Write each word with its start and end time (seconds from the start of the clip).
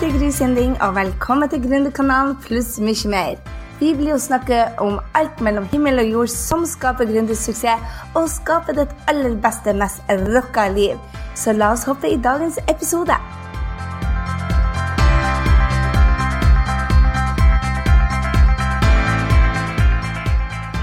det 0.00 0.08
er 0.14 0.18
Gry 0.18 0.30
Sinding, 0.30 0.82
og 0.82 0.94
velkommen 0.94 1.48
til 1.48 1.62
Gründerkanalen 1.64 2.34
pluss 2.44 2.74
mye 2.84 3.08
mer. 3.08 3.36
Vi 3.80 3.94
blir 3.96 4.10
jo 4.10 4.18
snakke 4.20 4.58
om 4.78 4.98
alt 5.16 5.40
mellom 5.40 5.64
himmel 5.70 6.02
og 6.02 6.10
jord 6.10 6.32
som 6.32 6.66
skaper 6.68 7.08
gründersuksess, 7.08 8.02
og 8.14 8.26
skaper 8.28 8.76
ditt 8.76 8.92
aller 9.08 9.38
beste, 9.40 9.72
mest 9.72 10.02
rocka 10.34 10.66
liv. 10.68 11.00
Så 11.34 11.54
la 11.56 11.70
oss 11.72 11.86
hoppe 11.88 12.10
i 12.12 12.18
dagens 12.26 12.58
episode. 12.68 13.16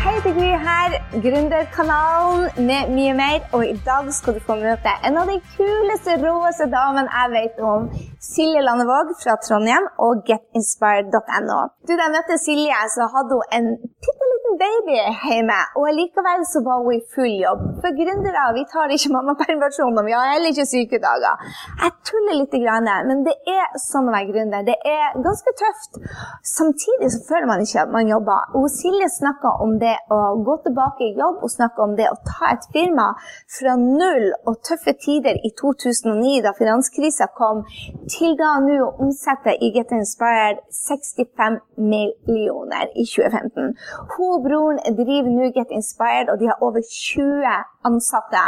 Hei, 0.01 0.15
det 0.23 0.33
er 0.33 0.39
Gry 0.39 0.49
her, 0.65 0.97
Gründerkanalen 1.27 2.65
med 2.65 2.89
mye 2.97 3.13
mer. 3.21 3.39
Og 3.51 3.67
i 3.67 3.77
dag 3.85 4.09
skal 4.13 4.39
du 4.39 4.43
få 4.49 4.57
møte 4.65 4.97
en 5.05 5.21
av 5.21 5.29
de 5.29 5.37
kuleste, 5.53 6.17
råeste 6.25 6.71
damene 6.73 7.09
jeg 7.13 7.33
vet 7.37 7.65
om. 7.75 7.89
Silje 8.23 8.61
Landevåg 8.63 9.09
fra 9.23 9.33
Trondheim 9.43 9.89
og 10.05 10.21
getinspired.no. 10.29 11.57
Da 11.83 11.97
jeg 11.99 12.13
møtte 12.15 12.37
Silje, 12.39 12.77
så 12.95 13.09
hadde 13.11 13.39
hun 13.39 13.57
en 13.57 13.67
bitte 13.83 14.29
liten 14.29 14.55
baby 14.61 14.95
hjemme. 15.27 15.57
Og 15.79 15.89
likevel 15.97 16.45
så 16.47 16.61
var 16.67 16.79
hun 16.85 16.95
i 16.95 17.01
full 17.15 17.33
jobb. 17.45 17.61
For 17.83 17.91
gründere 17.99 18.45
vi 18.55 18.63
tar 18.71 18.93
ikke 18.95 19.11
mammapermisjon, 19.15 19.97
og 19.99 20.05
vi 20.07 20.15
har 20.15 20.31
heller 20.33 20.53
ikke 20.53 20.65
sykedager. 20.71 21.35
Jeg 21.83 21.91
tuller 22.07 22.39
litt, 22.39 22.55
men 23.09 23.25
det 23.27 23.35
er 23.49 23.75
sånn 23.81 24.07
å 24.07 24.13
være 24.15 24.29
gründer. 24.31 24.63
Det 24.71 24.77
er 24.87 25.19
ganske 25.25 25.53
tøft. 25.59 25.99
Samtidig 26.47 27.11
så 27.11 27.19
føler 27.27 27.49
man 27.51 27.65
ikke 27.65 27.83
at 27.83 27.91
man 27.91 28.07
jobber. 28.07 28.55
Og 28.55 28.69
Silje 28.71 29.09
snakka 29.11 29.57
om 29.65 29.75
det 29.83 29.95
å 30.07 30.21
gå 30.47 30.57
tilbake 30.67 31.09
i 31.09 31.15
jobb, 31.19 31.43
og 31.43 31.51
snakka 31.51 31.83
om 31.87 31.97
det 31.99 32.07
å 32.07 32.19
ta 32.23 32.53
et 32.53 32.67
firma 32.71 33.09
fra 33.57 33.75
null 33.79 34.31
og 34.47 34.61
tøffe 34.63 34.95
tider 34.95 35.43
i 35.43 35.51
2009, 35.59 36.39
da 36.47 36.55
finanskrisa 36.55 37.27
kom, 37.35 37.65
til 38.13 38.35
da 38.39 38.51
nå 38.63 38.77
å 38.83 38.91
omsette 39.03 39.55
i 39.65 39.71
Get 39.75 39.91
Inspired 39.95 40.61
65 40.77 41.59
millioner 41.77 42.91
i 42.93 43.05
2015. 43.09 43.73
Hun 44.13 44.31
og 44.35 44.45
broren 44.45 44.81
driver 44.99 45.31
nå 45.33 45.51
Get 45.55 45.73
Inspired, 45.73 46.31
og 46.31 46.39
de 46.41 46.49
har 46.51 46.61
over 46.61 46.81
20 46.85 47.55
ansatte 47.89 48.45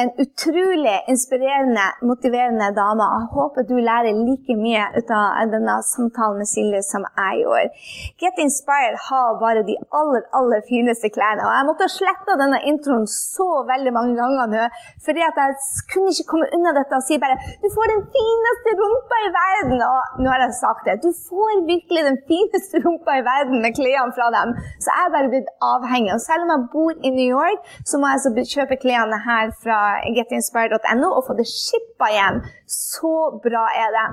en 0.00 0.10
utrolig 0.22 0.98
inspirerende, 1.12 1.86
motiverende 2.08 2.68
dame. 2.80 3.06
Jeg 3.16 3.28
håper 3.36 3.66
du 3.70 3.74
lærer 3.88 4.20
like 4.28 4.56
mye 4.64 4.84
ut 4.98 5.10
av 5.16 5.52
denne 5.52 5.76
samtalen 5.86 6.40
med 6.40 6.48
Silje 6.50 6.82
som 6.86 7.04
jeg 7.20 7.42
gjorde. 7.42 7.82
Get 8.22 8.40
Inspired 8.44 8.96
har 9.08 9.38
bare 9.42 9.64
de 9.68 9.76
aller 10.00 10.24
aller 10.38 10.62
fineste 10.70 11.10
klærne. 11.16 11.44
Og 11.46 11.52
jeg 11.56 11.68
måtte 11.68 11.90
slette 11.92 12.38
denne 12.40 12.60
introen 12.70 13.06
så 13.10 13.48
veldig 13.72 13.92
mange 13.98 14.16
ganger 14.20 14.52
nå, 14.54 14.68
fordi 15.06 15.24
at 15.28 15.40
jeg 15.42 15.58
kunne 15.92 16.14
ikke 16.14 16.28
komme 16.32 16.50
unna 16.56 16.74
dette 16.78 16.98
og 16.98 17.06
si 17.06 17.20
bare 17.22 17.36
Du 17.62 17.68
får 17.76 17.92
den 17.94 18.04
fineste 18.16 18.76
rumpa 18.80 19.20
i 19.26 19.32
verden! 19.38 19.84
Og 19.88 20.22
nå 20.22 20.32
har 20.32 20.46
jeg 20.46 20.58
sagt 20.60 20.88
det. 20.88 20.98
Du 21.04 21.10
får 21.28 21.64
virkelig 21.68 22.06
den 22.08 22.18
fineste 22.30 22.82
rumpa 22.84 23.18
i 23.20 23.26
verden 23.28 23.60
med 23.64 23.76
klærne 23.78 24.16
fra 24.16 24.30
dem. 24.36 24.56
Så 24.82 24.88
jeg 24.94 25.06
er 25.06 25.14
bare 25.16 25.32
blitt 25.32 25.52
avhengig. 25.72 26.12
Og 26.16 26.22
selv 26.24 26.46
om 26.46 26.54
jeg 26.54 26.68
bor 26.74 26.92
i 27.08 27.14
New 27.18 27.28
York, 27.38 27.60
så 27.88 28.00
må 28.00 28.10
jeg 28.12 28.24
så 28.24 28.30
kjøpe 28.54 28.80
klærne 28.82 29.18
her 29.28 29.52
fra 29.62 29.81
getinspired.no 30.16 31.08
og 31.18 31.24
få 31.26 31.36
det 31.38 31.46
shippa 31.50 32.10
hjem. 32.16 32.42
Så 32.68 33.14
bra 33.44 33.64
er 33.84 33.90
det. 33.98 34.08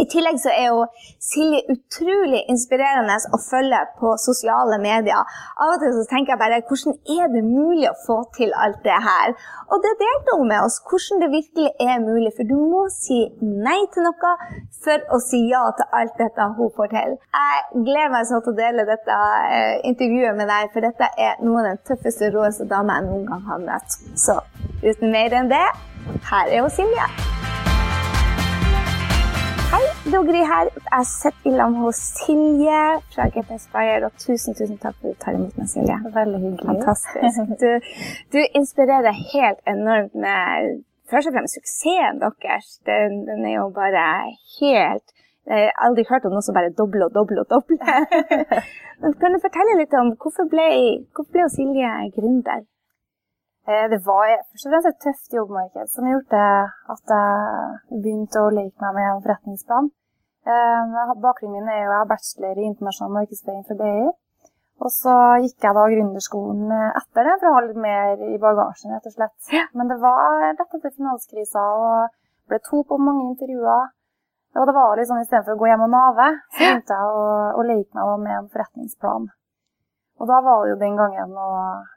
I 0.00 0.04
tillegg 0.10 0.40
så 0.42 0.50
er 0.50 0.70
jo 0.72 0.86
Silje 1.22 1.60
utrolig 1.72 2.40
inspirerende 2.50 3.16
å 3.34 3.38
følge 3.40 3.80
på 4.00 4.14
sosiale 4.20 4.78
medier. 4.82 5.22
Av 5.62 5.74
og 5.74 5.82
til 5.82 5.94
så 5.94 6.04
tenker 6.10 6.34
jeg 6.34 6.40
bare 6.42 6.60
hvordan 6.68 6.96
er 7.16 7.30
det 7.32 7.42
mulig 7.46 7.86
å 7.90 7.96
få 8.04 8.18
til 8.36 8.52
alt 8.64 8.80
det 8.84 8.96
her? 9.06 9.34
Og 9.70 9.84
det 9.84 9.94
delte 10.02 10.36
hun 10.38 10.50
med 10.50 10.66
oss, 10.66 10.80
hvordan 10.90 11.22
det 11.22 11.30
virkelig 11.32 11.70
er 11.80 12.02
mulig. 12.02 12.34
For 12.36 12.50
du 12.50 12.56
må 12.58 12.84
si 12.92 13.20
nei 13.40 13.78
til 13.94 14.06
noe 14.08 14.34
for 14.84 15.06
å 15.14 15.20
si 15.22 15.44
ja 15.50 15.62
til 15.78 15.98
alt 16.00 16.18
dette 16.20 16.50
hun 16.58 16.74
får 16.76 16.92
til. 16.92 17.16
Jeg 17.38 17.84
gleder 17.86 18.12
meg 18.12 18.28
sånn 18.28 18.44
til 18.44 18.54
å 18.54 18.58
dele 18.58 18.88
dette 18.90 19.20
eh, 19.54 19.78
intervjuet 19.88 20.38
med 20.38 20.50
deg, 20.50 20.70
for 20.74 20.84
dette 20.84 21.10
er 21.14 21.40
noen 21.44 21.62
av 21.62 21.70
den 21.72 21.82
tøffeste, 21.88 22.32
råeste 22.34 22.68
damene 22.68 23.00
jeg 23.00 23.10
noen 23.10 23.26
gang 23.30 23.48
har 23.48 23.64
møtt. 23.64 23.98
Så 24.18 24.38
uten 24.84 25.14
mer 25.14 25.34
enn 25.38 25.50
det, 25.52 25.66
her 26.30 26.50
er 26.50 26.62
jo 26.62 26.70
Silje. 26.72 27.08
Hei, 29.74 29.86
Gry 30.26 30.42
her. 30.46 30.68
Jeg 30.96 31.06
sitter 31.10 31.48
i 31.50 31.52
lag 31.58 31.72
hos 31.82 31.98
Silje 32.18 32.82
fra 33.14 33.24
GPS 33.34 33.64
Bayer, 33.72 34.04
Og 34.06 34.12
tusen 34.24 34.54
tusen 34.54 34.76
takk 34.78 34.94
for 35.00 35.08
at 35.08 35.16
du 35.16 35.22
tar 35.24 35.34
imot 35.38 35.56
meg, 35.58 35.66
Silje. 35.72 35.96
Veldig 36.18 36.40
hyggelig. 36.44 36.66
Fantastisk. 36.68 37.40
Du, 37.62 37.70
du 38.34 38.38
inspirerer 38.60 39.16
helt 39.32 39.60
enormt 39.74 40.14
med 40.26 40.68
først 41.10 41.30
og 41.30 41.34
fremst 41.34 41.58
suksessen 41.58 42.22
deres. 42.22 42.68
Den, 42.90 43.16
den 43.30 43.42
er 43.50 43.56
jo 43.56 43.66
bare 43.80 44.04
helt 44.60 45.06
Jeg 45.50 45.66
har 45.66 45.74
aldri 45.88 46.06
hørt 46.12 46.28
om 46.28 46.36
noe 46.36 46.46
som 46.46 46.54
bare 46.58 46.70
dobler 46.82 47.08
og 47.08 47.18
dobler 47.18 47.42
og 47.42 47.50
dobler. 47.54 48.06
Men 49.02 49.18
kan 49.18 49.34
du 49.34 49.42
fortelle 49.42 49.80
litt 49.82 49.98
om 50.02 50.14
hvorfor 50.22 50.46
ble, 50.54 50.68
hvorfor 51.10 51.34
ble 51.34 51.50
Silje 51.56 51.90
gründer? 52.14 52.62
Eh, 53.64 53.86
det 53.92 54.00
var 54.04 54.28
først 54.50 54.66
og 54.66 54.72
fremst 54.72 54.88
et 54.90 55.02
tøft 55.04 55.36
jobbmarked 55.38 55.86
som 55.92 56.08
gjorde 56.08 56.40
at 56.94 57.12
jeg 57.14 58.00
begynte 58.02 58.42
å 58.42 58.50
leke 58.52 58.84
meg 58.84 58.98
med 58.98 59.06
en 59.10 59.22
forretningsplan. 59.24 59.88
Eh, 60.44 61.14
bakgrunnen 61.24 61.56
min 61.56 61.70
er 61.72 61.80
jo 61.80 61.92
jeg 61.94 62.00
har 62.02 62.10
bachelor 62.10 62.60
i 62.60 62.66
internasjonal 62.68 63.14
markedsføring 63.18 63.64
fra 63.68 63.78
BI. 63.80 64.10
Og 64.84 64.90
så 64.90 65.14
gikk 65.40 65.64
jeg 65.64 65.76
da 65.78 65.84
gründerskolen 65.92 66.72
etter 66.74 67.28
det 67.28 67.36
for 67.40 67.48
å 67.48 67.54
ha 67.54 67.62
litt 67.64 67.78
mer 67.80 68.24
i 68.26 68.40
bagasjen, 68.42 68.92
rett 68.92 69.06
og 69.08 69.14
slett. 69.14 69.52
Men 69.72 69.88
det 69.88 70.00
var 70.02 70.42
rett 70.42 70.64
etter 70.64 70.92
finanskrisa 70.98 71.62
og 71.78 72.10
ble 72.50 72.58
to 72.68 72.82
på 72.88 72.98
mange 73.00 73.30
intervjuer. 73.30 73.86
Og 74.60 74.68
det 74.68 74.74
var 74.76 74.98
litt 74.98 75.08
sånn 75.08 75.22
istedenfor 75.22 75.56
å 75.56 75.62
gå 75.62 75.70
hjem 75.70 75.86
og 75.86 75.94
nave, 75.94 76.26
så 76.52 76.60
begynte 76.60 76.98
jeg 76.98 77.14
å, 77.22 77.24
å 77.58 77.64
leke 77.70 77.96
meg 77.96 78.26
med 78.26 78.36
en 78.42 78.52
forretningsplan. 78.52 79.30
Og 80.22 80.30
da 80.30 80.40
var 80.46 80.62
det 80.62 80.74
jo 80.74 80.80
den 80.80 80.98
gangen 80.98 81.32
å, 81.34 81.50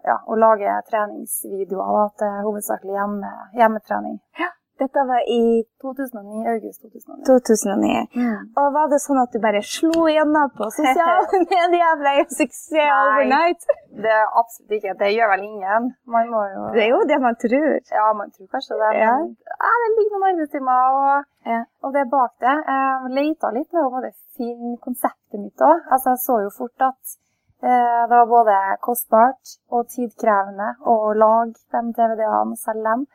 ja, 0.08 0.18
å 0.26 0.38
lage 0.40 0.78
treningsvideoer 0.90 1.92
da, 2.00 2.06
til 2.22 2.40
hovedsakelig 2.48 2.96
hjemme, 2.98 3.34
hjemmetrening. 3.60 4.18
Ja, 4.42 4.50
Dette 4.78 5.04
var 5.10 5.22
i 5.26 5.66
2009, 5.82 6.46
august 6.54 6.82
2009. 6.82 7.24
2009. 7.26 8.02
Mm. 8.14 8.42
Og 8.62 8.68
var 8.76 8.92
det 8.92 9.00
sånn 9.02 9.18
at 9.24 9.34
du 9.34 9.40
bare 9.42 9.62
slo 9.66 10.06
igjennom 10.06 10.52
på 10.60 10.68
sosiale 10.76 11.40
medier 11.54 11.98
ble 12.02 12.14
suksess 12.30 12.76
overnight? 12.78 13.66
Det 14.06 14.14
er 14.14 14.28
absolutt 14.42 14.78
ikke. 14.78 14.94
Det 15.02 15.10
gjør 15.16 15.34
vel 15.34 15.48
ingen. 15.48 15.90
Man 16.14 16.30
må 16.30 16.44
jo 16.54 16.68
Det 16.78 16.84
er 16.86 16.94
jo 16.94 17.02
det 17.10 17.20
man 17.26 17.40
tror. 17.42 17.68
Ja, 17.90 18.06
man 18.22 18.30
tror 18.36 18.52
kanskje 18.54 18.78
det. 18.84 18.92
Men 19.02 19.34
ja. 19.34 19.74
det 19.82 19.92
ligger 19.96 20.14
noen 20.14 20.30
arbeidstimer 20.30 21.00
og, 21.02 21.30
ja. 21.50 21.62
og 21.82 21.98
det 21.98 22.06
bak 22.14 22.36
det. 22.46 22.58
Jeg 22.70 23.16
leita 23.18 23.54
litt 23.58 23.72
med 23.74 23.82
å 23.82 24.04
finne 24.38 24.78
konseptet 24.86 25.42
mitt 25.42 25.66
òg. 25.72 25.88
Altså, 25.90 26.14
jeg 26.14 26.26
så 26.28 26.44
jo 26.46 26.54
fort 26.54 26.92
at 26.92 27.18
det 27.62 28.16
var 28.16 28.28
både 28.30 28.56
kostbart 28.86 29.58
og 29.74 29.88
tidkrevende 29.90 30.76
å 30.86 31.14
lage 31.18 31.58
de 31.74 31.82
DVD-ene 31.98 32.54
og 32.54 32.60
selge 32.62 32.86
dem. 32.86 33.06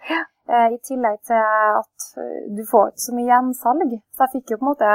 Eh, 0.51 0.75
I 0.75 0.79
tillegg 0.83 1.21
til 1.29 1.39
at 1.39 2.07
eh, 2.19 2.49
du 2.51 2.65
får 2.67 2.91
ikke 2.91 3.05
så 3.05 3.15
mye 3.17 3.29
gjensalg. 3.31 3.95
Så 4.13 4.25
jeg 4.25 4.33
fikk 4.35 4.53
jo 4.53 4.59
på 4.59 4.67
en 4.67 4.71
måte 4.73 4.93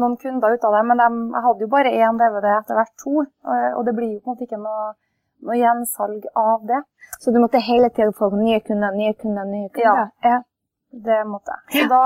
noen 0.00 0.16
kunder 0.20 0.54
ut 0.54 0.66
av 0.68 0.76
det, 0.76 0.82
men 0.90 1.00
de, 1.00 1.08
jeg 1.32 1.44
hadde 1.46 1.64
jo 1.64 1.70
bare 1.72 1.94
én 1.94 2.20
DVD 2.20 2.50
etter 2.58 2.78
hvert 2.78 2.94
to. 3.00 3.24
Og 3.78 3.82
det 3.86 3.94
blir 3.96 4.12
jo 4.12 4.20
på 4.20 4.28
en 4.28 4.34
måte 4.34 4.48
ikke 4.48 4.60
noe, 4.60 4.88
noe 5.46 5.58
gjensalg 5.60 6.26
av 6.34 6.66
det. 6.68 6.80
Så 7.22 7.32
du 7.32 7.38
måtte 7.40 7.62
hele 7.62 7.90
tida 7.94 8.12
få 8.12 8.32
nye 8.34 8.58
kunder, 8.66 8.92
nye 8.98 9.14
kunder, 9.14 9.46
nye 9.48 9.70
kunder? 9.70 10.10
Ja, 10.24 10.32
ja. 10.34 10.40
det 11.08 11.20
måtte 11.30 11.54
jeg. 11.54 11.84
Så 11.84 11.92
da, 11.94 12.02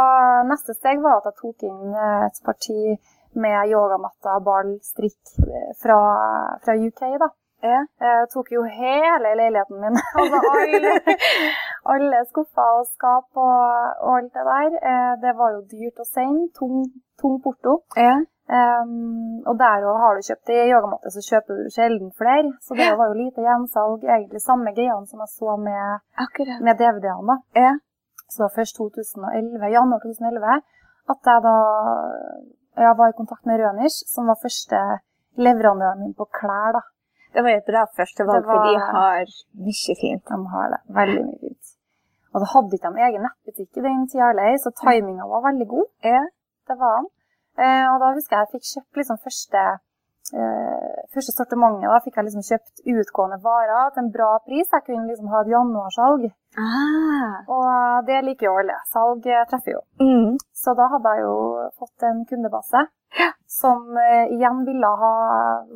neste 0.51 0.77
steg 0.77 1.01
var 1.03 1.23
at 1.23 1.31
jeg 1.33 1.39
tok 1.41 1.65
inn 1.71 1.97
et 1.97 2.43
parti 2.45 2.99
med 3.35 3.73
yogamatta, 3.73 4.39
ball, 4.45 4.79
strikk 4.83 5.37
eh, 5.45 5.75
fra, 5.83 5.99
fra 6.65 6.77
UK. 6.77 7.05
da. 7.23 7.29
Jeg 7.59 7.87
eh, 8.07 8.25
tok 8.31 8.53
jo 8.55 8.63
hele 8.71 9.35
leiligheten 9.41 9.81
min. 9.83 9.97
altså 10.21 10.41
alle, 10.53 10.93
alle 11.93 12.21
skuffer 12.31 12.77
og 12.79 12.87
skap 12.87 13.29
og, 13.35 13.63
og, 14.05 14.13
alt 14.17 14.35
det 14.37 14.45
der. 14.51 14.77
Eh, 14.91 15.15
det 15.25 15.35
var 15.41 15.57
jo 15.57 15.65
dyrt 15.73 16.05
å 16.05 16.07
sende. 16.07 16.49
Tung, 16.59 16.85
tung 17.19 17.41
porto. 17.43 17.81
Ja. 17.99 18.21
Um, 18.49 19.43
og 19.45 19.59
der 19.61 19.83
òg 19.85 19.99
har 20.01 20.15
du 20.17 20.25
kjøpt 20.25 20.51
i 20.55 20.63
yogamatte, 20.71 21.11
så 21.13 21.21
kjøper 21.21 21.59
du 21.59 21.67
sjelden 21.75 22.15
flere. 22.17 22.55
Så 22.65 22.79
det 22.79 22.87
var 22.97 23.11
jo 23.11 23.19
lite 23.19 23.45
gjensalg. 23.45 24.07
Egentlig 24.07 24.41
samme 24.41 24.73
greiene 24.73 25.05
som 25.11 25.21
jeg 25.21 25.35
så 25.35 25.59
med, 25.61 26.07
med 26.65 26.81
DVD-ene. 26.81 27.41
Ja. 27.59 27.75
Så 28.29 28.39
det 28.39 28.47
var 28.47 28.57
først 28.61 28.79
2011, 28.79 29.69
januar 29.75 30.01
2011 30.05 30.63
at 31.09 31.31
jeg 31.31 31.45
da 31.45 31.57
jeg 32.87 32.99
var 33.01 33.11
i 33.11 33.19
kontakt 33.19 33.47
med 33.49 33.61
Rønish, 33.61 34.05
som 34.13 34.29
var 34.31 34.39
første 34.43 34.79
leverandøren 35.39 36.01
min 36.03 36.15
på 36.19 36.29
klær. 36.39 36.73
da. 36.79 36.83
Det 37.35 37.45
var 37.45 37.51
et 37.55 37.69
bra 37.71 37.85
førstevalg, 37.97 38.47
var, 38.47 38.55
for 38.55 38.69
de 38.69 38.79
har 38.97 39.35
mye 39.67 39.97
fint. 40.03 40.25
De 40.31 40.39
har 40.55 40.73
det. 40.75 40.81
Veldig 41.01 41.25
mye 41.27 41.41
fint. 41.43 41.75
Og 42.33 42.43
da 42.43 42.49
hadde 42.55 42.79
ikke 42.79 42.93
de 42.95 43.05
egen 43.09 43.25
nettbutikk 43.27 43.79
i 43.79 43.85
den 43.87 44.07
tida 44.11 44.31
heller, 44.31 44.57
så 44.63 44.73
timinga 44.83 45.29
var 45.33 45.45
veldig 45.49 45.69
god. 45.75 45.89
Ja. 46.05 46.25
Det 46.69 46.77
var 46.83 46.99
den. 47.01 47.09
Eh, 47.59 47.87
og 47.93 47.97
da 48.03 48.13
husker 48.17 48.37
jeg 48.37 48.47
jeg 48.47 48.53
fikk 48.55 48.67
kjøpt 48.73 49.01
liksom 49.01 49.21
første 49.27 49.63
første 51.15 51.33
sortimentet 51.35 51.89
da, 51.89 51.99
fikk 52.05 52.19
jeg 52.19 52.27
liksom 52.29 52.45
kjøpt 52.49 52.83
utgående 52.93 53.39
varer 53.45 53.91
til 53.95 54.05
en 54.05 54.13
bra 54.13 54.31
pris. 54.45 54.69
Jeg 54.73 54.85
kunne 54.87 55.09
liksom 55.09 55.31
ha 55.33 55.41
et 55.45 55.51
januarsalg. 55.55 56.29
Ah. 56.59 57.39
Og 57.55 58.07
det 58.09 58.21
liker 58.27 58.49
jo 58.49 58.59
alle. 58.61 58.77
Salg 58.93 59.27
eh, 59.27 59.45
treffer 59.51 59.77
jo. 59.77 59.83
Mm. 60.03 60.39
Så 60.57 60.75
da 60.79 60.89
hadde 60.95 61.15
jeg 61.17 61.27
jo 61.27 61.35
fått 61.79 62.07
en 62.09 62.25
kundebase 62.29 62.87
som 63.49 63.97
eh, 63.97 64.35
igjen 64.35 64.65
ville 64.69 64.91
ha 65.03 65.15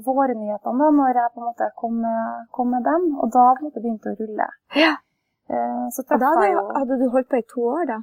vårnyhetene 0.04 0.84
da, 0.84 0.90
når 0.98 1.20
jeg 1.20 1.32
på 1.32 1.40
en 1.40 1.48
måte 1.48 1.70
kom 1.80 1.98
med, 2.04 2.46
kom 2.52 2.72
med 2.74 2.84
dem. 2.88 3.08
Og 3.18 3.32
da 3.32 3.48
på 3.56 3.62
en 3.64 3.70
måte 3.70 3.82
begynte 3.84 4.12
å 4.12 4.18
rulle. 4.20 4.48
Ja. 4.76 4.94
Eh, 5.48 5.84
så 5.96 6.04
traff 6.08 6.42
jeg 6.44 6.56
jo 6.56 6.66
hadde 6.76 7.00
du 7.00 7.08
holdt 7.12 7.30
på 7.32 7.40
i 7.40 7.46
to 7.54 7.68
år, 7.72 7.84
da? 7.88 8.02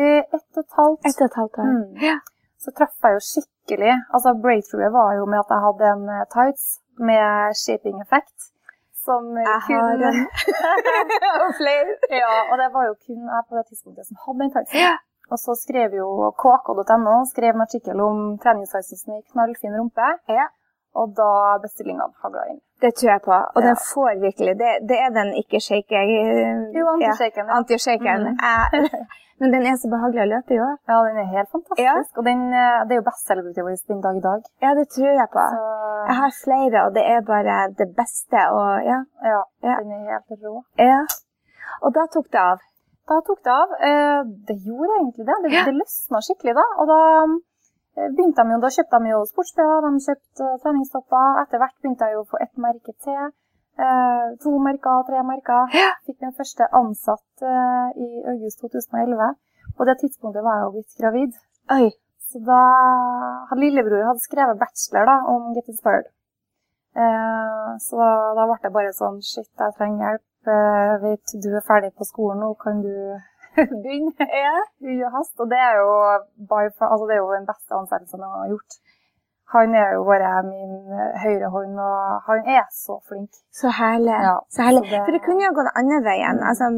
eh, 0.00 0.22
ett 0.24 0.56
og 0.56 0.64
et 0.64 0.76
halvt. 0.80 1.06
Et 1.06 1.20
og 1.20 1.26
et 1.26 1.40
halvt 1.42 1.58
år. 1.58 1.72
Mm. 1.76 1.96
Ja. 2.04 2.18
Så 2.60 2.72
traff 2.76 2.94
jeg 3.04 3.16
jo 3.16 3.24
skikkelig. 3.24 3.59
Altså 4.14 4.30
Breakthroughet 4.44 4.92
var 4.92 5.10
jo 5.18 5.24
med 5.32 5.38
at 5.44 5.50
jeg 5.54 5.64
hadde 5.66 5.84
en 5.96 6.04
eh, 6.16 6.24
tights 6.34 6.64
med 7.10 7.54
shaping-effekt. 7.62 8.38
Som 9.06 9.22
eh, 9.36 9.46
Jeg 9.48 9.60
kun 9.66 9.80
har 9.80 10.00
og 11.44 11.52
flere. 11.60 11.92
Ja, 12.22 12.34
og 12.50 12.54
det 12.60 12.68
var 12.76 12.84
jo 12.90 12.94
kun 13.06 13.22
jeg 13.34 13.42
på 13.48 13.56
det 13.56 13.64
tidspunktet 13.68 14.04
som 14.08 14.16
hadde 14.24 14.40
den 14.42 14.52
tightsen. 14.54 14.80
Ja. 14.86 14.94
Og 15.32 15.38
så 15.44 15.54
skrev 15.64 15.94
jo 15.94 16.08
kk.no 16.42 17.14
skrev 17.32 17.54
en 17.54 17.66
artikkel 17.66 18.00
om 18.02 18.18
treningstightsen 18.42 18.98
som 19.02 19.14
gikk 19.16 19.28
knallfin 19.34 19.76
rumpe. 19.78 20.08
Ja. 20.38 20.46
Og 20.98 21.14
da 21.20 21.30
bestillinga 21.62 22.10
hagla 22.24 22.48
inn. 22.50 22.62
Det 22.80 22.90
tror 22.98 23.10
jeg 23.14 23.22
på. 23.28 23.32
Og 23.54 23.60
Ja. 23.62 23.66
den 23.68 23.76
får 23.92 24.10
virkelig 24.26 24.52
Det, 24.62 24.70
det 24.88 24.98
er 25.04 25.10
den 25.20 25.30
ikke-shake 25.40 26.00
Jo, 26.78 26.84
antishaken. 26.94 27.44
Ja. 27.46 27.56
Anti 27.56 27.74
Mm. 28.20 28.36
Eh, 28.48 28.90
Men 29.40 29.52
den 29.54 29.62
er 29.66 29.76
så 29.80 29.88
behagelig 29.88 30.20
å 30.26 30.30
løpe 30.34 30.52
i 30.52 30.58
òg. 30.60 30.74
ja, 30.88 30.96
den 31.08 31.16
er 31.22 31.28
helt 31.36 31.48
fantastisk. 31.54 31.80
Ja. 31.88 31.94
Og 32.18 32.24
den, 32.28 32.40
eh, 32.52 32.80
det 32.86 32.92
er 32.92 32.98
jo 33.00 33.06
bestselgerproduktet 33.10 33.64
vårt 33.64 33.86
den 33.88 34.00
dag 34.06 34.16
i 34.20 34.24
dag. 34.28 34.40
Ja, 34.64 34.70
det 34.78 34.86
tror 34.94 35.12
jeg 35.20 35.28
på. 35.36 35.44
Så 35.56 35.62
Jeg 36.08 36.16
har 36.22 36.32
flere, 36.44 36.78
og 36.86 36.90
det 36.96 37.04
er 37.14 37.20
bare 37.34 37.54
det 37.80 37.88
beste. 38.00 38.38
Og 38.56 38.68
ja. 38.90 38.98
ja, 39.32 39.40
den 39.80 39.92
er 39.96 40.00
helt 40.12 40.44
rå. 40.44 40.54
ja. 40.78 41.00
Og 41.82 41.94
da 41.96 42.02
tok 42.12 42.26
det 42.34 42.40
av. 42.52 42.58
Da 43.08 43.16
tok 43.26 43.40
det 43.46 43.52
av. 43.62 43.68
Eh, 43.88 44.20
Det 44.48 44.56
gjorde 44.66 44.92
egentlig 45.00 45.24
det. 45.30 45.36
Det, 45.44 45.50
det 45.68 45.74
løsna 45.82 46.18
skikkelig 46.26 46.54
da. 46.60 46.66
Og 46.80 46.84
da 46.92 46.98
eh, 47.24 47.32
begynte 47.96 48.44
de 48.44 48.54
jo, 48.54 48.60
da 48.62 48.70
kjøpte 48.74 49.00
de 49.02 49.12
jo 49.12 49.20
sports-BH, 49.28 49.76
de 49.84 50.02
kjøpte 50.06 50.46
eh, 50.46 50.58
treningstopper. 50.64 51.40
Etter 51.42 51.62
hvert 51.62 51.78
begynte 51.80 52.08
jeg 52.08 52.18
jo 52.18 52.24
å 52.24 52.28
få 52.30 52.40
ett 52.44 52.54
merke 52.66 52.94
til. 53.06 53.32
Eh, 53.80 54.26
to 54.44 54.52
merker, 54.62 55.04
tre 55.08 55.22
merker. 55.26 55.74
Fikk 56.06 56.20
min 56.24 56.36
første 56.36 56.68
ansatt 56.80 57.44
eh, 57.46 57.88
i 58.06 58.08
august 58.34 58.62
2011. 58.66 59.34
På 59.78 59.86
det 59.88 59.98
tidspunktet 60.02 60.44
var 60.44 60.58
jeg 60.58 60.66
jo 60.66 60.72
blitt 60.76 61.02
gravid. 61.02 61.36
Oi. 61.76 61.90
Så 62.30 62.38
da 62.46 62.62
hadde 63.50 63.62
lillebror 63.64 64.06
hadde 64.06 64.22
skrevet 64.22 64.58
bachelor 64.60 65.08
da, 65.08 65.16
om 65.32 65.50
Get 65.56 65.70
Inspired. 65.72 66.10
Eh, 66.94 67.70
så 67.82 67.98
da, 67.98 68.10
da 68.38 68.46
ble 68.50 68.58
det 68.64 68.72
bare 68.74 68.92
sånn 68.94 69.20
Shit, 69.22 69.50
jeg 69.58 69.76
trenger 69.78 70.06
hjelp. 70.06 70.26
Eh, 70.50 70.94
vet 71.04 71.34
du 71.42 71.50
er 71.52 71.66
ferdig 71.66 71.92
på 71.98 72.06
skolen 72.08 72.42
nå, 72.44 72.52
kan 72.60 72.80
du 72.84 72.94
begynne? 73.84 74.26
Ja. 74.44 74.56
i 74.80 75.00
hast. 75.14 75.34
Og 75.40 75.50
det 75.50 75.58
er 75.58 75.74
jo 75.80 75.88
altså 76.50 77.04
det 77.08 77.14
er 77.16 77.22
jo 77.24 77.32
den 77.34 77.46
beste 77.50 77.74
ansettelsen 77.74 78.20
jeg 78.24 78.32
har 78.36 78.48
gjort. 78.54 78.78
Han 79.50 79.72
er 79.74 79.96
jo 79.96 80.04
bare 80.06 80.28
min 80.46 80.74
eh, 80.94 81.14
høyre 81.24 81.48
hånd, 81.50 81.74
og 81.82 82.20
han 82.28 82.44
er 82.46 82.66
så 82.70 83.00
flink. 83.08 83.30
Så 83.50 83.72
herlig. 83.80 84.14
Ja, 84.14 84.36
så 84.54 84.62
herlig. 84.62 84.84
så 84.86 84.90
det- 84.94 85.04
For 85.08 85.12
det 85.16 85.22
kunne 85.26 85.42
jo 85.48 85.52
gått 85.58 85.72
andre 85.74 85.98
veien. 86.06 86.38
Altså, 86.38 86.70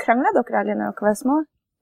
Krangla 0.00 0.32
dere 0.32 0.60
aldri 0.62 0.74
når 0.80 0.94
dere 0.96 1.08
var 1.10 1.18
små? 1.24 1.36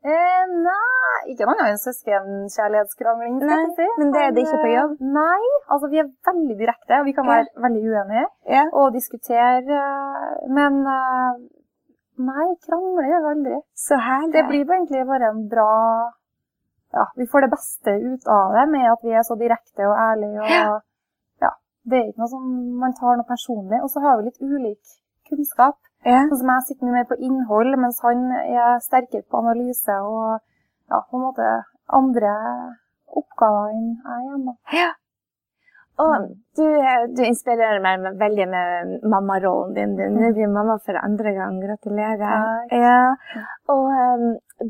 Eh, 0.07 0.43
nei, 0.67 1.33
ikke 1.33 1.47
noe 1.47 1.55
annet 1.59 1.73
enn 1.73 1.83
søskenkjærlighetskrangling. 1.83 3.39
si. 3.77 3.87
men 3.99 4.13
det 4.15 4.21
er 4.23 4.31
det 4.35 4.43
ikke 4.45 4.61
på 4.63 4.69
eh, 4.71 4.75
jobb? 4.77 4.93
Nei, 5.01 5.47
altså 5.71 5.89
vi 5.91 5.99
er 6.03 6.11
veldig 6.29 6.57
direkte. 6.61 7.01
Vi 7.07 7.13
kan 7.17 7.25
Ja. 7.27 7.31
være 7.31 7.63
veldig 7.65 7.83
uenige 7.91 8.27
Ja. 8.57 8.65
og 8.73 8.93
diskutere, 8.99 9.63
eh, 9.79 10.49
men 10.59 10.87
eh, 10.87 11.33
nei, 12.19 12.47
krangler 12.67 13.09
gjør 13.11 13.23
vi 13.25 13.31
aldri. 13.35 13.57
Så 13.75 13.99
herlig. 14.01 14.33
Det 14.35 14.45
blir 14.49 14.65
egentlig 14.65 15.07
bare 15.07 15.31
en 15.33 15.49
bra 15.49 15.71
Ja, 16.97 17.05
vi 17.17 17.27
får 17.27 17.41
det 17.45 17.51
beste 17.53 17.93
ut 18.01 18.29
av 18.31 18.55
det 18.57 18.69
med 18.73 18.87
at 18.93 19.03
vi 19.05 19.13
er 19.13 19.23
så 19.27 19.35
direkte 19.37 19.85
og 19.89 19.97
ærlige. 19.99 20.41
og 20.41 20.83
Ja. 21.43 21.51
Det 21.87 21.99
er 21.99 22.07
ikke 22.09 22.19
noe 22.19 22.29
som 22.31 22.47
man 22.83 22.95
tar 22.99 23.17
noe 23.17 23.27
personlig. 23.29 23.79
Og 23.83 23.91
så 23.91 24.01
har 24.01 24.17
vi 24.17 24.25
litt 24.27 24.41
ulik 24.43 24.81
kunnskap. 25.29 25.77
ja. 26.05 26.23
Sånn 26.31 26.39
som 26.41 26.49
jeg 26.55 26.67
sitter 26.67 26.87
mye 26.87 26.97
mer 26.99 27.09
på 27.11 27.19
innhold, 27.21 27.77
mens 27.79 28.01
han 28.03 28.31
er 28.33 28.79
sterkere 28.81 29.23
på 29.31 29.39
analyse 29.39 29.95
og 30.03 30.41
ja, 30.91 31.01
på 31.11 31.17
en 31.17 31.23
måte 31.27 31.47
andre 32.01 32.33
oppgaver 33.07 33.71
enn 33.75 33.87
jeg 34.03 34.17
er 34.17 34.23
hjemme. 34.31 34.57
ja. 34.73 34.91
Og 35.99 36.27
du, 36.57 36.65
eh, 36.67 37.07
du 37.17 37.23
inspirerer 37.25 37.81
meg 37.81 38.05
veldig 38.21 38.47
med 38.53 38.91
mammarollen 39.13 39.73
din. 39.77 39.95
Nå 39.97 40.33
blir 40.37 40.51
mamma 40.53 40.77
for 40.85 40.99
andre 41.01 41.33
gang. 41.39 41.57
Gratulerer. 41.63 42.67
Ja. 42.77 42.99
Og 43.73 43.87
um, 43.89 44.27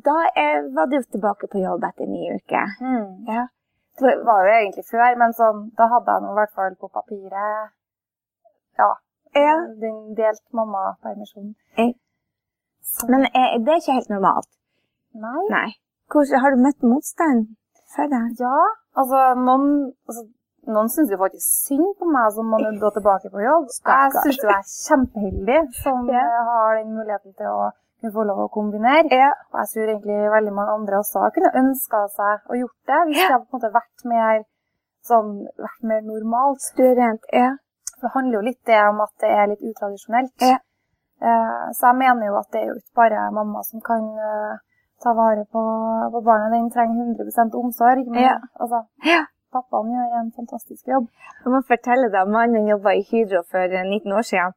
da 0.07 0.17
er, 0.39 0.69
var 0.77 0.87
du 0.93 1.01
tilbake 1.03 1.51
på 1.51 1.65
jobb 1.65 1.83
etter 1.89 2.07
ni 2.07 2.29
uker. 2.31 2.77
Mm. 2.79 3.27
Ja. 3.33 3.47
Det 3.99 4.15
var 4.29 4.47
jo 4.47 4.55
egentlig 4.55 4.85
før, 4.91 5.17
men 5.19 5.35
sånn, 5.35 5.67
da 5.79 5.89
hadde 5.89 6.15
jeg 6.15 6.31
i 6.31 6.39
hvert 6.39 6.55
fall 6.55 6.75
på 6.79 6.91
papiret 6.93 7.71
ja, 8.79 8.91
Ja. 9.35 9.55
den 9.83 10.15
delt 10.19 10.43
mammapermisjonen. 10.53 11.55
Men 13.09 13.25
er, 13.33 13.57
det 13.65 13.73
er 13.73 13.81
ikke 13.81 13.97
helt 13.99 14.13
normalt. 14.13 14.51
Nei. 15.17 15.45
Nei. 15.51 15.69
Hvordan, 16.13 16.43
har 16.45 16.55
du 16.55 16.63
møtt 16.63 16.85
motstand 16.87 17.49
for 17.95 18.13
det? 18.13 18.21
Ja, 18.39 18.59
altså 19.01 19.23
noen, 19.41 19.71
altså, 20.07 20.27
noen 20.67 20.89
syns 20.93 21.11
jo 21.11 21.19
faktisk 21.21 21.47
synd 21.69 21.89
på 21.99 22.09
meg 22.11 22.33
som 22.35 22.47
må 22.51 22.59
gå 22.83 22.91
tilbake 22.97 23.31
på 23.33 23.43
jobb. 23.45 23.67
Jeg 23.71 24.13
syns 24.23 24.39
jo 24.43 24.49
jeg 24.51 24.59
er 24.59 24.71
kjempeheldig 24.87 25.59
som 25.83 26.09
Ja. 26.11 26.25
har 26.51 26.75
den 26.81 26.95
muligheten 26.97 27.35
til 27.39 27.47
å 27.47 27.71
kunne 28.01 28.13
få 28.13 28.25
lov 28.29 28.39
å 28.45 28.49
kombinere. 28.53 29.09
Ja. 29.11 29.31
Og 29.53 29.61
jeg 29.63 29.69
tror 29.73 29.89
egentlig 29.93 30.19
veldig 30.37 30.53
mange 30.59 30.75
andre 30.79 30.99
også 31.03 31.31
kunne 31.35 31.53
ønska 31.63 32.03
seg 32.17 32.51
å 32.51 32.59
gjort 32.61 32.81
det, 32.91 33.01
hvis 33.07 33.17
det 33.23 33.31
hadde 33.33 33.47
på 33.47 33.57
en 33.57 33.61
måte 33.61 33.73
vært 33.79 34.05
mer, 34.05 34.45
sånn, 35.07 35.31
vært 35.59 35.83
mer 35.83 36.01
normalt. 36.03 36.61
Stuerent. 36.61 37.23
Ja. 37.33 37.51
For 37.97 38.09
det 38.09 38.15
handler 38.15 38.39
jo 38.39 38.47
litt 38.51 38.69
om 38.91 39.01
at 39.01 39.13
det 39.23 39.31
er 39.31 39.47
litt 39.49 39.63
utradisjonelt. 39.65 40.35
Ja. 40.43 40.59
Eh, 41.23 41.67
så 41.73 41.87
jeg 41.93 41.97
mener 41.97 42.27
jo 42.27 42.37
at 42.37 42.51
det 42.53 42.61
er 42.63 42.67
jo 42.69 42.75
ikke 42.77 42.95
bare 43.01 43.31
mamma 43.33 43.63
som 43.65 43.81
kan 43.81 44.03
eh, 44.21 44.59
ta 45.03 45.13
vare 45.17 45.47
på, 45.49 45.63
på 46.13 46.21
barnet. 46.27 46.53
Den 46.53 46.71
trenger 46.71 47.09
100 47.17 47.55
omsorg. 47.57 48.05
Men 48.11 48.23
Ja. 48.23 48.37
altså, 48.61 48.83
ja. 49.05 49.23
Pappaen 49.57 49.91
gjør 49.97 50.15
en 50.21 50.31
fantastisk 50.37 50.87
jobb. 50.93 51.09
Jeg 51.43 51.53
må 51.57 51.63
fortelle 51.73 52.13
deg, 52.15 52.31
Mannen 52.37 52.71
jobba 52.71 52.95
i 52.97 53.03
Hydro 53.11 53.43
for 53.51 53.65
eh, 53.81 53.85
19 53.89 54.13
år 54.21 54.29
siden, 54.31 54.55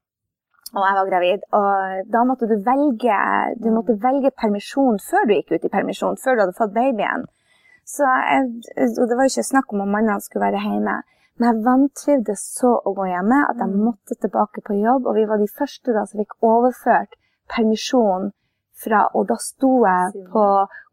og 0.76 0.84
jeg 0.86 0.98
var 1.00 1.10
gravid. 1.12 1.46
Og 1.60 2.08
da 2.14 2.24
måtte 2.30 2.50
du 2.52 2.56
velge, 2.68 3.20
du 3.64 3.70
måtte 3.74 3.98
velge 4.04 4.32
permisjon 4.38 5.00
før 5.10 5.26
du 5.26 5.36
gikk 5.38 5.56
ut 5.56 5.66
i 5.66 5.76
permisjon, 5.78 6.20
før 6.24 6.36
du 6.36 6.44
hadde 6.46 6.58
fått 6.62 6.76
babyen. 6.76 7.26
Så 7.90 8.06
jeg, 8.06 8.44
og 9.02 9.06
Det 9.10 9.16
var 9.18 9.26
jo 9.26 9.34
ikke 9.34 9.52
snakk 9.54 9.74
om 9.74 9.82
om 9.82 9.90
mannene 9.96 10.22
skulle 10.22 10.46
være 10.46 10.62
hjemme. 10.62 11.00
Men 11.40 11.48
jeg 11.48 11.64
vantrivdes 11.66 12.42
så 12.60 12.76
å 12.86 12.92
gå 12.94 13.06
hjemme 13.10 13.40
at 13.50 13.58
jeg 13.58 13.70
Mm. 13.72 13.80
måtte 13.88 14.16
tilbake 14.22 14.62
på 14.68 14.76
jobb. 14.78 15.08
Og 15.08 15.16
vi 15.16 15.26
var 15.26 15.38
de 15.42 15.48
første 15.60 15.94
da 15.96 16.04
som 16.06 16.20
fikk 16.20 16.36
overført 16.44 17.16
permisjon 17.56 18.30
fra 18.84 19.06
Og 19.16 19.28
da 19.30 19.36
sto 19.42 19.72
jeg 19.86 20.26
på 20.34 20.46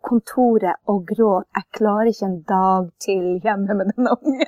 kontoret 0.07 0.79
og 0.91 1.07
gråt. 1.07 1.47
Jeg 1.57 1.65
klarer 1.79 2.11
ikke 2.11 2.29
en 2.29 2.41
dag 2.49 2.89
til 3.03 3.41
hjemme 3.45 3.75
med 3.79 3.93
den 3.95 4.09
ungen. 4.15 4.41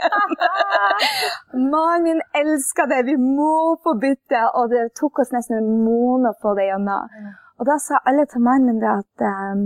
Mannen 1.73 2.05
min 2.07 2.23
elska 2.41 2.87
det, 2.91 3.05
vi 3.07 3.17
må 3.17 3.77
få 3.83 3.95
bytte. 4.05 4.43
Og 4.55 4.71
det 4.73 4.89
tok 5.01 5.23
oss 5.23 5.35
nesten 5.35 5.59
en 5.59 5.85
måned 5.85 6.31
å 6.33 6.39
få 6.43 6.55
det 6.59 6.69
gjennom. 6.71 7.11
Og 7.59 7.67
da 7.67 7.79
sa 7.83 8.03
alle 8.07 8.27
til 8.31 8.45
mannen 8.47 8.71
min 8.71 8.83
det 8.83 8.91
at 8.93 9.27
um, 9.27 9.63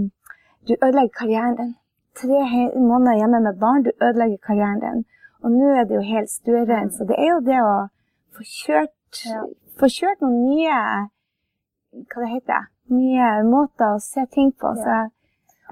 du 0.68 0.74
ødelegger 0.78 1.16
karrieren 1.20 1.58
din. 1.60 1.72
Tre 2.16 2.40
måneder 2.76 3.18
hjemme 3.20 3.40
med 3.40 3.60
barn, 3.60 3.84
du 3.84 3.92
ødelegger 4.00 4.40
karrieren 4.46 4.80
din. 4.84 5.04
Og 5.42 5.52
nå 5.52 5.72
er 5.76 5.84
det 5.88 5.96
jo 5.98 6.04
helt 6.06 6.30
stueren, 6.30 6.90
så 6.92 7.04
det 7.08 7.16
er 7.18 7.32
jo 7.32 7.40
det 7.48 7.60
å 7.60 7.76
få 8.36 8.44
kjørt, 8.48 8.98
Ja. 9.28 9.42
få 9.80 9.88
kjørt 9.92 10.22
noen 10.24 10.38
nye 10.46 10.76
Hva 11.92 12.22
det 12.22 12.28
heter 12.30 12.62
Nye 12.92 13.28
måter 13.48 13.96
å 13.96 14.00
se 14.02 14.26
ting 14.34 14.52
på. 14.52 14.72
Så 14.76 14.88
jeg, 14.88 15.10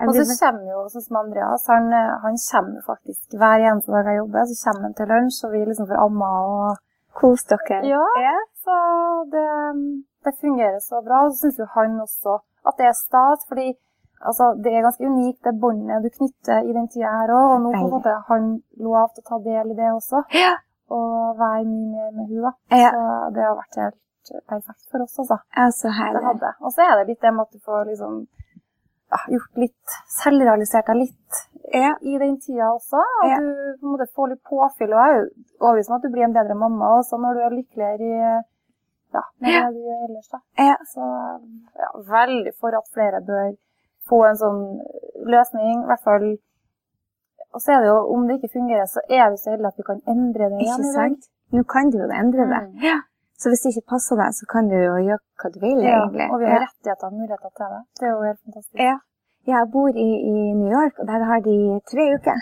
Og 0.00 0.14
så 0.16 0.24
kommer 0.40 0.70
jo, 0.72 0.84
sånn 0.88 1.04
som 1.04 1.16
Andreas, 1.20 1.66
han, 1.68 1.90
eh, 1.92 2.12
han 2.22 2.38
kommer 2.50 2.86
faktisk 2.86 3.34
hver 3.36 3.60
eneste 3.68 3.92
dag 3.92 4.08
jeg 4.08 4.20
jobber. 4.22 4.46
Så 4.48 4.56
kommer 4.64 4.86
han 4.88 4.94
til 4.96 5.10
lunsj, 5.12 5.42
og 5.44 5.52
vi 5.52 5.64
liksom 5.66 5.90
får 5.90 6.00
amma 6.06 6.30
og 6.54 6.78
Kos 7.20 7.42
dere. 7.50 7.80
Ja. 7.90 8.04
Ja. 8.22 8.36
Så 8.64 8.74
det, 9.32 9.46
det 10.24 10.32
fungerer 10.40 10.78
så 10.80 11.00
bra. 11.04 11.24
Og 11.26 11.32
så 11.34 11.48
syns 11.50 11.58
jo 11.58 11.66
han 11.74 11.98
også 12.00 12.38
at 12.70 12.76
det 12.78 12.86
er 12.86 12.96
stas, 12.96 13.44
fordi 13.48 13.72
altså, 14.20 14.52
det 14.62 14.72
er 14.72 14.84
ganske 14.86 15.08
unikt, 15.10 15.40
det 15.44 15.56
båndet 15.60 16.04
du 16.04 16.10
knytter 16.16 16.68
i 16.68 16.72
den 16.76 16.88
tida 16.92 17.10
her 17.18 17.32
òg. 17.34 17.46
Og 17.56 17.62
nå 17.64 17.72
på 17.74 17.84
en 17.86 17.94
måte 17.96 18.14
han 18.28 18.50
lov 18.78 19.08
til 19.14 19.24
å 19.24 19.28
ta 19.30 19.38
del 19.48 19.72
i 19.72 19.78
det 19.80 19.90
også, 19.96 20.22
Ja. 20.38 20.52
og 20.90 21.38
være 21.40 21.64
mye 21.66 21.90
mer 21.96 22.10
med 22.16 22.30
hun 22.30 22.46
da. 22.46 22.52
Så 22.94 23.02
det 23.34 23.44
har 23.48 23.56
vært 23.58 23.80
helt 23.84 23.98
perfekt 24.48 24.84
for 24.90 25.02
oss, 25.02 25.18
altså. 25.18 25.38
Ja, 25.56 25.70
så 25.70 25.88
Det 25.88 26.22
hadde. 26.24 26.52
Og 26.60 26.72
så 26.72 26.82
er 26.86 26.96
det 27.00 27.06
litt 27.08 27.20
det 27.22 27.32
med 27.34 27.46
at 27.46 27.52
du 27.52 27.58
får 27.64 27.84
liksom 27.90 28.26
ja, 29.10 29.18
gjort 29.28 29.56
litt 29.58 29.94
Selvrealisert 30.22 30.86
deg 30.86 30.96
litt 30.96 31.40
Ja. 31.74 31.94
i 32.02 32.18
den 32.18 32.36
tida 32.40 32.68
også. 32.74 33.00
At 33.22 33.28
Ja. 33.30 33.38
du 33.38 33.50
på 33.80 33.86
en 33.86 33.92
måte 33.96 34.06
får 34.14 34.28
litt 34.30 34.42
påfyll. 34.44 34.92
Og 34.94 35.00
jeg 35.06 35.16
er 35.16 35.28
overbevist 35.60 35.90
om 35.90 35.96
at 35.96 36.02
du 36.02 36.08
blir 36.10 36.24
en 36.24 36.32
bedre 36.34 36.54
mamma 36.54 36.92
også 36.98 37.18
når 37.18 37.34
du 37.34 37.40
er 37.40 37.56
lykkeligere 37.56 38.00
i 38.00 38.42
ja, 39.14 39.22
med 39.40 39.50
Ja. 39.50 39.70
du 39.70 39.78
gjør 39.82 40.04
ellers. 40.08 40.28
da. 40.32 40.38
Ja. 40.58 40.76
Så 40.92 41.00
ja, 41.78 41.90
veldig 42.14 42.52
for 42.60 42.68
at 42.76 42.86
flere 42.94 43.20
bør 43.26 43.56
få 44.08 44.24
en 44.28 44.36
sånn 44.36 44.62
løsning. 45.26 45.82
I 45.82 45.86
hvert 45.86 46.02
fall 46.04 46.38
Og 47.52 47.60
så 47.60 47.72
er 47.72 47.80
det 47.80 47.88
jo, 47.90 48.14
om 48.14 48.28
det 48.28 48.36
ikke 48.38 48.52
fungerer, 48.52 48.86
så 48.86 49.00
er 49.10 49.30
vi 49.30 49.36
så 49.36 49.50
heldige 49.50 49.66
at 49.66 49.76
vi 49.76 49.82
kan 49.82 50.00
endre 50.06 50.44
det 50.50 50.60
igjen. 50.62 50.80
Ikke 50.80 50.92
sant? 50.94 51.24
Nå 51.50 51.62
kan 51.66 51.90
du 51.90 51.98
jo 51.98 52.04
endre 52.06 52.46
det. 52.46 52.60
Mm. 52.62 52.76
Ja. 52.78 53.00
Så 53.40 53.48
hvis 53.50 53.62
det 53.64 53.72
ikke 53.74 53.90
passer 53.94 54.14
deg, 54.20 54.30
så 54.36 54.44
kan 54.52 54.68
du 54.68 54.76
jo 54.76 54.94
gjøre 55.08 55.22
hva 55.40 55.48
du 55.54 55.58
vil, 55.66 55.78
Ja, 55.80 55.98
egentlig. 56.04 56.26
og 56.32 56.40
vi 56.42 56.46
har 56.52 56.60
rettigheter 56.66 57.06
og 57.08 57.14
muligheter 57.20 57.50
til 57.56 57.68
det. 57.74 57.82
Det 58.00 58.06
er 58.08 58.12
jo 58.16 58.22
helt 58.28 58.40
fantastisk. 58.46 58.80
Ja. 58.90 58.96
Jeg 59.48 59.70
bor 59.72 59.88
i, 60.06 60.08
i 60.32 60.34
New 60.60 60.70
York, 60.78 60.94
og 61.00 61.06
der 61.08 61.24
har 61.30 61.40
de 61.50 61.56
tre 61.92 62.04
uker. 62.16 62.38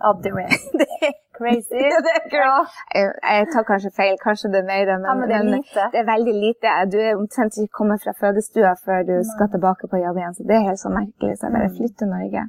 Ja, 0.00 0.10
det 0.24 0.30
er 0.40 1.12
crazy. 1.36 1.80
det 2.06 2.12
er. 2.40 2.64
Jeg, 2.96 3.04
jeg 3.36 3.46
tar 3.52 3.64
kanskje 3.68 3.90
feil, 3.98 4.14
kanskje 4.24 4.48
det 4.54 4.60
er 4.62 4.68
mer, 4.72 4.84
men, 4.96 5.04
ja, 5.08 5.14
men 5.18 5.28
det 5.28 5.36
er 5.36 5.44
men 5.44 5.58
lite. 5.60 5.84
det 5.92 5.98
er 6.02 6.06
veldig 6.14 6.34
lite. 6.46 6.72
Du 6.92 6.96
er 7.08 7.12
omtrent 7.20 7.58
ikke 7.60 7.76
kommet 7.80 8.00
fra 8.04 8.14
fødestua 8.22 8.72
før 8.86 9.04
du 9.10 9.14
skal 9.32 9.50
tilbake 9.54 9.84
på 9.92 10.00
jobb 10.04 10.16
igjen, 10.22 10.34
så 10.38 10.42
det 10.48 10.56
er 10.56 10.64
helt 10.70 10.80
så 10.84 10.92
merkelig. 11.00 11.36
Så 11.36 11.46
jeg 11.46 11.52
bare 11.58 11.68
Mm. 11.68 11.76
flytter 11.76 12.06
Norge. 12.14 12.42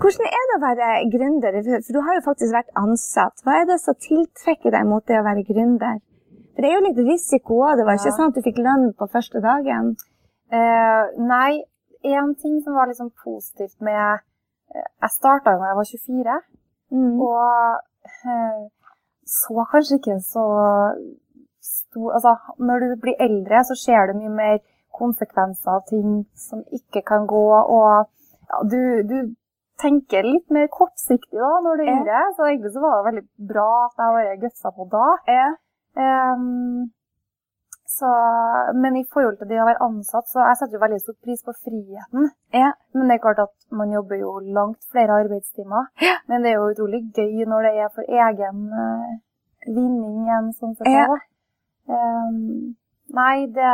Hvordan 0.00 0.26
er 0.38 0.44
det 0.48 0.56
å 0.58 0.62
være 0.68 0.88
gründer? 1.14 1.56
For 1.86 1.92
du 1.96 2.00
har 2.06 2.14
jo 2.18 2.22
faktisk 2.28 2.52
vært 2.58 2.70
ansatt. 2.84 3.40
Hva 3.44 3.56
er 3.62 3.66
det 3.72 3.78
som 3.82 3.96
tiltrekker 4.08 4.70
deg 4.76 4.84
mot 4.92 5.04
det 5.08 5.16
å 5.20 5.24
være 5.26 5.44
gründer? 5.48 5.98
For 6.58 6.64
det 6.66 6.70
er 6.72 6.80
jo 6.80 6.86
litt 6.88 6.98
risiko 7.06 7.60
òg. 7.62 7.76
Det 7.78 7.84
var 7.86 7.94
ikke 7.94 8.10
Ja. 8.10 8.16
sånn 8.18 8.32
at 8.32 8.34
du 8.34 8.42
fikk 8.42 8.56
lønn 8.58 8.88
på 8.98 9.06
første 9.12 9.38
dagen. 9.40 9.92
Uh, 10.50 11.04
nei, 11.22 11.62
en 12.02 12.34
ting 12.34 12.56
som 12.64 12.74
var 12.74 12.88
liksom 12.90 13.12
positivt 13.22 13.78
med 13.80 14.18
eh, 14.74 14.82
Jeg 15.02 15.10
starta 15.10 15.54
da 15.54 15.68
jeg 15.70 15.76
var 15.76 15.86
24, 15.86 16.40
Mm. 16.90 17.20
og 17.20 17.80
uh, 18.24 18.68
så 19.28 19.64
kanskje 19.70 19.98
ikke 20.00 20.18
så 20.24 20.44
stor 21.60 22.12
Altså, 22.16 22.32
når 22.58 22.80
du 22.80 22.96
blir 23.02 23.14
eldre, 23.20 23.60
så 23.64 23.74
ser 23.76 24.06
du 24.08 24.18
mye 24.18 24.34
mer 24.34 24.58
konsekvenser 24.98 25.68
av 25.70 25.82
ting 25.88 26.24
som 26.34 26.64
ikke 26.72 27.02
kan 27.06 27.26
gå, 27.26 27.44
og 27.76 28.08
ja, 28.48 28.62
du, 28.72 29.02
du 29.04 29.34
tenker 29.78 30.24
litt 30.26 30.50
mer 30.50 30.66
kortsiktig 30.72 31.38
da 31.38 31.60
når 31.62 31.76
du 31.76 31.82
er 31.84 31.92
yngre, 31.94 32.22
så 32.36 32.48
egentlig 32.48 32.72
så 32.72 32.80
var 32.82 32.96
det 32.96 33.06
veldig 33.12 33.26
bra 33.52 33.68
at 33.84 34.00
jeg 34.00 34.16
bare 34.16 34.40
gutsa 34.42 34.72
på 34.74 34.88
da. 34.90 35.06
Ja. 35.28 35.48
Ehm, 35.98 36.90
så, 37.98 38.10
men 38.82 38.96
i 38.96 39.04
forhold 39.12 39.38
til 39.38 39.48
det 39.50 39.60
å 39.62 39.66
være 39.66 39.84
ansatt, 39.86 40.28
så 40.30 40.42
jeg 40.44 40.58
setter 40.60 40.76
jo 40.76 40.82
veldig 40.82 40.98
stor 41.02 41.16
pris 41.24 41.40
på 41.46 41.54
friheten. 41.56 42.28
Ja. 42.54 42.72
Men 42.94 43.08
det 43.08 43.16
er 43.16 43.24
klart 43.24 43.40
at 43.46 43.54
man 43.80 43.94
jobber 43.94 44.20
jo 44.20 44.34
langt 44.58 44.82
flere 44.92 45.16
arbeidstimer. 45.22 45.88
Ja. 46.04 46.18
Men 46.30 46.44
det 46.44 46.52
er 46.52 46.60
jo 46.60 46.68
utrolig 46.74 47.00
gøy 47.16 47.46
når 47.48 47.66
det 47.66 47.72
er 47.84 47.94
for 47.94 48.12
egen 48.20 48.68
uh, 48.76 49.16
vinning 49.66 50.28
enn 50.36 50.52
sånn 50.58 50.76
sett. 50.76 50.92
Ja. 50.92 51.08
da. 51.08 51.18
Nei, 53.14 53.46
det 53.46 53.70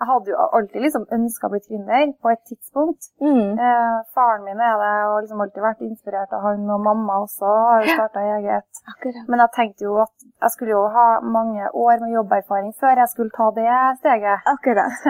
Jeg 0.00 0.08
hadde 0.08 0.30
jo 0.32 0.36
alltid 0.56 0.80
liksom 0.80 1.02
ønska 1.12 1.48
å 1.48 1.50
bli 1.52 1.58
gründer 1.60 2.12
på 2.24 2.30
et 2.32 2.40
tidspunkt. 2.48 3.10
Mm. 3.20 3.58
Eh, 3.60 3.98
faren 4.16 4.46
min 4.46 4.62
er 4.64 4.78
det, 4.80 4.94
og 5.10 5.18
liksom 5.20 5.42
alltid 5.44 5.60
vært 5.60 5.82
inspirert 5.84 6.32
av 6.32 6.46
han, 6.46 6.62
og 6.72 6.80
mamma 6.86 7.18
også 7.26 7.50
har 7.66 7.84
jo 7.84 7.98
starta 7.98 8.22
eget. 8.38 8.80
Akkurat. 8.94 9.28
Men 9.28 9.44
jeg 9.44 9.52
tenkte 9.58 9.84
jo 9.84 9.98
at 10.00 10.14
jeg 10.24 10.54
skulle 10.54 10.72
jo 10.72 10.86
ha 10.96 11.06
mange 11.20 11.68
år 11.84 12.00
med 12.00 12.16
jobberfaring 12.16 12.72
før 12.80 13.02
jeg 13.02 13.12
skulle 13.12 13.36
ta 13.36 13.50
det 13.60 13.68
steget. 14.00 14.48
Akkurat. 14.54 15.04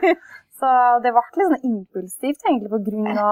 Så 0.60 0.68
det 1.04 1.12
ble 1.12 1.22
litt 1.36 1.50
sånn 1.50 1.66
impulsivt 1.72 2.46
egentlig 2.46 2.70
pga. 2.70 3.30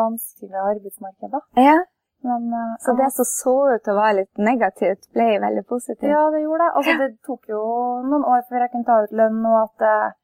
vanskeligere 0.00 0.70
arbeidsmarked. 0.72 1.28
da. 1.36 1.44
Ja. 1.60 1.76
Men, 2.24 2.46
uh, 2.56 2.74
Så 2.80 2.94
det 2.96 3.10
som 3.12 3.26
så 3.28 3.54
ut 3.74 3.82
til 3.84 3.92
å 3.92 4.00
være 4.00 4.18
litt 4.22 4.38
negativt, 4.50 5.08
ble 5.12 5.26
veldig 5.44 5.64
positivt. 5.68 6.08
Ja, 6.08 6.22
det 6.32 6.40
gjorde 6.44 6.64
det. 6.64 6.72
Altså, 6.80 6.94
det 7.02 7.10
tok 7.28 7.50
jo 7.52 7.60
noen 8.08 8.24
år 8.24 8.46
før 8.48 8.64
jeg 8.64 8.72
kunne 8.72 8.88
ta 8.88 9.02
ut 9.04 9.12
lønn, 9.20 9.42
og 9.50 9.58
at 9.66 9.84
eh, 9.90 10.16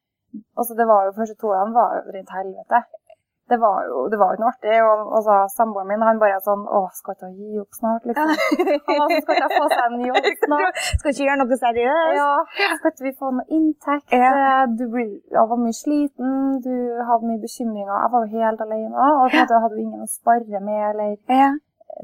altså, 0.57 0.79
det 0.81 0.87
var 0.89 1.05
jo 1.11 1.19
første 1.21 1.37
to 1.43 1.53
årene 1.53 1.77
var 1.77 1.99
jo 2.01 2.17
rent 2.17 2.33
helvete. 2.39 2.81
Det 3.51 3.59
var 3.59 3.81
jo 3.83 4.05
det 4.07 4.19
var 4.21 4.37
ikke 4.37 4.45
noe 4.45 4.53
artig. 4.55 4.75
Og 4.87 5.23
så 5.27 5.37
samboeren 5.57 5.89
min 5.91 6.05
han 6.07 6.21
bare 6.23 6.37
sånn 6.45 6.61
Å, 6.71 6.85
skal 6.95 7.17
ikke 7.17 7.31
hun 7.31 7.39
gi 7.43 7.59
opp 7.59 7.75
snart, 7.81 8.05
liksom? 8.07 8.29
Han 8.31 9.01
var 9.01 9.09
sånn, 9.11 9.25
skal 9.25 9.41
ikke 9.41 9.49
få 9.57 9.65
seg 9.73 9.81
en 9.89 10.05
jobb 10.07 10.29
snart? 10.45 10.79
Skal 11.01 11.11
ikke 11.11 11.25
gjøre 11.25 11.39
noe 11.41 11.59
seriøst. 11.65 12.13
Ja, 12.21 12.29
skal 12.79 12.93
ikke 12.93 13.07
vi 13.09 13.13
få 13.25 13.33
noe 13.35 13.47
inntekt? 13.59 14.15
Ja. 14.15 14.31
Eh, 14.31 14.63
Du 14.79 14.85
ble, 14.93 15.07
jeg 15.35 15.47
var 15.51 15.59
mye 15.65 15.75
sliten, 15.81 16.37
du 16.63 16.71
hadde 17.09 17.27
mye 17.33 17.43
bekymringer. 17.43 17.91
Jeg 18.05 18.13
var 18.15 18.23
jo 18.29 18.39
helt 18.39 18.63
alene, 18.69 18.95
og 18.95 19.27
på 19.27 19.35
en 19.35 19.43
måte 19.43 19.61
hadde 19.67 19.75
du 19.75 19.83
ingen 19.83 20.07
å 20.07 20.09
spare 20.15 20.63
med, 20.71 20.81
eller 20.93 21.19
Ja. 21.43 21.51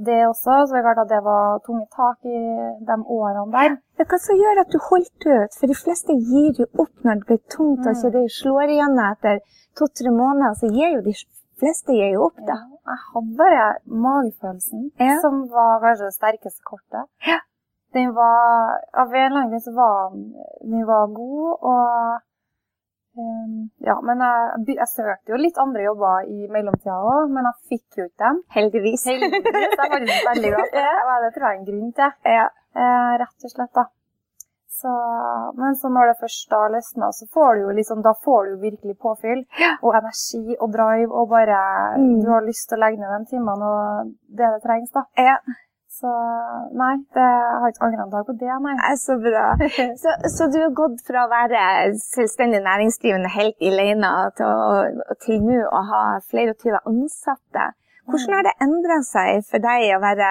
Det 0.04 0.26
også. 0.28 0.66
Så 0.66 0.72
det 0.74 0.80
er 0.80 0.86
klart 0.88 0.98
at 1.04 1.08
det 1.14 1.22
var 1.24 1.58
tunge 1.66 1.86
tak 1.96 2.18
i 2.24 2.40
de 2.88 2.96
årene 3.18 3.52
der. 3.52 3.76
Er 3.98 4.04
hva 4.10 4.18
som 4.20 4.36
gjør 4.36 4.60
at 4.60 4.70
du 4.72 4.78
holdt 4.90 5.26
ut? 5.26 5.56
For 5.58 5.66
de 5.66 5.74
fleste 5.74 6.12
gir 6.12 6.52
jo 6.60 6.66
opp 6.78 6.92
når 7.04 7.14
det 7.22 7.26
blir 7.26 7.42
tungt, 7.56 7.86
og 7.86 7.92
Mm. 7.94 7.96
ikke 7.96 8.12
det 8.18 8.30
slår 8.40 8.68
igjen 8.74 8.98
etter 9.10 9.40
to-tre 9.78 10.10
måneder. 10.10 10.54
Så 10.60 10.68
gir 10.72 10.94
jo 10.96 11.00
de 11.00 11.14
fleste 11.60 11.92
gir 11.96 12.12
jo 12.12 12.24
opp, 12.28 12.36
da. 12.46 12.56
Ja, 12.60 12.92
jeg 12.92 12.98
hadde 13.14 13.36
bare 13.40 13.66
magefølelsen, 14.06 14.90
Ja. 15.00 15.18
som 15.20 15.48
var 15.48 15.80
kanskje 15.80 16.04
det 16.10 16.14
sterkeste 16.20 16.62
kortet. 16.64 17.04
Ja. 17.26 17.38
Den 17.94 18.14
var 18.14 18.80
Av 18.94 19.08
en 19.14 19.32
eller 19.32 19.40
annen 19.40 19.50
grunn 19.50 19.60
så 19.60 19.72
var 19.74 20.10
den, 20.12 20.86
var 20.86 21.06
god, 21.06 21.56
og 21.62 22.20
Ja, 23.86 23.96
men 24.04 24.20
jeg, 24.20 24.76
jeg 24.76 24.88
søkte 24.92 25.32
jo 25.34 25.40
litt 25.40 25.58
andre 25.62 25.82
jobber 25.86 26.26
i 26.28 26.46
mellomtida 26.52 26.96
òg, 27.00 27.30
men 27.32 27.48
jeg 27.48 27.56
fikk 27.72 28.00
jo 28.00 28.06
ikke 28.10 28.24
dem. 28.24 28.40
Heldigvis. 28.56 29.06
Heldigvis. 29.08 29.50
Jeg 29.56 29.76
var 29.80 29.94
veldig 29.96 30.52
glad 30.54 30.72
for 30.72 30.80
det. 30.80 30.96
og 31.06 31.26
Det 31.26 31.34
tror 31.36 31.46
jeg 31.46 31.52
er 31.54 31.60
en 31.60 31.68
grunn 31.70 31.92
til. 32.00 32.16
Ja. 32.38 32.46
Eh, 32.76 33.12
rett 33.24 33.48
og 33.48 33.54
slett, 33.54 33.72
da. 33.78 33.86
Så, 34.76 34.92
men 35.56 35.76
så 35.80 35.88
når 35.88 36.10
det 36.10 36.18
først 36.20 36.50
da 36.52 36.58
løsner, 36.68 37.12
så 37.16 37.24
får 37.32 37.54
du 37.56 37.60
jo 37.64 37.76
liksom, 37.78 38.02
da 38.04 38.12
får 38.24 38.50
du 38.50 38.56
virkelig 38.60 38.98
påfyll. 39.00 39.46
Og 39.80 39.94
energi 39.96 40.56
og 40.60 40.68
drive, 40.74 41.08
og 41.16 41.30
bare 41.32 41.60
Mm. 41.96 42.18
Du 42.20 42.28
har 42.28 42.44
lyst 42.44 42.68
til 42.68 42.76
å 42.76 42.82
legge 42.84 43.00
ned 43.00 43.08
de 43.24 43.30
timene 43.30 43.70
og 43.72 44.10
det 44.28 44.50
det 44.52 44.60
trengs, 44.66 44.92
da. 44.92 45.06
Ja. 45.16 45.38
Så 45.96 46.10
nei, 46.76 46.92
det, 47.16 47.24
jeg 47.24 47.60
har 47.62 47.72
ikke 47.72 47.86
angra 47.86 48.04
en 48.04 48.12
dag 48.12 48.26
på 48.28 48.34
det, 48.36 48.56
nei. 48.66 48.74
Er 48.84 48.98
så 49.00 49.14
bra. 49.22 49.44
Så, 50.02 50.12
så 50.34 50.48
du 50.52 50.58
har 50.60 50.74
gått 50.76 51.00
fra 51.08 51.22
å 51.24 51.30
være 51.30 51.62
selvstendig 52.02 52.60
næringsdrivende 52.66 53.30
helt 53.32 53.64
alene 53.70 54.10
til, 54.36 55.00
til 55.24 55.40
nå 55.46 55.62
å 55.64 55.80
ha 55.90 56.02
flere 56.28 56.52
og 56.52 56.66
20 56.66 56.82
ansatte. 56.92 57.70
Hvordan 58.06 58.36
har 58.36 58.44
det 58.46 58.54
endra 58.66 59.00
seg 59.08 59.40
for 59.48 59.64
deg 59.64 59.88
å 59.96 60.02
være 60.04 60.28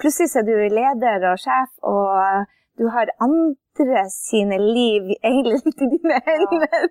Plutselig 0.00 0.30
så 0.32 0.40
er 0.40 0.46
du 0.46 0.54
leder 0.78 1.26
og 1.32 1.42
sjef, 1.42 1.74
og 1.84 2.46
du 2.80 2.86
har 2.94 3.12
andre 3.20 4.06
sine 4.14 4.56
liv 4.62 5.10
egentlig 5.26 5.58
litt 5.66 5.84
i 5.84 5.90
dine 5.96 6.22
hender. 6.28 6.86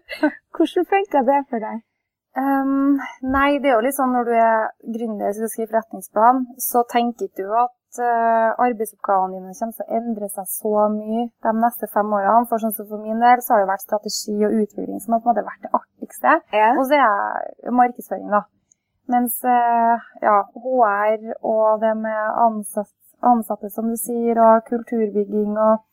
Hvordan 0.54 0.92
funka 0.92 1.24
det 1.32 1.40
for 1.50 1.64
deg? 1.64 1.86
Um, 2.38 3.00
nei, 3.26 3.58
det 3.58 3.72
er 3.72 3.80
jo 3.80 3.84
litt 3.88 3.98
sånn 3.98 4.14
når 4.14 4.28
du 4.28 4.36
er 4.38 4.68
gründer 4.94 5.32
og 5.32 5.40
skal 5.40 5.50
skrive 5.56 5.72
forretningsplan, 5.72 6.46
så 6.62 6.84
tenker 6.92 7.32
du 7.40 7.48
at 7.58 7.74
eh, 7.98 8.50
arbeidsoppgavene 8.62 9.40
dine 9.40 9.56
kommer 9.58 9.76
til 9.78 9.86
å 9.86 9.98
endre 9.98 10.28
seg 10.30 10.50
så 10.52 10.86
mye 10.94 11.24
de 11.46 11.54
neste 11.58 11.90
fem 11.90 12.14
årene. 12.14 12.46
For 12.52 12.62
sånn 12.62 12.76
som 12.76 12.88
for 12.92 13.02
min 13.02 13.24
del, 13.24 13.42
så 13.42 13.56
har 13.56 13.64
det 13.64 13.72
vært 13.72 13.86
strategi 13.88 14.36
og 14.46 14.56
utvikling 14.62 15.02
som 15.02 15.16
har 15.16 15.24
på 15.24 15.30
en 15.30 15.32
måte 15.32 15.46
vært 15.48 15.66
det 15.66 15.72
artigste. 15.80 16.36
Ja. 16.54 16.70
Og 16.76 16.86
så 16.86 17.00
er 17.00 17.48
jeg 17.66 17.76
markedsføring, 17.80 18.30
da. 18.36 18.44
Mens 19.10 19.40
eh, 19.42 20.06
ja, 20.22 20.36
HR 20.54 21.26
og 21.50 21.82
det 21.82 21.96
med 22.04 22.38
ansatt, 22.46 22.94
ansatte, 23.26 23.72
som 23.74 23.90
du 23.90 23.98
sier, 23.98 24.38
og 24.38 24.68
kulturbygging 24.70 25.58
og 25.58 25.86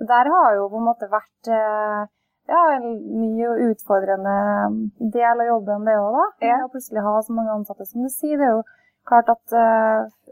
Det 0.00 0.08
der 0.08 0.26
har 0.32 0.54
jo 0.56 0.64
på 0.72 0.80
en 0.80 0.86
måte 0.88 1.06
vært 1.12 1.50
eh, 1.52 2.06
ja, 2.50 2.62
en 2.74 2.86
ny 3.20 3.44
og 3.46 3.60
utfordrende 3.68 4.32
del 5.14 5.44
av 5.44 5.50
jobben, 5.50 5.84
det 5.86 5.98
òg, 6.00 6.16
da. 6.16 6.24
Ja. 6.48 6.56
Å 6.64 6.72
plutselig 6.72 7.04
ha 7.04 7.12
så 7.22 7.36
mange 7.36 7.52
ansatte, 7.54 7.86
som 7.86 8.02
du 8.02 8.10
sier. 8.10 8.40
Det 8.40 8.48
er 8.48 8.56
jo 8.56 8.64
klart 9.06 9.30
at 9.30 9.54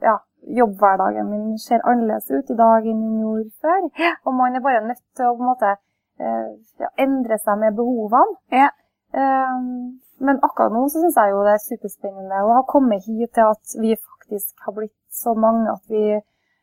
ja, 0.03 0.17
jobbhverdagen 0.47 1.31
min 1.31 1.59
ser 1.59 1.83
annerledes 1.85 2.31
ut 2.31 2.51
i 2.51 2.57
dag 2.59 2.87
enn 2.87 3.03
den 3.05 3.21
gjorde 3.23 3.51
før. 3.63 3.89
Ja. 3.99 4.13
Og 4.25 4.35
man 4.35 4.57
er 4.57 4.65
bare 4.65 4.85
nødt 4.87 5.03
til 5.17 5.29
å 5.29 5.35
på 5.37 5.45
en 5.45 5.51
måte 5.51 5.73
eh, 5.75 6.49
ja, 6.83 6.91
endre 7.05 7.39
seg 7.39 7.61
med 7.61 7.77
behovene. 7.79 8.39
Ja. 8.55 8.71
Um, 9.11 10.01
men 10.23 10.39
akkurat 10.47 10.71
nå 10.71 10.85
så 10.93 11.01
syns 11.03 11.17
jeg 11.19 11.33
jo 11.33 11.41
det 11.43 11.57
er 11.57 11.63
superspennende 11.65 12.43
å 12.47 12.53
ha 12.61 12.67
kommet 12.69 13.07
hit 13.09 13.33
til 13.35 13.49
at 13.51 13.73
vi 13.83 13.97
faktisk 13.99 14.67
har 14.67 14.77
blitt 14.77 14.95
så 15.11 15.35
mange 15.35 15.73
at 15.73 15.83
vi, 15.91 16.21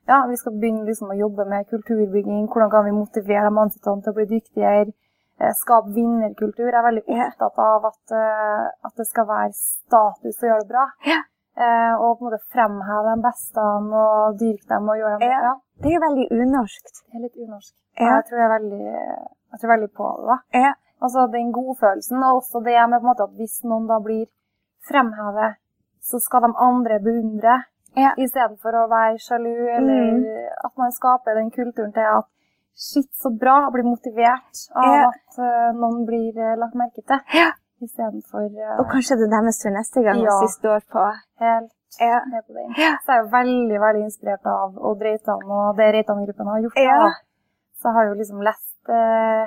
ja, 0.07 0.21
vi 0.29 0.37
skal 0.39 0.55
begynne 0.55 0.87
liksom 0.87 1.11
å 1.11 1.17
jobbe 1.19 1.47
med 1.49 1.67
kulturbygging. 1.73 2.45
Hvordan 2.47 2.71
kan 2.71 2.87
vi 2.87 2.95
motivere 2.95 3.49
de 3.49 3.63
ansatte 3.65 3.97
til 4.05 4.13
å 4.13 4.17
bli 4.19 4.29
dyktigere? 4.35 4.93
eh, 5.41 5.53
Skape 5.53 5.93
vinnerkultur. 5.95 6.69
Jeg 6.69 6.79
er 6.79 6.85
veldig 6.89 7.03
opptatt 7.27 7.59
av 7.61 7.89
at, 7.91 8.13
at 8.87 8.93
det 8.97 9.07
skal 9.09 9.27
være 9.29 9.51
status 9.57 10.43
å 10.43 10.49
gjøre 10.51 10.63
det 10.63 10.71
bra. 10.71 10.85
Ja. 11.05 11.19
Eh, 11.57 11.93
og 11.97 12.19
på 12.19 12.25
en 12.25 12.29
måte 12.29 12.43
fremheve 12.53 13.13
de 13.15 13.21
beste 13.23 13.61
og 13.61 14.35
dyrke 14.37 14.67
dem 14.69 14.89
og 14.89 14.97
gjøre 14.99 15.19
dem 15.19 15.29
Ja. 15.31 15.53
Det 15.81 15.93
er 15.95 15.99
veldig 16.03 16.27
unorskt. 16.31 16.95
Det 17.09 17.15
er 17.17 17.23
litt 17.25 17.37
unorsk. 17.37 17.73
Ja. 17.99 18.05
Jeg 18.15 18.25
tror 18.29 18.39
jeg 18.43 18.49
veldig, 18.49 18.83
jeg 19.51 19.59
tror 19.61 19.71
veldig 19.73 19.89
på 19.97 20.09
det. 20.17 20.25
da. 20.27 20.37
Ja. 20.65 20.73
Altså 21.01 21.27
den 21.33 21.51
godfølelsen, 21.53 22.23
og 22.23 22.35
også 22.41 22.61
det 22.65 22.77
med 22.89 22.99
på 23.01 23.05
en 23.05 23.09
måte 23.11 23.23
at 23.25 23.33
hvis 23.37 23.63
noen 23.63 23.87
da 23.89 23.97
blir 24.01 24.25
fremhevet, 24.89 25.57
så 26.01 26.19
skal 26.21 26.41
de 26.45 26.53
andre 26.57 26.99
beundre. 27.03 27.57
Ja. 27.97 28.11
Istedenfor 28.17 28.73
å 28.77 28.87
være 28.89 29.17
sjalu, 29.17 29.53
eller 29.77 30.01
Mm. 30.13 30.25
at 30.65 30.73
man 30.77 30.91
skaper 30.91 31.33
den 31.35 31.49
kulturen 31.51 31.93
til 31.93 32.05
at 32.17 32.25
shit, 32.77 33.09
så 33.17 33.29
bra, 33.39 33.69
blir 33.73 33.83
motivert 33.83 34.53
av 34.75 34.93
Ja. 34.93 35.07
at 35.09 35.37
uh, 35.39 35.71
noen 35.73 36.05
blir 36.05 36.33
uh, 36.37 36.55
lagt 36.61 36.75
merke 36.75 37.01
til. 37.01 37.19
Ja. 37.33 37.51
Istedenfor 37.85 38.45
uh, 38.49 38.79
Og 38.81 38.85
kanskje 38.91 39.17
det 39.19 39.25
er 39.27 39.33
deres 39.37 39.59
tur 39.61 39.69
neste 39.75 40.01
gang, 40.05 40.17
Ja. 40.17 40.31
hvis 40.41 40.55
de 40.55 40.59
står 40.59 40.79
på. 40.93 41.03
helt 41.43 41.71
Ja. 42.01 42.19
ned 42.31 42.41
på 42.47 42.53
den. 42.57 42.69
Ja. 42.77 42.93
Så 43.03 43.11
jeg 43.11 43.17
er 43.17 43.21
jo 43.23 43.29
veldig 43.39 43.77
veldig 43.85 44.03
inspirert 44.09 44.45
av 44.45 44.77
Odd 44.89 45.01
Reitan 45.07 45.41
og 45.57 45.77
det 45.77 45.87
Reitan-gruppen 45.95 46.47
har 46.51 46.59
gjort. 46.65 46.77
Ja. 46.77 47.11
Så 47.79 47.83
jeg 47.89 47.93
har 47.97 48.03
jo 48.09 48.13
liksom 48.21 48.41
lest 48.41 48.89
uh, 48.89 49.45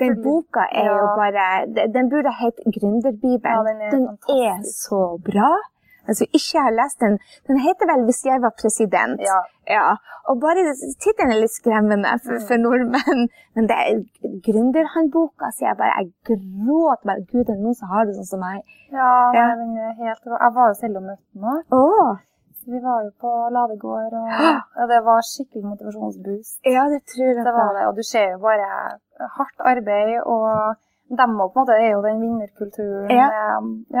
Den 0.00 0.22
boka 0.24 0.62
er 0.72 0.86
jo 0.88 1.06
bare 1.20 1.66
Den 1.76 1.92
den 1.92 2.06
burde 2.12 2.30
hett 2.42 2.58
Gründerbibelen. 2.76 3.56
Ja, 3.56 3.62
den 3.68 3.80
er 3.80 3.90
fantastisk. 3.90 4.88
så 4.88 5.00
bra. 5.28 5.50
Altså, 6.08 6.24
ikke 6.38 6.58
har 6.64 6.72
lest 6.80 6.98
den. 7.04 7.18
Den 7.48 7.58
heter 7.66 7.84
vel 7.90 8.04
'Hvis 8.06 8.22
jeg 8.30 8.38
var 8.42 8.52
president'. 8.62 9.20
Ja. 9.30 9.40
Ja, 9.76 9.88
og 10.28 10.40
bare 10.42 10.62
tittelen 11.04 11.30
er 11.32 11.40
litt 11.40 11.54
skremmende 11.60 12.10
for, 12.24 12.34
Mm. 12.38 12.46
for 12.48 12.56
nordmenn. 12.66 13.20
Men 13.54 13.62
det 13.70 13.76
er 13.82 13.90
gründerhåndboka, 14.46 15.46
så 15.54 15.60
jeg 15.68 15.76
bare 15.82 15.94
jeg 15.98 16.06
gråt 16.28 17.00
bare 17.08 17.22
Gud, 17.30 17.44
det 17.46 17.54
er 17.56 17.62
noen 17.64 17.74
som 17.80 17.88
har 17.92 18.02
det 18.06 18.14
sånn 18.18 18.30
som 18.32 18.40
meg. 18.48 18.58
Ja, 18.98 19.10
Ja. 19.38 19.46
Men, 19.56 19.68
den 19.76 19.94
helt. 20.02 20.22
Jeg 20.44 20.52
var 20.58 20.66
jo 20.70 20.74
selv 20.82 20.96
og 21.00 21.04
møtte 21.10 21.32
nå. 21.44 21.52
òg. 21.72 22.18
Vi 22.72 22.78
var 22.88 22.98
jo 23.06 23.10
på 23.22 23.30
Ladegård, 23.54 24.12
og 24.20 24.28
ja, 24.78 24.82
det 24.92 25.00
var 25.04 25.18
skikkelig 25.32 25.64
motivasjonsboost. 25.72 26.54
ja, 26.76 26.82
det 26.92 27.00
tror 27.10 27.26
jeg 27.26 27.36
Det 27.48 27.54
var 27.60 27.70
det, 27.76 27.82
og 27.88 27.94
du 27.98 28.02
ser 28.12 28.26
jo 28.34 28.38
bare 28.38 28.68
hardt 29.36 29.58
arbeid, 29.72 30.12
og 30.34 30.76
dem 31.10 31.30
på 31.38 31.44
en 31.50 31.58
måte 31.58 31.74
er 31.84 31.90
jo 31.94 32.00
den 32.06 32.20
vinnerkulturen. 32.22 33.10
Ja. 33.10 33.28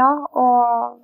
ja 0.00 0.10
og 0.44 0.98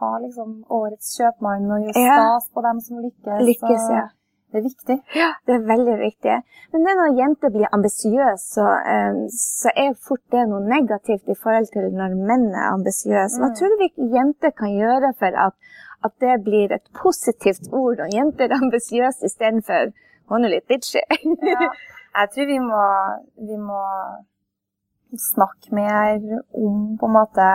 ha 0.00 0.10
liksom 0.22 0.56
årets 0.70 1.12
kjøpmann 1.18 1.68
og 1.70 1.84
gjøre 1.86 2.00
stas 2.00 2.48
på 2.54 2.64
dem 2.66 2.80
som 2.86 2.98
lykkes. 3.04 3.44
Lykkes, 3.48 3.84
ja. 3.94 4.06
Det 4.50 4.58
er 4.58 4.64
viktig. 4.66 4.94
Ja, 5.14 5.28
det 5.46 5.54
er 5.54 5.66
veldig 5.68 5.92
viktig. 6.00 6.36
Men 6.72 6.86
det 6.86 6.94
når 6.98 7.12
jenter 7.20 7.52
blir 7.54 7.68
ambisiøse, 7.76 8.46
så, 8.56 8.64
um, 8.94 9.20
så 9.30 9.70
er 9.78 9.92
fort 10.08 10.24
det 10.34 10.42
noe 10.50 10.58
negativt 10.66 11.28
i 11.30 11.36
forhold 11.38 11.68
til 11.70 11.86
når 11.94 12.16
menn 12.18 12.48
er 12.50 12.72
ambisiøse. 12.72 13.38
Hva 13.38 13.50
Mm. 13.52 13.54
tror 13.60 13.70
du 13.70 13.76
vi 13.84 14.08
jenter 14.16 14.50
kan 14.50 14.72
gjøre 14.74 15.12
for 15.20 15.38
at, 15.46 15.54
at 16.04 16.12
det 16.24 16.40
blir 16.48 16.74
et 16.74 16.88
positivt 17.02 17.70
ord 17.72 18.02
når 18.02 18.10
jenter 18.16 18.50
er 18.50 18.58
ambisiøse 18.58 19.22
istedenfor 19.30 19.92
hun 20.32 20.44
er 20.44 20.56
litt 20.56 20.66
bitchy? 20.66 21.04
Ja. 21.46 21.70
Jeg 22.18 22.30
tror 22.34 22.46
vi 22.50 22.58
må, 22.58 22.82
vi 23.46 23.56
må 23.56 23.82
snakke 25.30 25.74
mer 25.74 26.18
om 26.58 26.96
på 26.98 27.06
en 27.06 27.14
måte 27.14 27.46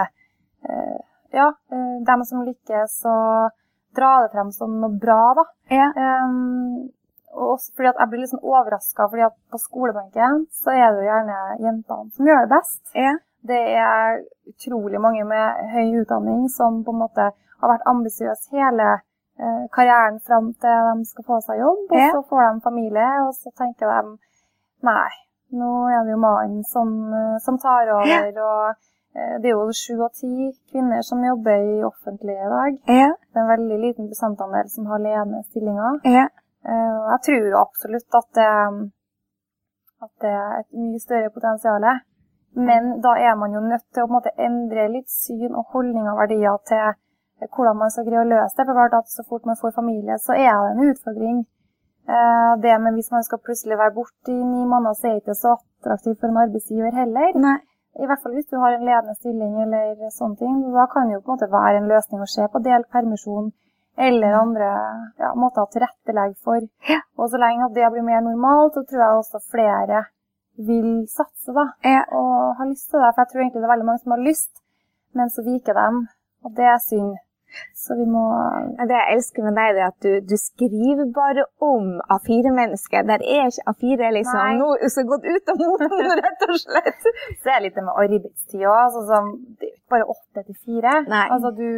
eh, 0.69 0.99
Ja, 1.35 1.49
de 1.69 1.79
dem 2.07 2.23
som 2.27 2.45
lykkes, 2.47 2.97
og 3.11 3.51
dra 3.95 4.11
det 4.23 4.31
frem 4.33 4.51
som 4.55 4.73
noe 4.81 4.95
bra, 4.99 5.21
da. 5.37 5.43
ja. 5.71 5.89
Um, 5.95 6.89
og 7.35 7.49
også 7.57 7.73
fordi 7.75 7.89
at 7.89 7.97
jeg 7.99 8.09
blir 8.11 8.21
litt 8.23 8.31
sånn 8.31 8.45
overraska, 8.47 9.09
fordi 9.11 9.25
at 9.25 9.33
på 9.51 9.59
skolebenken 9.59 10.45
så 10.55 10.71
er 10.71 10.85
det 10.95 11.01
jo 11.03 11.09
gjerne 11.09 11.39
jentene 11.59 12.11
som 12.15 12.29
gjør 12.29 12.45
det 12.45 12.51
best. 12.55 12.83
ja. 12.95 13.15
Det 13.45 13.59
er 13.77 14.23
utrolig 14.49 14.97
mange 14.97 15.21
med 15.29 15.67
høy 15.69 15.99
utdanning 15.99 16.47
som 16.49 16.79
på 16.87 16.89
en 16.95 17.01
måte 17.03 17.27
har 17.29 17.69
vært 17.69 17.83
ambisiøse 17.91 18.49
hele 18.57 18.87
eh, 18.95 19.67
karrieren 19.75 20.17
fram 20.25 20.47
til 20.63 20.87
de 20.89 21.05
skal 21.05 21.27
få 21.27 21.37
seg 21.45 21.59
jobb, 21.59 21.83
og 21.91 21.99
Ja. 21.99 22.07
så 22.15 22.23
får 22.31 22.41
de 22.47 22.63
familie, 22.65 23.05
og 23.27 23.35
så 23.37 23.51
tenker 23.53 23.91
de 23.91 24.15
nei, 24.87 25.11
nå 25.53 25.69
er 25.93 26.07
det 26.07 26.15
jo 26.15 26.23
mannen 26.23 26.63
som, 26.71 26.89
eh, 27.13 27.37
som 27.45 27.59
tar 27.61 27.91
over, 27.99 28.31
og 28.47 28.69
eh, 28.71 28.75
det 29.15 29.47
er 29.47 29.53
jo 29.53 29.71
sju 29.71 30.01
av 30.03 30.11
ti 30.17 30.49
kvinner 30.71 31.03
som 31.07 31.21
jobber 31.23 31.61
i 31.63 31.83
offentlig 31.87 32.35
i 32.35 32.49
dag. 32.55 32.79
ja. 32.87 33.11
Det 33.31 33.39
er 33.39 33.45
en 33.45 33.53
veldig 33.53 33.77
liten 33.79 34.09
prosentandel 34.09 34.69
som 34.73 34.89
har 34.91 34.99
ledende 35.03 35.43
stillinger. 35.49 36.01
ja. 36.03 36.25
Eh, 36.65 36.99
jeg 37.11 37.19
tror 37.27 37.55
absolutt 37.61 38.17
at 38.19 38.29
det, 38.37 38.51
at 40.05 40.13
det 40.23 40.33
er 40.33 40.53
et 40.59 40.71
mye 40.73 40.99
større 40.99 41.29
potensial. 41.29 41.85
Men 42.55 43.01
da 43.05 43.11
er 43.29 43.35
man 43.35 43.53
jo 43.53 43.61
nødt 43.61 43.85
til 43.93 44.03
å 44.03 44.07
på 44.07 44.11
en 44.11 44.17
måte, 44.17 44.37
endre 44.47 44.87
litt 44.93 45.11
syn 45.11 45.51
og 45.53 45.75
holdning 45.75 46.07
og 46.07 46.21
verdier 46.23 46.57
til 46.69 46.95
hvordan 47.51 47.77
man 47.81 47.91
skal 47.91 48.07
greie 48.07 48.23
å 48.23 48.31
løse 48.31 48.57
det. 48.57 48.65
For 48.71 48.97
at 48.99 49.11
så 49.11 49.25
fort 49.29 49.45
man 49.45 49.59
får 49.59 49.75
familie, 49.75 50.17
så 50.25 50.33
er 50.33 50.55
det 50.55 50.71
en 50.73 50.89
utfordring. 50.89 51.43
Eh, 52.09 52.53
det, 52.63 52.75
men 52.81 52.97
hvis 52.97 53.11
man 53.11 53.25
skal 53.27 53.43
plutselig 53.45 53.77
være 53.77 53.97
borte 53.99 54.33
i 54.33 54.41
ni 54.41 54.65
måneder, 54.65 54.97
så 54.97 55.07
er 55.07 55.15
det 55.15 55.23
ikke 55.23 55.37
så 55.43 55.55
attraktivt 55.59 56.19
for 56.21 56.31
en 56.31 56.43
arbeidsgiver 56.47 56.97
heller. 57.01 57.39
Nei. 57.47 57.59
I 57.95 58.07
hvert 58.09 58.23
fall 58.23 58.33
hvis 58.35 58.49
du 58.51 58.57
har 58.59 58.75
en 58.75 58.87
ledende 58.87 59.15
stilling 59.15 59.53
eller 59.63 60.09
sånne 60.11 60.39
ting. 60.39 60.57
Da 60.73 60.87
kan 60.91 61.07
det 61.07 61.17
jo 61.17 61.21
på 61.23 61.31
en 61.31 61.37
måte 61.37 61.51
være 61.51 61.79
en 61.79 61.91
løsning 61.91 62.23
å 62.23 62.27
se 62.29 62.47
på 62.51 62.63
delt 62.65 62.89
permisjon 62.91 63.53
eller 63.97 64.35
andre 64.35 64.67
ja, 65.21 65.31
måter 65.39 65.63
å 65.63 65.71
tilrettelegge 65.71 66.35
for. 66.43 66.65
Og 67.15 67.31
så 67.31 67.39
lenge 67.39 67.71
det 67.75 67.87
blir 67.93 68.03
mer 68.03 68.25
normalt, 68.25 68.75
så 68.75 68.83
tror 68.83 69.03
jeg 69.05 69.21
også 69.21 69.43
flere 69.53 70.03
vil 70.67 71.05
satse 71.11 71.55
da, 71.55 71.65
og 72.15 72.59
har 72.59 72.67
lyst 72.67 72.89
til 72.91 72.99
det. 72.99 73.11
For 73.13 73.23
jeg 73.23 73.31
tror 73.31 73.43
egentlig 73.43 73.61
det 73.61 73.67
er 73.67 73.73
veldig 73.73 73.87
mange 73.87 74.03
som 74.03 74.15
har 74.15 74.23
lyst, 74.23 74.51
men 75.15 75.31
så 75.31 75.43
viker 75.47 75.79
dem. 75.79 76.05
og 76.45 76.51
det 76.57 76.67
er 76.69 76.81
synd. 76.83 77.15
Så 77.75 77.95
vi 77.99 78.05
må 78.09 78.23
Det 78.87 78.95
jeg 78.97 79.15
elsker 79.15 79.43
med 79.47 79.55
deg, 79.59 79.77
er 79.77 79.87
at 79.87 79.99
du, 80.05 80.11
du 80.25 80.35
skriver 80.41 81.05
bare 81.15 81.45
om 81.63 81.99
A4-mennesket. 82.15 83.07
Der 83.07 83.21
er 83.23 83.47
ikke 83.51 83.65
A4 83.71 84.07
er 84.09 84.15
liksom 84.17 84.39
Nei. 84.41 84.55
noe 84.59 84.89
som 84.89 85.03
har 85.03 85.11
gått 85.13 85.27
ut 85.29 85.51
av 85.53 85.61
moten, 85.61 86.15
rett 86.23 86.45
og 86.49 86.55
slett. 86.61 87.05
Så 87.41 87.49
er 87.51 87.59
det 87.59 87.63
litt 87.67 87.75
det 87.79 87.85
med 87.87 87.99
arbeidstida. 88.05 88.75
sånn, 88.95 89.07
som- 89.11 89.35
det 89.59 89.69
er 89.69 89.73
ikke 89.75 89.93
bare 89.95 90.09
åtte 90.15 90.45
til 90.49 90.57
fire. 90.65 90.95
Altså, 91.29 91.51
du, 91.55 91.69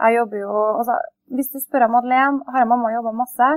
jeg 0.00 0.16
jobber 0.20 0.38
jo 0.46 0.52
altså, 0.80 0.96
Hvis 1.30 1.50
du 1.52 1.58
spør 1.62 1.86
Madeleine 1.86 2.40
har 2.50 2.64
mamma 2.66 2.88
jobba 2.90 3.12
masse, 3.14 3.48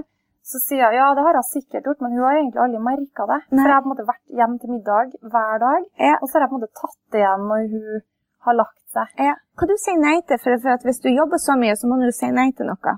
så 0.46 0.60
sier 0.60 0.84
jeg 0.84 0.98
ja, 1.00 1.08
det 1.16 1.24
har 1.26 1.34
hun 1.40 1.46
sikkert 1.48 1.86
gjort, 1.88 2.02
men 2.04 2.12
hun 2.14 2.22
har 2.28 2.36
egentlig 2.38 2.60
aldri 2.62 2.82
merka 2.84 3.26
det. 3.32 3.38
Nei. 3.50 3.64
For 3.64 3.70
jeg 3.70 3.74
har 3.74 3.82
på 3.82 3.88
en 3.88 3.94
måte 3.96 4.06
vært 4.10 4.36
hjem 4.40 4.58
til 4.60 4.70
middag 4.76 5.14
hver 5.24 5.56
dag, 5.64 5.86
Ja. 5.98 6.18
og 6.22 6.28
så 6.28 6.36
har 6.36 6.44
jeg 6.44 6.52
på 6.52 6.58
en 6.58 6.62
måte 6.62 6.76
tatt 6.82 7.00
det 7.16 7.22
igjen 7.24 7.46
når 7.50 7.62
hun 7.72 8.02
har 8.46 8.54
lagt 8.60 8.80
seg. 8.94 9.08
Ja. 9.20 9.36
Hva 9.58 9.68
du 9.70 9.76
sier 9.82 9.98
nei 10.02 10.20
til? 10.28 10.38
For, 10.44 10.60
for 10.64 10.86
hvis 10.90 11.02
du 11.04 11.10
jobber 11.14 11.38
så 11.42 11.56
mye, 11.60 11.76
så 11.80 11.88
må 11.90 11.98
du 12.02 12.12
si 12.14 12.30
nei 12.32 12.52
til 12.58 12.70
noe. 12.70 12.96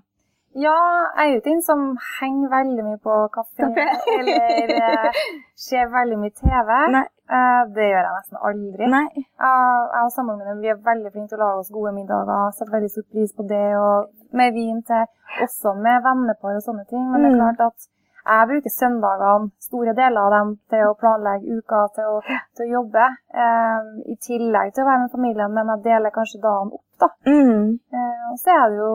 Ja, 0.56 0.72
jeg 1.20 1.24
er 1.26 1.32
jo 1.34 1.40
ikke 1.42 1.50
den 1.52 1.62
som 1.66 1.80
henger 2.22 2.52
veldig 2.54 2.84
mye 2.86 3.00
på 3.04 3.16
kafé, 3.34 3.66
Kafé. 3.76 4.14
eller 4.20 4.72
eh, 4.78 5.18
ser 5.60 5.90
veldig 5.92 6.20
mye 6.22 6.32
TV. 6.32 6.70
Nei. 6.94 7.02
Eh, 7.28 7.64
det 7.76 7.88
gjør 7.90 8.00
jeg 8.06 8.14
nesten 8.16 8.40
aldri. 8.50 8.88
Nei. 8.94 9.02
Jeg, 9.18 9.26
jeg 9.44 10.06
og 10.06 10.14
samboeren 10.16 10.48
min 10.54 10.62
vi 10.64 10.72
er 10.72 10.80
veldig 10.86 11.12
flinke 11.12 11.34
til 11.34 11.42
å 11.42 11.44
lage 11.44 11.66
oss 11.66 11.74
gode 11.76 11.92
middager. 11.98 12.54
Setter 12.56 12.76
veldig 12.78 12.92
stor 12.94 13.06
pris 13.12 13.36
på 13.36 13.48
det. 13.52 13.66
Og 13.82 14.32
med 14.40 14.56
vin 14.56 14.80
til, 14.88 15.04
også 15.44 15.76
med 15.84 16.08
vennepar 16.08 16.56
og 16.62 16.64
sånne 16.70 16.88
ting. 16.88 17.04
Men 17.12 17.26
det 17.28 17.34
er 17.34 17.36
Mm. 17.36 17.42
klart 17.44 17.66
at 17.68 17.90
jeg 18.26 18.48
bruker 18.50 18.74
søndagene, 18.74 19.52
store 19.68 19.94
deler 19.98 20.22
av 20.26 20.34
dem, 20.36 20.52
til 20.74 20.84
å 20.88 20.98
planlegge 20.98 21.58
uka, 21.60 21.82
til 21.96 22.12
å, 22.16 22.20
til 22.58 22.66
å 22.66 22.74
jobbe. 22.80 23.06
Eh, 23.44 23.88
I 24.14 24.18
tillegg 24.28 24.74
til 24.74 24.84
å 24.84 24.90
være 24.90 25.06
med 25.06 25.16
familien, 25.16 25.54
men 25.54 25.72
jeg 25.76 25.86
deler 25.88 26.16
kanskje 26.16 26.42
dagen 26.44 26.74
opp, 26.78 26.86
da. 27.02 27.10
Mm. 27.30 27.80
Eh, 27.94 28.28
og 28.32 28.38
så 28.42 28.60
er 28.60 28.70
det 28.70 28.84
jo 28.84 28.94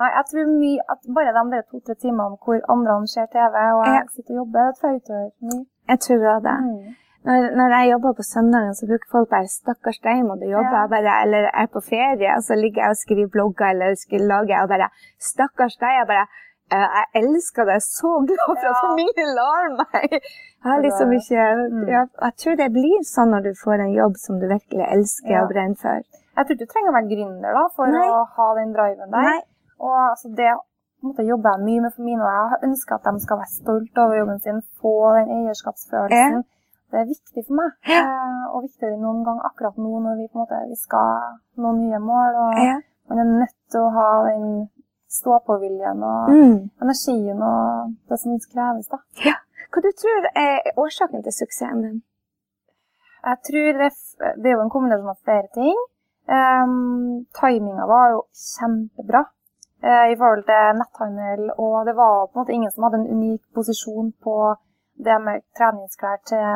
Nei, 0.00 0.06
jeg 0.14 0.26
tror 0.30 0.50
mye 0.54 0.84
at 0.92 1.08
bare 1.16 1.32
de 1.34 1.58
to-tre 1.66 1.94
timene 1.98 2.38
hvor 2.46 2.60
andre 2.72 2.94
ser 3.10 3.26
TV 3.32 3.56
og 3.74 3.80
jeg 3.90 4.04
sitter 4.14 4.36
og 4.36 4.38
jobber, 4.44 4.68
det 4.68 4.76
tror 4.78 4.92
jeg 4.92 5.00
utgjør 5.00 5.24
mye. 5.48 5.64
Jeg 5.90 5.98
tror 6.04 6.26
også 6.30 6.44
det. 6.46 6.58
Mm. 6.66 6.92
Når, 7.28 7.46
når 7.58 7.74
jeg 7.74 7.90
jobber 7.90 8.12
på 8.18 8.24
søndagen, 8.24 8.76
så 8.78 8.86
bruker 8.90 9.08
folk 9.14 9.28
bare 9.34 9.48
'stakkars 9.50 9.98
deg, 10.06 10.22
må 10.28 10.34
du 10.40 10.46
jobbe', 10.46 10.78
Ja. 10.82 10.86
bare, 10.94 11.16
eller 11.24 11.50
er 11.62 11.66
på 11.74 11.80
ferie, 11.92 12.30
og 12.36 12.42
så 12.46 12.54
ligger 12.62 12.82
jeg 12.82 12.90
og 12.94 13.00
skriver 13.02 13.32
blogger 13.34 13.66
eller 13.72 13.98
skriver 14.04 14.28
lager, 14.32 14.62
og 14.62 14.68
bare 14.68 14.88
'stakkars 15.28 15.76
deg', 15.82 15.98
jeg 15.98 16.06
bare 16.12 16.26
«Eh, 16.26 16.38
jeg 16.70 17.06
elsker 17.22 17.64
det. 17.64 17.74
Jeg 17.76 17.82
er 17.82 17.88
så 18.00 18.10
glad 18.26 18.46
for 18.46 18.66
at 18.70 18.76
Ja. 18.76 18.88
familien 18.88 19.30
lar 19.34 19.68
meg. 19.82 20.10
Jeg 20.64 20.82
liksom 20.86 21.12
ikke 21.12 21.40
jeg, 21.88 22.08
Jeg 22.22 22.32
tror 22.36 22.54
det 22.56 22.72
blir 22.72 23.00
sånn 23.04 23.30
når 23.34 23.42
du 23.48 23.52
får 23.64 23.80
en 23.80 23.92
jobb 23.96 24.14
som 24.16 24.38
du 24.40 24.46
virkelig 24.46 24.86
elsker 24.92 25.30
Ja. 25.30 25.42
og 25.42 25.48
brenner 25.52 25.76
for. 25.80 26.00
Jeg 26.36 26.46
tror 26.46 26.54
ikke 26.54 26.64
du 26.66 26.72
trenger 26.72 26.90
å 26.92 26.96
være 26.98 27.10
gründer 27.14 27.52
da, 27.58 27.64
for 27.76 27.86
Nei. 27.86 28.08
å 28.08 28.24
ha 28.36 28.54
den 28.54 28.72
driven 28.72 29.10
der. 29.10 29.22
Nei. 29.30 29.40
Og 29.80 29.94
altså, 30.10 30.28
det 30.36 30.50
måte, 31.02 31.24
jobber 31.26 31.50
jeg 31.56 31.64
mye 31.68 31.80
med 31.80 31.92
for 31.96 32.02
mine, 32.02 32.20
og 32.22 32.30
jeg 32.30 32.68
ønsker 32.68 32.94
at 32.94 33.04
de 33.14 33.20
skal 33.20 33.36
være 33.40 33.54
stolt 33.60 33.98
over 33.98 34.14
jobben 34.20 34.38
sin, 34.40 34.62
få 34.80 34.94
den 35.16 35.28
eierskapsfølelsen. 35.36 36.44
Det 36.90 36.98
er 37.00 37.06
viktig 37.06 37.42
for 37.46 37.54
meg, 37.54 37.70
Ja. 37.86 38.00
eh, 38.02 38.44
og 38.54 38.62
viktigere 38.66 38.94
enn 38.94 39.02
noen 39.06 39.24
gang 39.24 39.38
akkurat 39.48 39.76
nå 39.78 39.92
når 40.04 40.16
vi 40.20 40.26
måte 40.34 40.58
vi 40.68 40.74
skal 40.76 41.38
nå 41.56 41.72
nye 41.78 41.98
mål. 41.98 42.32
og 42.44 42.52
Ja. 42.58 42.76
Man 43.08 43.18
er 43.18 43.24
nødt 43.40 43.56
til 43.70 43.80
å 43.80 43.90
ha 43.94 44.08
den 44.28 44.68
stå-på-viljen 45.18 46.02
og 46.12 46.30
Mm. 46.30 46.58
energien 46.82 47.42
og 47.42 47.94
det 48.08 48.18
som 48.20 48.38
kreves. 48.54 48.86
da. 48.92 48.98
Hva 49.70 49.80
du 49.86 49.90
tror 50.02 50.22
er 50.46 50.56
årsaken 50.82 51.22
til 51.22 51.32
suksessen 51.40 51.82
din? 51.84 52.02
Jeg 53.28 53.36
tror 53.46 53.72
det, 53.82 53.90
det 54.42 54.46
er 54.48 54.56
jo 54.56 54.64
en 54.64 54.74
kombinasjon 54.74 55.14
av 55.14 55.20
flere 55.24 55.48
ting. 55.60 55.76
Um, 56.38 57.26
timinga 57.38 57.84
var 57.94 58.06
jo 58.14 58.20
kjempebra 58.54 59.22
uh, 59.86 60.06
i 60.12 60.16
forhold 60.20 60.44
til 60.50 60.78
netthandel, 60.80 61.42
og 61.64 61.86
det 61.86 61.94
var 62.02 62.26
på 62.26 62.34
en 62.34 62.40
måte 62.40 62.56
ingen 62.56 62.70
som 62.70 62.82
hadde 62.84 62.98
en 63.00 63.12
unik 63.16 63.42
posisjon 63.54 64.12
på 64.24 64.34
det 65.06 65.18
med 65.26 65.42
treningsklær 65.56 66.16
til, 66.30 66.50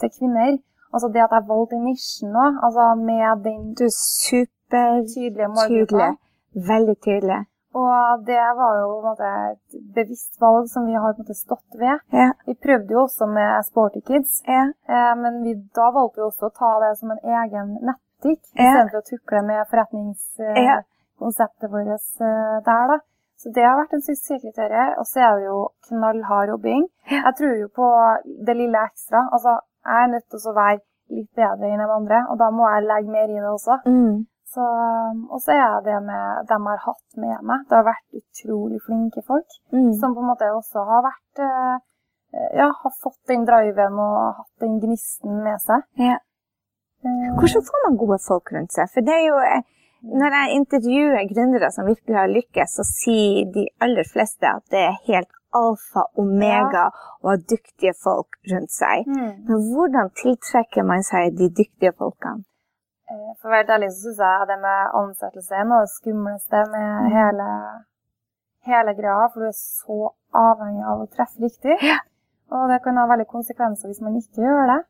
til 0.00 0.10
kvinner. 0.18 0.52
Altså 0.92 1.08
det 1.14 1.22
at 1.26 1.34
jeg 1.36 1.48
valgte 1.52 1.78
nisjen 1.86 2.30
nå, 2.36 2.44
altså 2.64 2.84
med 3.08 3.44
den 3.46 3.60
Du 3.78 3.84
er 3.84 3.96
supertydelige. 4.24 5.48
Veldig 6.72 6.96
tydelig. 7.06 7.40
Og 7.74 8.24
det 8.26 8.40
var 8.58 8.78
jo 8.82 8.88
måte, 9.04 9.28
et 9.52 9.78
bevisst 9.96 10.40
valg 10.40 10.68
som 10.68 10.86
vi 10.86 10.96
har 10.96 11.14
måte, 11.18 11.34
stått 11.34 11.78
ved. 11.80 12.02
Yeah. 12.12 12.34
Vi 12.46 12.54
prøvde 12.54 12.92
jo 12.92 13.04
også 13.06 13.28
med 13.30 13.64
Sporty 13.64 14.02
Kids, 14.06 14.42
yeah. 14.48 14.74
eh, 14.88 15.14
men 15.16 15.40
vi, 15.46 15.54
da 15.76 15.88
valgte 15.94 16.20
vi 16.20 16.26
også 16.26 16.50
å 16.50 16.56
ta 16.58 16.72
det 16.84 16.92
som 17.00 17.14
en 17.14 17.22
egen 17.22 17.78
nettbutikk, 17.80 18.42
yeah. 18.52 18.66
istedenfor 18.66 19.00
å 19.00 19.08
tukle 19.08 19.42
med 19.48 19.64
forretningskonseptet 19.72 21.68
Ja. 21.68 21.72
vårt 21.72 21.96
eh, 21.96 22.60
der. 22.68 22.92
da. 22.92 23.00
Så 23.42 23.50
det 23.54 23.64
har 23.66 23.80
vært 23.80 23.96
en 23.96 24.04
suksesskriterium. 24.06 24.94
Og 25.02 25.06
så 25.10 25.24
er 25.26 25.38
det 25.38 25.48
jo 25.48 25.58
knallhard 25.88 26.52
jobbing. 26.52 26.84
Jeg 27.10 27.34
tror 27.38 27.56
jo 27.58 27.68
på 27.74 27.88
det 28.46 28.54
lille 28.54 28.84
ekstra. 28.86 29.24
Altså, 29.34 29.56
jeg 29.82 30.04
er 30.04 30.12
nødt 30.12 30.28
til 30.30 30.50
å 30.50 30.54
være 30.54 30.78
litt 31.16 31.30
bedre 31.36 31.70
enn 31.72 31.82
de 31.82 31.88
andre, 31.90 32.20
og 32.30 32.38
da 32.40 32.50
må 32.54 32.68
jeg 32.70 32.86
legge 32.86 33.10
mer 33.10 33.32
i 33.32 33.40
det 33.40 33.50
også. 33.50 33.80
Mm. 33.86 34.20
Så, 34.52 34.64
og 35.32 35.38
så 35.40 35.54
er 35.56 35.78
det 35.86 35.98
med 36.04 36.48
dem 36.50 36.66
jeg 36.68 36.76
har 36.78 36.82
hatt 36.90 37.20
med 37.22 37.44
meg. 37.48 37.62
Det 37.70 37.78
har 37.78 37.86
vært 37.86 38.18
utrolig 38.20 38.80
flinke 38.84 39.22
folk. 39.24 39.54
Mm. 39.72 39.92
Som 40.00 40.12
på 40.16 40.20
en 40.20 40.28
måte 40.28 40.50
også 40.52 40.84
har 40.90 41.06
vært 41.06 41.42
eh, 41.46 41.78
Ja, 42.58 42.68
har 42.82 42.92
fått 43.04 43.20
den 43.28 43.46
driven 43.48 43.96
og 44.00 44.18
hatt 44.38 44.64
den 44.64 44.78
gnisten 44.82 45.40
med 45.44 45.60
seg. 45.60 45.84
Ja. 46.00 46.18
Eh, 47.04 47.28
Hvordan 47.38 47.64
får 47.68 47.82
man 47.86 47.98
gode 48.00 48.18
folk 48.24 48.52
rundt 48.54 48.72
seg? 48.76 48.88
For 48.92 49.04
det 49.04 49.16
er 49.18 49.26
jo, 49.26 49.38
eh, 49.40 49.64
når 50.20 50.36
jeg 50.38 50.56
intervjuer 50.60 51.28
gründere 51.32 51.72
som 51.74 51.88
virkelig 51.88 52.16
har 52.18 52.32
lykkes, 52.32 52.76
så 52.78 52.86
sier 52.88 53.50
de 53.56 53.66
aller 53.84 54.08
fleste 54.12 54.48
at 54.48 54.64
det 54.72 54.84
er 54.86 55.00
helt 55.08 55.32
alfa 55.52 56.06
omega 56.20 56.86
å 57.20 57.32
ha 57.34 57.36
dyktige 57.36 57.92
folk 58.04 58.38
rundt 58.52 58.72
seg. 58.72 59.04
mm. 59.08 59.32
Men 59.48 59.66
hvordan 59.72 60.08
tiltrekker 60.22 60.88
man 60.88 61.04
seg 61.04 61.36
de 61.36 61.50
dyktige 61.52 61.92
folkene? 61.98 62.44
Eh, 63.12 63.32
For 63.40 63.50
å 63.50 63.52
være 63.52 63.64
helt 63.64 63.74
ærlig 63.76 63.90
så 63.92 64.06
syns 64.06 64.22
jeg 64.24 64.48
det 64.50 64.58
med 64.62 64.94
ansettelse 65.00 65.58
er 65.58 65.66
noe 65.68 65.82
av 65.82 65.88
det 65.88 65.96
skumleste 65.96 66.62
med 66.72 67.10
hele, 67.16 67.48
hele 68.70 68.96
greia. 68.98 69.28
For 69.32 69.44
du 69.44 69.50
er 69.50 69.58
så 69.58 69.98
avhengig 70.44 70.86
av 70.88 71.04
å 71.04 71.10
treffe 71.12 71.44
riktig. 71.44 71.76
Og 72.52 72.64
det 72.72 72.80
kan 72.84 72.98
ha 73.00 73.08
veldig 73.10 73.28
konsekvenser 73.30 73.88
hvis 73.88 74.02
man 74.04 74.18
ikke 74.20 74.44
gjør 74.44 74.66
det. 74.72 74.80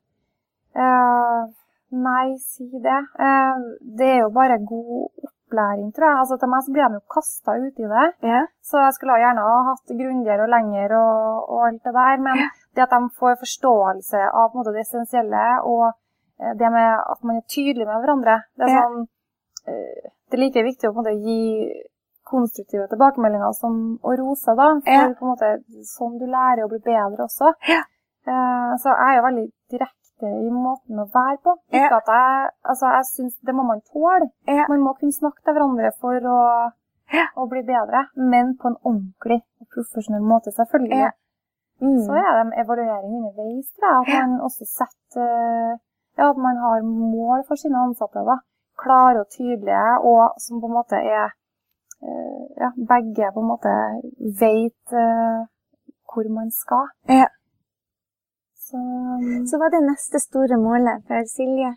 Uh, 0.78 1.50
nei, 1.94 2.32
si 2.40 2.66
det. 2.86 3.00
Uh, 3.20 3.60
det 3.98 4.08
er 4.08 4.20
jo 4.24 4.32
bare 4.34 4.58
god 4.66 5.28
opplæring, 5.28 5.92
tror 5.94 6.08
jeg. 6.08 6.18
Altså, 6.22 6.38
til 6.40 6.50
meg 6.50 6.64
så 6.64 6.74
blir 6.74 6.88
de 6.88 6.98
jo 6.98 7.14
kasta 7.16 7.54
ut 7.62 7.82
i 7.84 7.90
det. 7.94 8.06
Ja. 8.26 8.42
Så 8.66 8.82
jeg 8.82 8.96
skulle 8.96 9.20
gjerne 9.22 9.46
ha 9.46 9.58
hatt 9.70 9.94
grundigere 10.00 10.46
og 10.46 10.52
lenger 10.54 10.96
og, 10.98 11.50
og 11.54 11.66
alt 11.68 11.86
det 11.86 11.94
der. 11.98 12.22
Men 12.26 12.44
det 12.74 12.86
at 12.86 12.94
de 12.96 13.02
får 13.20 13.38
forståelse 13.44 14.24
av 14.30 14.48
på 14.48 14.56
en 14.56 14.62
måte, 14.62 14.74
det 14.74 14.86
essensielle 14.86 15.46
og 15.62 15.92
det 16.58 16.70
med 16.72 16.98
at 17.12 17.24
man 17.24 17.36
er 17.36 17.46
tydelig 17.48 17.86
med 17.86 18.02
hverandre 18.02 18.36
Det 18.58 18.68
er, 18.68 18.80
sånn, 18.80 19.06
eh, 19.68 20.10
det 20.30 20.38
er 20.38 20.42
like 20.42 20.64
viktig 20.64 20.88
å 20.90 20.94
måte, 20.96 21.12
gi 21.22 21.40
konstruktive 22.32 22.86
tilbakemeldinger 22.88 23.52
som 23.52 23.98
å 24.02 24.14
rose. 24.18 24.54
da, 24.56 24.68
for 24.80 24.90
Ja. 24.92 25.08
på 25.14 25.22
en 25.26 25.32
måte, 25.34 25.50
Sånn 25.84 26.18
du 26.18 26.26
lærer 26.26 26.64
å 26.64 26.68
bli 26.68 26.78
bedre 26.78 27.24
også. 27.28 27.52
Ja. 27.68 27.82
Eh, 28.26 28.72
så 28.78 28.88
jeg 28.94 29.08
er 29.08 29.16
jo 29.16 29.26
veldig 29.28 29.48
direkte 29.70 30.26
i 30.46 30.50
måten 30.50 31.00
å 31.02 31.06
være 31.12 31.38
på. 31.42 31.56
Ikke 31.72 31.96
at 31.96 32.06
jeg, 32.06 32.50
altså 32.64 32.86
jeg 32.96 33.04
synes 33.04 33.34
Det 33.44 33.54
må 33.54 33.62
man 33.66 33.80
tåle. 33.92 34.30
Man 34.68 34.80
må 34.80 34.94
kunne 34.98 35.12
snakke 35.12 35.42
til 35.44 35.54
hverandre 35.54 35.90
for 36.00 36.14
å, 36.14 36.70
å 37.36 37.48
bli 37.50 37.62
bedre, 37.62 38.06
men 38.16 38.56
på 38.56 38.68
en 38.68 38.76
ordentlig 38.84 39.42
og 39.60 39.66
profesjonell 39.74 40.22
måte, 40.22 40.52
selvfølgelig. 40.54 41.10
Mm. 41.82 41.98
Så 42.06 42.12
er 42.14 42.30
det 42.36 42.40
en 42.46 42.58
evaluering 42.64 43.12
underveis. 43.18 43.68
At 43.82 44.06
man 44.08 44.40
også 44.40 44.64
setter 44.64 45.78
Ja, 46.18 46.30
at 46.30 46.36
man 46.36 46.56
har 46.64 46.82
mål 46.84 47.44
for 47.48 47.56
sine 47.60 47.78
ansatte. 47.86 48.24
da. 48.30 48.36
Klare 48.82 49.20
og 49.20 49.28
tydelige, 49.36 49.98
og 50.10 50.34
som 50.44 50.60
på 50.60 50.66
en 50.70 50.76
måte 50.78 50.96
er 50.96 51.26
eh, 52.02 52.42
Ja, 52.62 52.68
begge 52.92 53.30
på 53.34 53.40
en 53.42 53.50
måte 53.52 53.72
vet 54.40 54.92
uh, 55.04 55.46
hvor 56.12 56.26
man 56.38 56.50
skal. 56.50 56.88
Ja. 57.08 57.28
Så 58.66 58.78
Så 59.48 59.58
hva 59.58 59.66
er 59.68 59.74
det 59.76 59.84
neste 59.92 60.18
store 60.28 60.56
målet 60.66 61.02
for 61.06 61.24
Silje? 61.36 61.72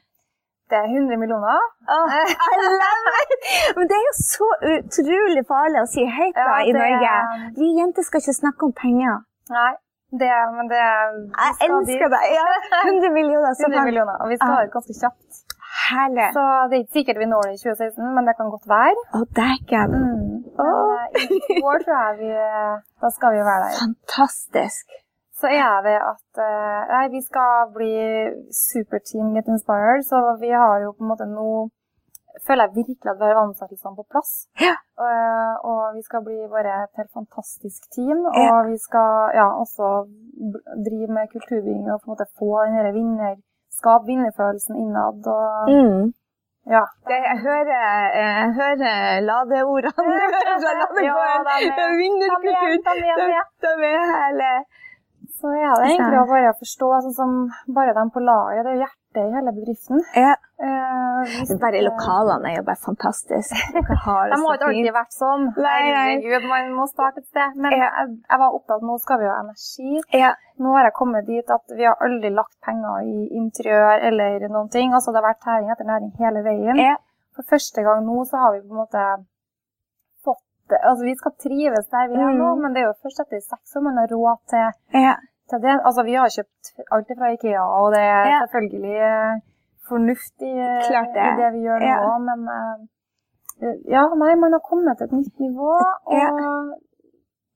det 0.69 0.77
er 0.77 0.87
100 0.89 1.17
millioner. 1.21 1.59
Oh, 1.95 2.09
I 2.53 2.55
love 2.81 3.11
it! 3.23 3.41
Men 3.77 3.83
det 3.89 3.95
er 3.97 4.05
jo 4.09 4.13
så 4.17 4.47
utrolig 4.73 5.43
farlig 5.53 5.81
å 5.83 5.89
si 5.91 6.05
høyt 6.17 6.33
da, 6.37 6.45
Ja, 6.47 6.55
i 6.65 6.71
Norge. 6.73 7.11
Vi 7.59 7.67
jenter 7.79 8.01
skal 8.07 8.23
ikke 8.23 8.33
snakke 8.41 8.65
om 8.65 8.73
penger. 8.73 9.19
Nei, 9.53 9.73
det, 10.21 10.35
men 10.57 10.69
det 10.71 10.81
Jeg 10.81 11.53
elsker 11.67 12.09
deg! 12.15 12.25
Ja, 12.35 12.47
100 12.91 13.11
millioner, 13.17 13.53
så 13.57 13.67
100 13.69 13.85
millioner, 13.89 14.17
og 14.21 14.31
vi 14.31 14.37
skal 14.39 14.53
ha 14.55 14.63
det 14.65 14.73
ganske 14.75 14.95
kjapt. 15.01 15.41
Herlig. 15.85 16.27
Så 16.37 16.43
det 16.69 16.77
er 16.77 16.83
ikke 16.83 16.97
sikkert 16.99 17.21
vi 17.21 17.27
når 17.29 17.47
det 17.47 17.55
i 17.55 17.61
2016, 17.63 18.11
men 18.15 18.27
det 18.27 18.35
kan 18.39 18.51
godt 18.53 18.67
være. 18.71 19.01
Å, 19.17 19.23
dæken. 19.39 19.95
Mm. 19.95 20.35
Oh. 20.63 20.93
Eh, 21.19 21.33
i 21.57 21.63
år 21.67 21.81
tror 21.83 21.97
jeg 21.99 22.13
vi 22.21 22.29
Da 23.03 23.09
skal 23.11 23.35
vi 23.35 23.41
være 23.49 23.65
der. 23.65 23.79
Fantastisk. 23.83 24.93
Så 25.35 25.51
er 25.51 25.81
det 25.87 25.97
at 25.99 26.39
eh, 26.47 26.81
Nei, 26.93 27.05
vi 27.15 27.21
skal 27.25 27.73
bli 27.75 27.93
superteam 28.55 29.33
Get 29.35 29.51
Inspired, 29.51 30.05
så 30.07 30.21
vi 30.39 30.51
har 30.55 30.77
jo 30.85 30.93
på 30.95 31.03
en 31.03 31.11
måte 31.11 31.27
nå 31.27 31.49
Føler 32.47 32.65
jeg 32.67 32.75
virkelig 32.75 33.09
at 33.11 33.19
vi 33.21 33.27
har 33.31 33.37
ansettelsene 33.41 33.95
på 33.95 34.05
plass. 34.11 34.31
Ja. 34.59 34.73
Eh, 35.05 35.53
og 35.71 35.95
vi 35.95 36.01
skal 36.07 36.21
bli 36.27 36.37
bare 36.51 36.73
et 36.83 36.93
helt 36.99 37.11
fantastisk 37.19 37.87
team. 37.95 38.17
Ja. 38.35 38.47
Og 38.55 38.69
vi 38.71 38.77
skal 38.87 39.31
ja, 39.39 39.47
også 39.63 39.87
drive 40.87 41.07
med 41.15 41.31
kulturbygging 41.33 41.87
og 41.93 42.01
på 42.01 42.07
en 42.07 42.13
måte 42.13 42.27
få 42.39 42.49
den 42.65 42.75
vinner, 42.75 42.91
vinnerskap, 42.99 44.01
vinnerfølelsen 44.11 44.75
innad. 44.83 45.21
Og 45.37 45.69
Mm. 45.71 46.05
ja. 46.75 46.83
Det, 47.07 47.17
jeg 47.29 47.37
hører, 47.47 47.83
jeg 48.23 48.53
hører 48.59 49.19
ladeordene 49.29 50.17
fra 50.63 50.71
ladegården. 50.81 51.03
Ja, 51.05 51.59
en 51.65 51.79
er- 51.83 51.99
Vinnerkultur. 52.03 52.83
de 52.85 53.05
er- 53.11 53.29
er 54.27 54.41
er. 54.55 54.63
Så 55.39 55.47
er 55.51 55.71
det 55.77 55.87
egentlig 55.91 56.19
å 56.23 56.27
bare 56.31 56.53
forstå, 56.61 56.87
sånn 57.05 57.15
som 57.21 57.31
bare 57.77 57.93
dem 57.97 58.09
på 58.15 58.19
laget, 58.23 58.63
det 58.65 58.71
er 58.71 58.75
jo 58.77 58.83
hjertet 58.85 59.23
i 59.29 59.33
hele 59.35 59.51
bedriften. 59.57 59.97
Ja. 60.15 60.33
Eh, 60.67 61.04
hvis 61.25 61.53
Bare 61.61 61.81
lokalene 61.85 62.51
er 62.51 62.55
jo 62.59 62.63
bare 62.69 62.81
fantastiske. 62.85 63.57
Dere 63.75 63.97
har 64.05 64.29
det 64.29 64.37
De 64.37 64.41
har 64.45 64.55
ikke 64.57 64.67
alltid 64.69 64.85
fint. 64.85 64.95
vært 64.99 65.15
sånn. 65.17 65.43
Herregud, 65.57 66.47
man 66.49 66.71
må 66.77 66.87
starte 66.91 67.19
et 67.23 67.27
sted. 67.27 67.55
Men 67.55 67.71
Ja. 67.71 67.89
jeg, 67.99 68.15
jeg 68.29 68.39
var 68.43 68.55
opptatt 68.59 68.81
nå 68.87 68.97
skal 69.03 69.19
vi 69.19 69.29
ha 69.31 69.37
energi. 69.43 70.01
Ja. 70.13 70.31
Nå 70.59 70.71
har 70.77 70.83
jeg 70.89 70.93
kommet 71.01 71.25
dit 71.27 71.49
at 71.57 71.75
vi 71.77 71.83
har 71.89 71.95
aldri 72.01 72.29
lagt 72.31 72.55
penger 72.65 73.03
i 73.03 73.27
interiør 73.41 74.05
eller 74.09 74.47
noen 74.49 74.69
ting. 74.71 74.93
Altså 74.93 75.11
det 75.11 75.21
har 75.23 75.29
vært 75.33 75.43
tæring 75.43 75.71
etter 75.73 75.85
næring 75.89 76.11
hele 76.19 76.43
veien. 76.45 76.75
Ja. 76.79 76.95
For 77.35 77.43
første 77.51 77.83
gang 77.83 78.05
nå 78.07 78.21
så 78.29 78.37
har 78.39 78.53
vi 78.55 78.61
på 78.63 78.71
en 78.71 78.81
måte 78.85 79.01
fått 80.23 80.43
det. 80.71 80.79
Altså 80.87 81.03
vi 81.05 81.15
skal 81.19 81.33
trives 81.43 81.87
der 81.91 82.07
vi 82.11 82.15
er 82.15 82.31
Mm. 82.31 82.37
nå, 82.39 82.55
men 82.61 82.73
det 82.73 82.81
er 82.83 82.87
jo 82.87 82.93
først 83.03 83.19
etter 83.25 83.39
seks 83.43 83.75
år 83.75 83.81
man 83.89 83.97
har 83.97 84.07
råd 84.07 84.37
til 84.49 84.71
Ja. 85.01 85.15
til 85.49 85.59
det. 85.61 85.75
Altså, 85.85 86.03
vi 86.03 86.13
har 86.15 86.25
kjøpt 86.25 86.63
alt 86.91 87.07
fra 87.17 87.27
Ikea, 87.35 87.61
og 87.79 87.91
det 87.93 88.01
er 88.01 88.47
selvfølgelig 88.47 89.41
fornuftig 89.89 90.51
eh, 90.51 90.89
det. 91.15 91.27
i 91.29 91.35
det 91.41 91.49
vi 91.55 91.61
gjør 91.67 91.85
Ja. 91.85 91.99
nå, 92.05 92.17
men 92.27 92.39
uh, 92.49 93.75
ja, 93.91 94.03
nei, 94.23 94.33
man 94.35 94.51
har 94.57 94.63
kommet 94.69 94.97
til 94.97 95.07
et 95.07 95.15
nytt 95.19 95.39
nivå, 95.39 95.71
og 96.09 96.17
Ja. 96.19 96.31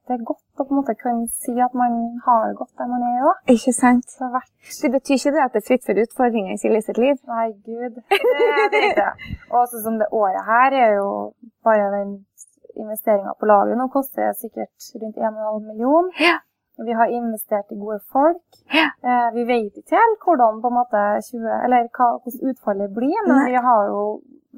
det 0.08 0.16
er 0.18 0.24
godt 0.26 0.46
å 0.60 0.66
på 0.66 0.74
en 0.74 0.80
måte 0.82 0.96
kunne 1.00 1.28
si 1.32 1.54
at 1.62 1.74
man 1.78 1.94
har 2.26 2.48
det 2.50 2.56
godt 2.60 2.74
der 2.78 2.88
man 2.92 3.04
er 3.08 3.28
òg. 3.30 3.38
Ikke 3.56 3.74
sant? 3.74 4.08
Det 4.20 4.42
Det 4.82 4.92
betyr 4.96 5.16
ikke 5.20 5.34
det 5.36 5.44
at 5.46 5.54
det 5.54 5.62
er 5.64 5.68
fritt 5.68 5.86
for 5.86 6.02
utfordringer 6.04 6.54
i 6.54 6.58
Silje 6.62 6.82
sitt 6.82 6.98
liv? 6.98 7.16
Nei, 7.28 7.48
gud. 7.68 8.00
Det 8.10 8.82
er 8.84 8.96
det. 8.98 9.12
Og 9.54 9.68
sånn 9.72 9.84
som 9.86 10.00
det 10.02 10.10
året 10.12 10.44
her 10.50 10.76
er 10.86 10.96
jo 10.98 11.08
bare 11.64 11.86
den 11.98 12.12
investeringa 12.76 13.34
på 13.40 13.46
lageret. 13.52 13.78
Nå 13.80 13.88
koster 13.94 14.34
sikkert 14.34 14.90
rundt 15.02 15.18
1,5 15.18 15.68
million. 15.70 16.10
Ja. 16.20 16.38
Vi 16.86 16.96
har 16.96 17.12
investert 17.12 17.72
i 17.72 17.80
gode 17.80 18.00
folk. 18.14 18.44
Ja. 18.74 18.88
Eh, 19.04 19.30
vi 19.36 19.46
vet 19.50 19.80
ikke 19.80 19.98
helt 20.00 20.26
hvordan, 20.26 20.62
på 20.64 20.72
en 20.72 20.78
måte 20.78 21.02
20, 21.28 21.48
eller 21.66 21.90
hva, 21.96 22.12
hvordan 22.24 22.52
utfallet 22.52 22.94
blir, 22.96 23.18
men 23.28 23.36
Nei. 23.36 23.48
vi 23.52 23.64
har 23.68 23.90
jo 23.90 24.04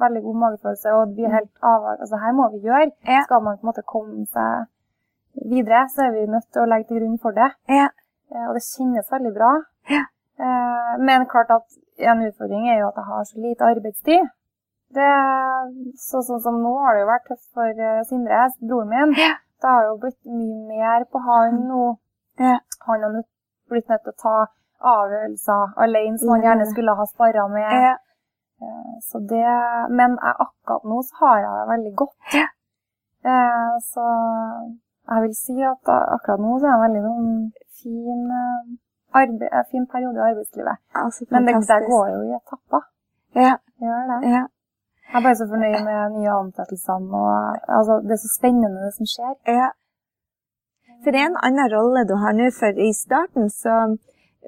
veldig 0.03 0.21
god 0.25 0.37
magefølelse, 0.43 0.93
og 0.97 1.15
vi 1.17 1.25
er 1.27 1.33
helt 1.37 1.51
avhengig 1.71 2.05
Altså, 2.05 2.19
her 2.23 2.37
må 2.37 2.49
vi 2.53 2.61
gjøre. 2.67 2.91
Ja. 3.07 3.23
Skal 3.25 3.43
man 3.43 3.57
på 3.57 3.65
en 3.65 3.71
måte 3.71 3.87
komme 3.93 4.25
seg 4.35 4.69
videre, 5.53 5.87
så 5.93 6.07
er 6.07 6.11
vi 6.15 6.31
nødt 6.31 6.47
til 6.51 6.63
å 6.63 6.69
legge 6.71 6.87
til 6.89 7.01
grunn 7.01 7.19
for 7.23 7.37
det. 7.37 7.49
Ja. 7.69 7.87
Eh, 8.31 8.45
og 8.47 8.57
det 8.57 8.63
kjennes 8.67 9.11
veldig 9.15 9.33
bra. 9.37 9.51
Ja. 9.91 10.03
Eh, 10.45 10.93
men 11.07 11.27
klart 11.33 11.51
at 11.57 11.67
en 12.11 12.23
utfordring 12.27 12.69
er 12.69 12.81
jo 12.81 12.91
at 12.91 12.99
jeg 13.01 13.09
har 13.11 13.25
så 13.29 13.43
lite 13.45 13.67
arbeidstid. 13.73 14.29
Det, 14.91 15.11
så, 16.03 16.19
sånn 16.27 16.41
som 16.43 16.57
nå 16.59 16.71
har 16.83 16.95
det 16.95 17.03
jo 17.05 17.11
vært 17.11 17.29
tøft 17.29 17.47
for 17.55 17.83
eh, 17.87 18.01
Sindre, 18.09 18.47
broren 18.59 18.91
min. 18.91 19.15
Ja. 19.19 19.35
Det 19.61 19.69
har 19.69 19.85
jo 19.87 19.99
blitt 20.01 20.19
mye 20.25 20.61
mer 20.71 21.05
på 21.11 21.21
han 21.21 21.61
nå. 21.69 21.83
Ja. 22.39 22.57
Han 22.87 23.03
har 23.03 23.23
blitt 23.69 23.89
nødt 23.89 24.01
til 24.03 24.13
å 24.13 24.21
ta 24.21 24.35
avgjørelser 24.81 25.73
alene, 25.77 26.17
som 26.17 26.29
han 26.35 26.41
gjerne 26.41 26.65
skulle 26.71 26.95
ha 26.97 27.05
sparra 27.05 27.47
med. 27.47 27.71
Ja. 27.87 27.95
Eh, 28.61 28.95
Så 29.09 29.19
det, 29.19 29.45
men 29.89 30.17
jeg, 30.21 30.33
akkurat 30.45 30.83
nå 30.85 31.01
så 31.03 31.15
har 31.21 31.37
jeg 31.39 31.51
det 31.59 31.67
veldig 31.73 31.93
godt. 32.01 32.17
Ja. 32.33 32.47
Eh, 33.31 33.73
så 33.93 34.05
jeg 35.11 35.21
vil 35.25 35.35
si 35.35 35.55
at 35.73 35.91
akkurat 36.15 36.39
nå 36.39 36.59
så 36.59 36.65
er 36.65 36.71
det 36.71 36.77
en 36.79 36.85
veldig 36.87 37.03
noen 37.07 37.51
fin 37.81 38.23
eh, 38.41 38.63
arbeid, 39.21 39.65
fin 39.71 39.85
periode 39.93 40.17
i 40.21 40.25
arbeidslivet. 40.31 40.77
Altså, 40.95 41.25
Men 41.31 41.45
det, 41.47 41.55
det 41.67 41.79
går 41.89 42.07
jo 42.15 42.19
i 42.29 42.33
etapper. 42.37 42.83
Ja, 43.35 43.53
Gjør 43.81 44.01
det. 44.11 44.19
ja, 44.29 44.43
Jeg 45.11 45.17
er 45.19 45.23
bare 45.25 45.35
så 45.35 45.45
fornøyd 45.49 45.83
med 45.85 46.17
nye 46.19 46.31
ansettelser. 46.41 46.93
og 46.93 47.57
altså, 47.77 47.93
Det 48.07 48.11
er 48.17 48.21
så 48.25 48.31
spennende, 48.39 48.85
det 48.85 48.93
som 48.97 49.05
skjer. 49.13 49.35
ja. 49.47 49.69
For 51.01 51.17
en 51.17 51.37
annen 51.41 51.69
rolle 51.73 52.03
du 52.05 52.13
har 52.21 52.35
nå, 52.37 52.51
for 52.53 52.77
i 52.77 52.91
starten 52.93 53.49
så 53.49 53.77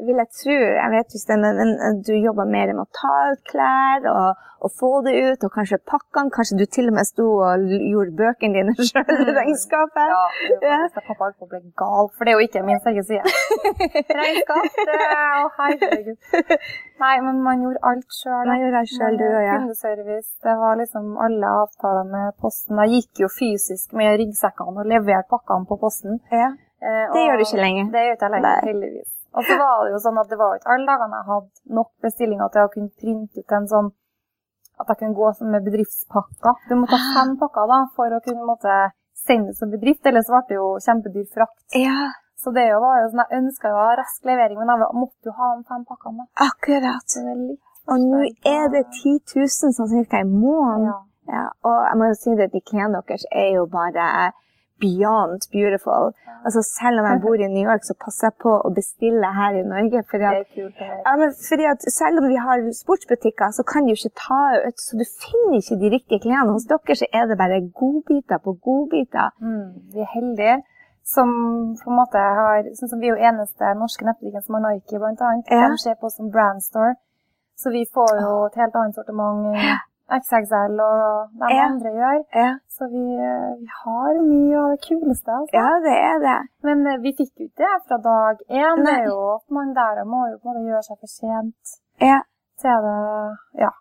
vil 0.07 0.17
jeg 0.17 0.29
tro, 0.33 0.55
jeg 0.57 0.89
vet 0.91 1.13
men 1.43 1.59
men 1.77 2.01
du 2.01 2.13
jobber 2.17 2.45
mer 2.49 2.71
med 2.73 2.81
å 2.81 2.89
ta 2.97 3.13
ut 3.31 3.43
klær 3.45 4.07
og, 4.09 4.39
og 4.63 4.71
få 4.79 4.89
det 5.05 5.13
ut, 5.27 5.43
og 5.45 5.51
kanskje 5.53 5.77
pakkene. 5.85 6.31
Kanskje 6.33 6.57
du 6.57 6.65
til 6.65 6.87
og 6.89 6.95
med 6.97 7.05
sto 7.05 7.25
og 7.45 7.61
gjorde 7.69 8.15
bøkene 8.17 8.55
dine 8.57 8.73
sjøl 8.89 9.11
i 9.27 9.35
regnskapet. 9.37 10.09
Ja, 10.15 10.23
det 10.49 10.57
var 10.63 10.85
Ja. 10.87 10.89
pappa 10.95 11.17
holdt 11.19 11.37
på 11.39 11.45
å 11.45 11.51
bli 11.51 11.61
gal, 11.77 12.09
for 12.17 12.25
det 12.25 12.33
er 12.33 12.39
jo 12.39 12.47
ikke 12.47 12.63
min 12.65 12.79
sterke 12.81 13.03
side. 13.05 13.23
Regnskap, 14.19 14.81
det 14.89 14.99
Å, 15.13 15.47
herregud. 15.59 16.17
Nei, 17.03 17.13
men 17.27 17.41
man 17.45 17.61
gjorde 17.65 17.81
alt 17.91 18.17
sjøl. 18.17 18.49
jeg 18.49 18.63
gjør 18.65 18.77
alt 18.81 18.93
sjøl, 18.95 19.17
du 19.19 19.25
og 19.29 19.41
jeg? 19.43 19.57
Kundeservice, 19.59 20.29
det 20.47 20.55
var 20.63 20.77
liksom 20.81 21.17
alle 21.27 21.53
avtaler 21.63 22.07
med 22.13 22.33
Posten. 22.41 22.79
Jeg 22.85 22.97
gikk 23.03 23.23
jo 23.25 23.31
fysisk 23.39 23.93
med 23.99 24.17
ryggsekkene 24.23 24.83
og 24.83 24.89
leverte 24.89 25.29
pakkene 25.33 25.67
på 25.69 25.77
Posten. 25.83 26.19
Ja. 26.31 26.53
Eh, 26.83 27.03
Det 27.03 27.11
og 27.11 27.19
gjør 27.27 27.37
du 27.39 27.45
ikke 27.47 27.61
lenger. 27.63 27.91
Det 27.93 28.05
gjør 28.07 28.15
ikke 28.17 28.29
jeg 28.29 28.35
lenger, 28.37 28.65
heldigvis. 28.71 29.11
Og 29.33 29.45
så 29.47 29.57
var 29.57 29.83
det 29.85 29.93
jo 29.95 29.99
sånn 30.03 30.19
at 30.21 30.29
det 30.29 30.37
var 30.37 30.55
ikke 30.57 30.73
alle 30.73 30.87
dagene 30.89 31.19
jeg 31.19 31.29
hadde 31.31 31.75
nok 31.79 31.91
bestillinger 32.05 32.51
til 32.53 32.65
å 32.65 32.71
kunne 32.73 32.91
printe 33.01 33.41
ut 33.41 33.55
en 33.57 33.69
sånn 33.71 33.91
at 34.81 34.89
jeg 34.89 34.99
kunne 34.99 35.17
gå 35.17 35.29
sånn 35.37 35.53
med 35.53 35.65
bedriftspakker. 35.67 36.59
Du 36.69 36.75
måtte 36.79 36.97
ha 36.97 37.13
fem 37.17 37.33
pakker 37.41 37.69
da, 37.69 37.79
for 37.95 38.13
å 38.13 38.21
kunne 38.25 38.45
måtte 38.47 38.75
sende 39.25 39.53
det 39.53 39.57
som 39.59 39.71
bedrift, 39.73 40.05
ellers 40.09 40.29
ble 40.29 40.41
det 40.49 40.57
jo 40.57 40.67
kjempedyr 40.85 41.27
frakt. 41.33 41.61
ja, 41.77 42.11
Så 42.43 42.51
det 42.51 42.65
jo 42.67 42.79
var 42.83 42.97
jo 43.01 43.09
sånn, 43.11 43.23
jeg 43.23 43.39
ønska 43.43 43.69
jo 43.71 43.77
å 43.77 43.85
ha 43.87 43.95
rask 43.95 44.25
levering, 44.27 44.57
men 44.59 44.71
jeg 44.73 44.97
måtte 44.99 45.29
jo 45.29 45.35
ha 45.37 45.49
de 45.55 45.63
fem 45.69 45.85
pakkene. 45.87 46.25
akkurat. 46.49 47.17
Og 47.93 47.99
nå 47.99 48.19
er 48.49 48.69
det 48.73 48.83
10 48.89 49.19
000 49.37 49.73
sånn 49.77 49.91
cirka 49.95 50.21
i 50.21 50.27
måneden. 50.27 50.91
ja. 50.91 50.99
Ja, 51.23 51.45
og 51.63 51.77
jeg 51.87 51.97
må 51.99 52.07
jo 52.09 52.15
si 52.19 52.33
det, 52.35 52.49
til 52.51 52.61
klærne 52.67 52.99
deres 53.07 53.23
er 53.31 53.53
jo 53.55 53.61
bare 53.71 54.33
beyond 54.81 55.41
beautiful. 55.55 56.13
Altså 56.45 56.61
Selv 56.79 56.99
om 56.99 57.05
jeg 57.09 57.21
bor 57.21 57.33
i 57.33 57.47
New 57.55 57.65
York, 57.69 57.83
så 57.89 57.93
passer 58.05 58.27
jeg 58.27 58.35
på 58.45 58.51
å 58.67 58.69
bestille 58.79 59.27
her 59.39 59.53
i 59.61 59.63
Norge. 59.73 60.03
Fordi 60.09 60.25
at. 60.29 60.57
Ja, 61.07 61.13
men 61.21 61.29
fordi 61.49 61.65
at 61.73 61.85
selv 61.99 62.19
om 62.21 62.27
vi 62.33 62.39
har 62.47 62.65
sportsbutikker, 62.83 63.47
så 63.57 63.63
kan 63.71 63.87
jo 63.87 63.95
ikke 63.99 64.13
ta 64.27 64.41
ut. 64.67 64.77
Så 64.85 64.99
du 64.99 65.05
finner 65.23 65.57
ikke 65.61 65.79
de 65.83 65.93
riktige 65.95 66.23
klærne. 66.25 66.55
Hos 66.55 66.67
dere 66.71 66.99
så 67.01 67.07
er 67.19 67.25
det 67.31 67.39
bare 67.43 67.63
godbiter 67.81 68.43
på 68.45 68.57
godbiter. 68.67 69.31
Mm, 69.41 69.69
vi 69.93 69.99
er 70.05 70.13
heldige 70.17 70.57
som 71.03 71.29
på 71.83 71.89
en 71.91 71.97
måte 71.99 72.19
har 72.39 72.67
sånn 72.77 72.91
som 72.91 73.01
Vi 73.01 73.09
er 73.09 73.17
jo 73.17 73.29
eneste 73.29 73.73
norske 73.75 74.05
nettbutikken 74.07 74.43
som 74.45 74.55
har 74.57 74.63
Nike, 74.65 74.99
annet. 74.99 75.49
Ja. 75.51 75.67
De 75.71 75.79
ser 75.81 75.97
på 75.99 76.07
oss 76.07 76.15
som 76.19 76.31
brandstore. 76.31 76.95
Så 77.59 77.71
vi 77.71 77.83
får 77.95 78.13
jo 78.23 78.31
et 78.47 78.55
helt 78.61 78.75
annet 78.75 78.95
sortiment. 78.95 79.57
XXL 80.11 80.79
og 80.83 81.29
de 81.39 81.47
Ja. 81.53 81.65
andre 81.69 81.89
gjør. 81.99 82.17
Ja, 82.35 82.49
Så 82.69 82.87
vi, 82.91 83.03
vi 83.61 83.67
har 83.83 84.19
mye 84.21 84.57
av 84.63 84.67
det 84.73 84.81
kuleste. 84.87 85.31
Altså. 85.31 85.53
ja 85.53 85.69
det 85.85 85.95
er 86.11 86.17
det. 86.27 86.39
Men 86.63 86.87
eh, 86.87 86.97
vi 87.05 87.13
fikk 87.17 87.31
jo 87.39 87.45
ikke 87.47 87.63
det 87.63 87.75
fra 87.87 87.97
dag 87.97 88.35
én. 88.49 88.83
Det 88.85 88.93
er 88.99 89.05
jo 89.07 89.19
at 89.35 89.45
man 89.51 89.73
der 89.73 90.03
må 90.03 90.25
jo 90.31 90.37
på 90.43 90.49
en 90.49 90.55
måte 90.59 90.69
gjøre 90.71 90.83
seg 90.89 90.97
fortjent 91.05 91.77
Ja. 92.01 92.19
til 92.59 92.77
det. 92.87 93.37
Ja. 93.63 93.71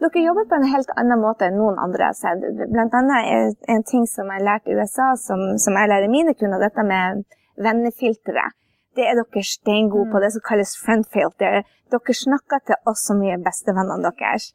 Dere 0.00 0.24
jobber 0.24 0.44
på 0.48 0.54
en 0.56 0.68
helt 0.74 0.90
annen 0.96 1.20
måte 1.20 1.46
enn 1.46 1.58
noen 1.60 1.78
andre 1.78 2.04
har 2.10 2.16
sett. 2.16 2.40
Blant 2.72 2.94
annet 2.94 3.56
en 3.68 3.82
ting 3.84 4.06
som 4.08 4.26
jeg 4.32 4.42
lærte 4.42 4.70
i 4.72 4.78
USA, 4.80 5.14
som, 5.16 5.58
som 5.58 5.74
jeg 5.76 5.88
lærer 5.92 6.08
mine 6.08 6.34
kunder, 6.34 6.58
dette 6.58 6.82
med 6.82 7.24
vennefiltre. 7.56 8.48
Det 8.96 9.04
er 9.06 9.14
dere 9.20 9.42
steingode 9.44 10.10
på, 10.10 10.18
det 10.24 10.32
som 10.34 10.42
kalles 10.48 10.72
friendfilter. 10.84 11.62
Dere 11.92 12.14
snakker 12.24 12.64
til 12.66 12.76
oss 12.90 13.04
som 13.06 13.20
vi 13.22 13.30
er 13.30 13.38
bestevennene 13.44 14.02
deres, 14.08 14.50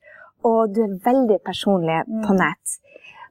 og 0.47 0.73
du 0.75 0.83
er 0.85 0.95
veldig 1.05 1.39
personlig 1.45 1.99
på 2.25 2.37
nett. 2.37 2.79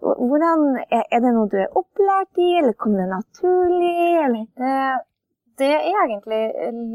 Hvordan, 0.02 0.64
er, 0.90 1.06
det 1.22 1.30
noe 1.30 1.48
du 1.50 1.58
er 1.62 1.76
opplært 1.78 2.40
i, 2.42 2.48
eller 2.58 2.74
kom 2.74 2.96
det 2.98 3.06
naturlig? 3.06 3.98
Eller? 4.24 4.46
Det, 4.58 4.78
det 5.62 5.68
er 5.78 6.00
egentlig 6.00 6.40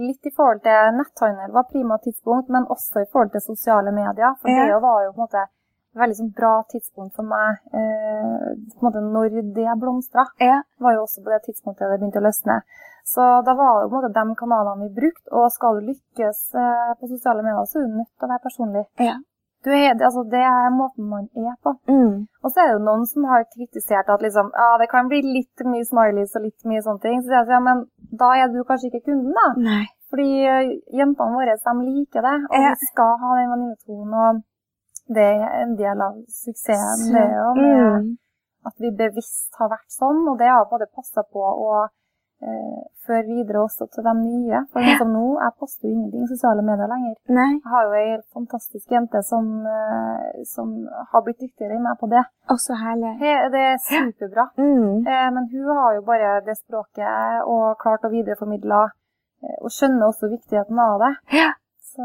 litt 0.09 0.27
i 0.27 0.33
forhold 0.35 0.63
til 0.65 0.97
netthandel 0.97 1.53
var 1.55 1.69
prima 1.71 1.99
tidspunkt, 2.03 2.49
men 2.51 2.67
også 2.67 3.05
i 3.05 3.07
forhold 3.11 3.31
til 3.35 3.45
sosiale 3.45 3.93
medier. 3.95 4.35
For 4.41 4.51
Ja. 4.51 4.65
det 4.73 4.81
var 4.83 5.05
jo 5.05 5.13
på 5.13 5.21
en 5.21 5.27
måte 5.27 5.45
et 5.45 6.01
veldig 6.01 6.17
sånn 6.19 6.33
bra 6.35 6.51
tidspunkt 6.73 7.15
for 7.15 7.23
meg 7.23 7.63
eh, 7.71 8.51
når 8.83 9.39
det 9.55 9.79
blomstra. 9.79 10.27
Ja. 10.43 10.61
var 10.83 10.97
jo 10.97 11.07
også 11.07 11.23
på 11.23 11.31
det 11.31 11.41
tidspunktet 11.47 11.87
det 11.87 12.01
begynte 12.01 12.19
å 12.19 12.27
løsne. 12.27 12.59
Så 13.07 13.23
da 13.47 13.53
var 13.55 13.79
det 13.79 13.89
på 13.89 13.95
en 13.95 14.03
måte 14.03 14.13
de 14.19 14.35
kanalene 14.35 14.89
vi 14.89 14.99
brukte. 14.99 15.31
Og 15.31 15.47
skal 15.55 15.79
du 15.79 15.87
lykkes 15.93 16.43
eh, 16.59 16.93
på 16.99 17.07
sosiale 17.07 17.45
medier, 17.45 17.63
så 17.63 17.79
er 17.79 17.87
du 17.87 17.99
nødt 18.01 18.11
til 18.11 18.27
å 18.27 18.31
være 18.33 18.43
personlig. 18.43 18.85
Ja. 18.99 19.15
Du 19.67 19.71
er, 19.75 19.93
det- 19.99 20.05
altså, 20.07 20.23
det 20.31 20.39
er 20.47 20.69
måten 20.71 21.09
man 21.11 21.25
er 21.35 21.55
på. 21.65 21.73
Mm. 21.91 22.13
Og 22.43 22.47
så 22.53 22.61
er 22.63 22.67
det 22.69 22.75
jo 22.79 22.85
noen 22.87 23.03
som 23.11 23.25
har 23.27 23.43
kritisert 23.51 24.07
at 24.13 24.21
liksom, 24.23 24.47
ja, 24.55 24.67
det 24.79 24.87
kan 24.93 25.09
bli 25.11 25.19
litt 25.27 25.63
mye 25.67 25.83
smileys 25.89 26.35
og 26.39 26.45
litt 26.47 26.63
mye 26.71 26.79
sånne 26.85 27.01
ting. 27.03 27.19
Så 27.19 27.27
sier 27.27 27.41
jeg 27.41 27.47
sånn, 27.49 27.57
ja, 27.57 27.63
men 27.67 27.81
da 28.21 28.29
er 28.39 28.47
du 28.53 28.61
kanskje 28.63 28.87
ikke 28.93 29.03
kunden, 29.09 29.33
da. 29.35 29.47
Nei. 29.69 29.83
Fordi 30.09 30.29
eh, 30.47 30.69
jentene 31.01 31.35
våre 31.35 31.57
de 31.59 31.73
liker 31.89 32.21
det, 32.29 32.37
og 32.47 32.55
Ja. 32.63 32.69
vi 32.79 32.87
skal 32.93 33.11
ha 33.25 33.31
den 33.41 33.51
venninnetonen. 33.51 34.13
Og 34.23 35.13
det 35.19 35.27
er 35.35 35.51
en 35.65 35.75
del 35.75 36.01
av 36.07 36.13
suksessen. 36.31 37.11
Det 37.17 37.27
jo 37.35 37.49
med 37.59 37.75
Mm. 38.05 38.17
at 38.71 38.73
vi 38.79 38.89
bevisst 39.03 39.51
har 39.59 39.67
vært 39.75 39.91
sånn, 39.99 40.23
og 40.31 40.37
det 40.39 40.47
har 40.47 40.63
både 40.71 40.87
passa 40.95 41.23
på 41.33 41.43
å 41.43 41.87
eh, 42.41 42.83
føre 43.07 43.23
videre 43.25 43.61
også 43.63 43.87
til 43.93 44.03
de 44.03 44.13
nye. 44.19 44.59
For 44.73 44.81
sånn 44.83 44.97
som 45.01 45.11
nå, 45.15 45.23
jeg 45.41 45.53
poster 45.59 45.87
jo 45.87 45.93
ingenting 45.95 46.23
i 46.23 46.27
sosiale 46.31 46.61
medier 46.61 46.87
lenger. 46.91 47.15
Nei. 47.29 47.49
Jeg 47.55 47.71
har 47.73 47.83
jo 47.87 47.93
ei 48.01 48.17
fantastisk 48.35 48.91
jente 48.91 49.21
som, 49.23 49.47
eh, 49.65 50.43
som 50.45 50.73
har 51.13 51.21
blitt 51.25 51.39
dyktigere 51.39 51.75
enn 51.77 51.83
meg 51.87 51.97
på 51.99 52.09
det. 52.11 52.23
Å, 52.51 52.57
så 52.59 52.73
herlig. 52.83 53.13
He- 53.23 53.49
Det 53.51 53.63
er 53.73 53.77
superbra. 53.89 54.49
Mm. 54.57 55.07
Eh, 55.07 55.29
men 55.31 55.49
hun 55.51 55.75
har 55.77 55.93
jo 55.95 56.01
bare 56.01 56.41
det 56.45 56.57
språket 56.57 57.43
og 57.47 57.77
klart 57.79 58.03
å 58.05 58.11
videreformidle, 58.11 58.81
eh, 59.43 59.57
og 59.63 59.69
skjønner 59.71 60.07
også 60.11 60.29
viktigheten 60.29 60.79
av 60.79 60.99
det. 60.99 61.13
Ja. 61.39 61.51
Så 61.81 62.03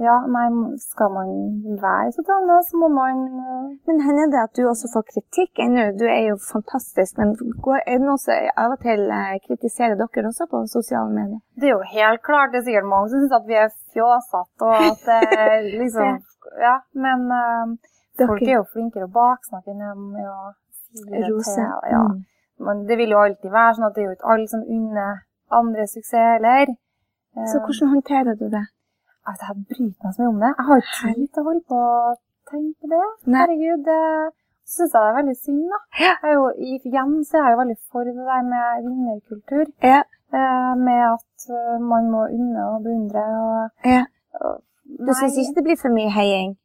ja, 0.00 0.14
nei, 0.26 0.46
skal 0.80 1.10
man 1.12 1.28
være 1.82 2.12
så 2.12 2.22
sosiale 2.22 2.56
så 2.64 2.78
må 2.80 2.88
man 2.88 3.18
eh, 3.28 3.66
Men 3.86 4.00
hender 4.06 4.30
det 4.32 4.40
at 4.40 4.56
du 4.56 4.62
også 4.68 4.88
får 4.94 5.04
kritikk 5.10 5.60
ennå? 5.64 5.84
Du 6.00 6.06
er 6.08 6.22
jo 6.30 6.38
fantastisk, 6.40 7.18
men 7.20 7.34
er 7.36 7.98
det 7.98 8.06
noen 8.06 8.22
som 8.22 8.48
av 8.64 8.74
og 8.76 8.80
til 8.80 9.04
eh, 9.18 9.36
kritiserer 9.46 9.98
dere 10.00 10.30
også 10.30 10.48
på 10.50 10.64
sosiale 10.72 11.12
medier? 11.12 11.40
Det 11.60 11.68
er 11.68 11.76
jo 11.76 11.84
helt 11.92 12.22
klart, 12.24 12.52
det 12.52 12.62
er 12.62 12.66
sikkert 12.70 12.90
mange 12.94 13.12
som 13.12 13.22
syns 13.22 13.36
at 13.38 13.48
vi 13.50 13.60
er 13.60 13.70
fjåsete, 13.92 14.64
og 14.64 14.74
at 14.88 15.06
det 15.10 15.20
er 15.38 15.70
liksom 15.82 16.20
Ja, 16.60 16.76
men 17.04 17.28
eh, 17.36 17.76
folk 18.26 18.42
er 18.48 18.56
jo 18.58 18.66
flinkere 18.72 19.06
å 19.08 19.14
baksnakke 19.20 19.76
enn 19.76 19.86
å 19.86 20.52
Rose. 20.92 21.60
Ja. 21.90 22.02
Mm. 22.04 22.24
Men 22.66 22.86
det 22.88 22.98
vil 23.00 23.14
jo 23.14 23.20
alltid 23.22 23.50
være 23.50 23.74
sånn 23.76 23.86
at 23.88 23.94
det 23.96 24.02
er 24.02 24.08
jo 24.10 24.16
ikke 24.16 24.32
alle 24.34 24.48
som 24.50 24.64
unner 24.76 25.22
andre 25.60 25.86
suksess 25.88 26.34
heller. 26.34 26.74
Eh, 27.36 27.46
Så 27.52 27.60
hvordan 27.64 27.94
håndterer 27.94 28.34
du 28.36 28.48
det? 28.52 28.66
Altså, 29.28 29.48
jeg 29.48 29.64
bryter 29.70 30.06
meg 30.06 30.14
så 30.14 30.22
mye 30.22 30.32
om 30.34 30.40
det. 30.42 30.52
Jeg 30.58 30.68
har 30.68 30.80
ikke 30.82 31.14
tid 31.14 31.26
til 31.26 31.42
å 31.42 31.48
holde 31.48 31.64
på 31.72 31.82
å 31.82 32.14
tenke 32.52 32.74
på 32.82 32.92
det. 32.92 33.04
Nei. 33.26 33.42
Herregud, 33.42 33.84
det 33.90 34.00
syns 34.72 34.94
jeg 34.94 35.02
det 35.02 35.10
er 35.10 35.18
veldig 35.20 35.36
synd, 35.44 35.62
da. 35.74 35.78
Ja. 36.00 36.14
Jeg 36.22 36.32
er 36.32 36.34
jo, 36.38 36.48
igjen 36.88 37.14
så 37.28 37.38
er 37.38 37.46
jeg 37.46 37.54
jo 37.54 37.60
veldig 37.62 37.78
for 37.92 38.08
det 38.08 38.26
der 38.32 38.48
med 38.48 38.88
vinnerkultur. 38.88 39.70
Ja. 39.84 40.00
Eh, 40.32 40.72
med 40.80 41.02
at 41.10 41.46
eh, 41.52 41.78
man 41.92 42.10
må 42.12 42.24
unne 42.32 42.66
og 42.72 42.82
beundre 42.86 43.24
og, 43.44 43.88
Ja. 43.94 44.02
Du 45.02 45.12
syns 45.14 45.36
ikke 45.38 45.58
det 45.58 45.64
blir 45.66 45.78
for 45.80 45.94
mye 45.94 46.10
heiing? 46.12 46.56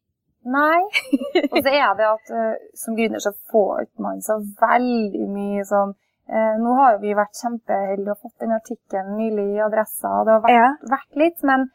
Nei. 0.48 0.82
Og 1.52 1.58
så 1.60 1.72
er 1.72 1.96
det 2.00 2.08
at 2.08 2.30
uh, 2.32 2.56
som 2.76 2.96
gründer 2.96 3.22
så 3.24 3.34
får 3.52 3.88
man 4.04 4.22
så 4.24 4.38
veldig 4.62 5.28
mye 5.32 5.66
sånn 5.68 5.92
eh, 6.32 6.54
Nå 6.62 6.76
har 6.80 6.96
jo 6.96 7.02
vi 7.04 7.16
vært 7.18 7.40
kjempeheldige 7.42 8.16
og 8.16 8.22
fått 8.24 8.46
den 8.46 8.56
artikkelen 8.56 9.18
nylig 9.20 9.48
i 9.58 9.64
Adressa, 9.66 10.14
og 10.20 10.28
det 10.28 10.36
har 10.38 10.46
vært, 10.46 10.88
vært 10.94 11.20
litt, 11.24 11.44
men 11.48 11.68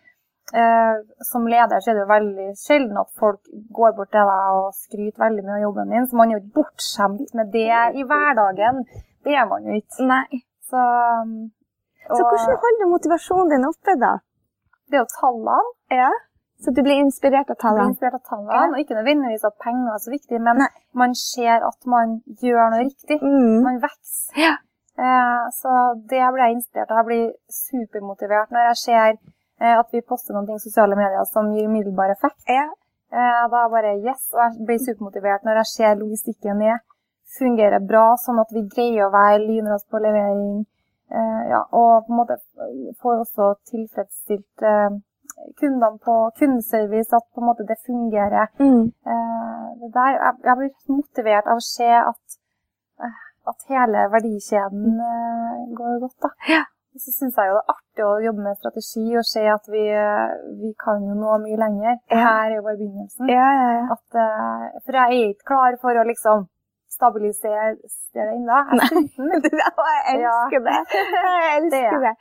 eh, 0.61 0.97
som 1.31 1.47
leder 1.49 1.81
så 1.81 1.91
er 1.91 1.95
det 1.99 2.05
jo 2.05 2.11
veldig 2.13 2.49
sjelden 2.61 2.99
at 3.01 3.11
folk 3.21 3.41
går 3.79 3.95
bort 3.99 4.11
til 4.15 4.29
deg 4.33 4.57
og 4.59 4.75
skryter 4.79 5.25
veldig 5.25 5.45
mye 5.47 5.59
av 5.59 5.65
jobben 5.67 5.95
din, 5.95 6.07
så 6.09 6.17
man 6.21 6.31
er 6.31 6.39
jo 6.39 6.43
ikke 6.43 6.57
bortskjemt 6.61 7.35
med 7.39 7.53
det 7.55 7.69
i 8.01 8.05
hverdagen. 8.11 8.83
Det 9.25 9.37
er 9.39 9.47
man 9.51 9.67
jo 9.69 9.79
ikke. 9.81 10.09
Nei. 10.11 10.43
Så, 10.73 10.83
og, 12.11 12.17
Så 12.17 12.23
hvordan 12.27 12.61
holder 12.65 12.85
du 12.85 12.91
motivasjonen 12.97 13.51
din 13.55 13.69
oppe, 13.69 13.97
da? 14.01 14.13
det 14.91 14.99
er 14.99 15.05
jo 15.05 15.11
tallene. 15.21 15.73
Ja. 15.91 16.11
Så 16.63 16.71
du 16.77 16.83
blir 16.87 17.01
inspirert 17.03 17.49
av 17.51 17.57
blir 17.57 17.63
tallene? 17.65 17.91
inspirert 17.91 18.19
av 18.21 18.25
tallene, 18.29 18.53
Ja. 18.55 18.67
og 18.71 18.79
ikke 18.83 18.95
nødvendigvis 18.99 19.45
at 19.49 19.57
penger 19.65 19.95
er 19.95 20.03
så 20.05 20.11
viktig, 20.13 20.41
men 20.47 20.61
Nei. 20.63 20.69
man 20.95 21.15
ser 21.15 21.65
at 21.71 21.87
man 21.95 22.21
gjør 22.43 22.71
noe 22.75 22.85
riktig. 22.87 23.19
Mm. 23.23 23.63
Man 23.65 23.81
vokser. 23.83 24.37
Ja. 24.47 24.53
Eh, 25.07 25.45
så 25.61 25.71
det 26.11 26.21
blir 26.35 26.45
jeg 26.45 26.57
inspirert 26.59 26.91
av. 26.91 27.01
Jeg 27.01 27.09
blir 27.11 27.25
supermotivert 27.51 28.53
når 28.53 28.69
jeg 28.71 28.77
ser 28.87 29.17
at 29.71 29.93
vi 29.95 30.01
poster 30.03 30.35
noen 30.35 30.49
ting 30.49 30.59
i 30.59 30.65
sosiale 30.65 30.97
medier 30.99 31.27
som 31.31 31.53
gir 31.55 31.69
umiddelbar 31.71 32.11
effekt. 32.15 32.41
Ja. 32.51 32.67
Eh, 33.13 33.43
da 33.53 33.67
bare 33.71 33.97
yes, 34.01 34.31
og 34.33 34.41
jeg 34.43 34.67
blir 34.67 34.81
supermotivert 34.83 35.45
når 35.47 35.63
jeg 35.63 35.71
ser 35.73 36.01
logistikken 36.01 36.59
ned 36.65 36.81
fungerer 37.39 37.81
bra, 37.89 38.13
sånn 38.21 38.41
at 38.43 38.53
vi 38.55 38.65
greier 38.69 39.07
å 39.07 39.15
være 39.15 39.41
lynraske 39.45 39.91
på 39.93 40.01
levering. 40.03 40.65
Eh, 41.13 41.41
ja, 41.53 41.63
og 41.77 42.07
på 42.07 42.13
en 42.13 42.21
måte 42.21 42.39
får 43.03 43.25
også 43.25 43.49
tilfredsstilt 43.71 44.67
eh, 44.69 44.99
kundene 45.61 45.99
på 46.05 46.17
kundeservice, 46.39 47.13
at 47.17 47.27
på 47.33 47.43
en 47.43 47.49
måte 47.51 47.67
det 47.69 47.79
fungerer. 47.87 48.53
Mm. 48.61 48.93
Eh, 49.15 49.67
det 49.83 49.93
der, 49.97 50.19
jeg, 50.47 50.57
blir 50.61 50.73
motivert 50.93 51.51
av 51.51 51.61
å 51.61 51.67
se 51.67 51.91
at, 52.01 52.39
eh, 53.05 53.23
at 53.53 53.69
hele 53.73 54.07
verdikjeden 54.13 55.03
eh, 55.09 55.67
går 55.79 56.01
godt. 56.07 56.19
da. 56.29 56.33
Ja. 56.53 56.63
Så 57.01 57.13
syns 57.17 57.39
jeg 57.41 57.49
jo 57.49 57.57
det 57.57 57.63
er 57.63 57.73
artig 57.73 58.05
å 58.05 58.11
jobbe 58.21 58.43
med 58.45 58.59
strategi 58.59 59.05
og 59.17 59.25
se 59.25 59.43
at 59.49 59.69
vi, 59.73 59.83
eh, 59.89 60.33
vi 60.61 60.73
kan 60.85 61.01
jo 61.09 61.15
nå 61.17 61.39
mye 61.41 61.59
lenger. 61.61 61.95
Her 62.13 62.51
er 62.51 62.57
jo 62.59 62.65
bare 62.67 62.81
begynnelsen. 62.81 63.31
Ja, 63.33 63.47
ja, 63.59 63.71
ja. 63.79 63.85
At, 63.97 64.19
eh, 64.25 64.67
for 64.85 64.99
jeg 65.01 65.21
er 65.21 65.31
ikke 65.33 65.49
klar 65.55 65.79
for 65.81 65.97
å 65.97 66.05
liksom 66.11 66.47
stabilisere 66.93 67.75
det 68.13 68.27
ennå. 68.37 68.61
Jeg 68.69 68.85
er 68.85 68.93
sulten. 68.93 69.33
Jeg 69.33 70.21
elsker 70.21 70.65
det. 70.69 70.79
Jeg 70.93 71.57
elsker 71.57 72.05
det. 72.07 72.15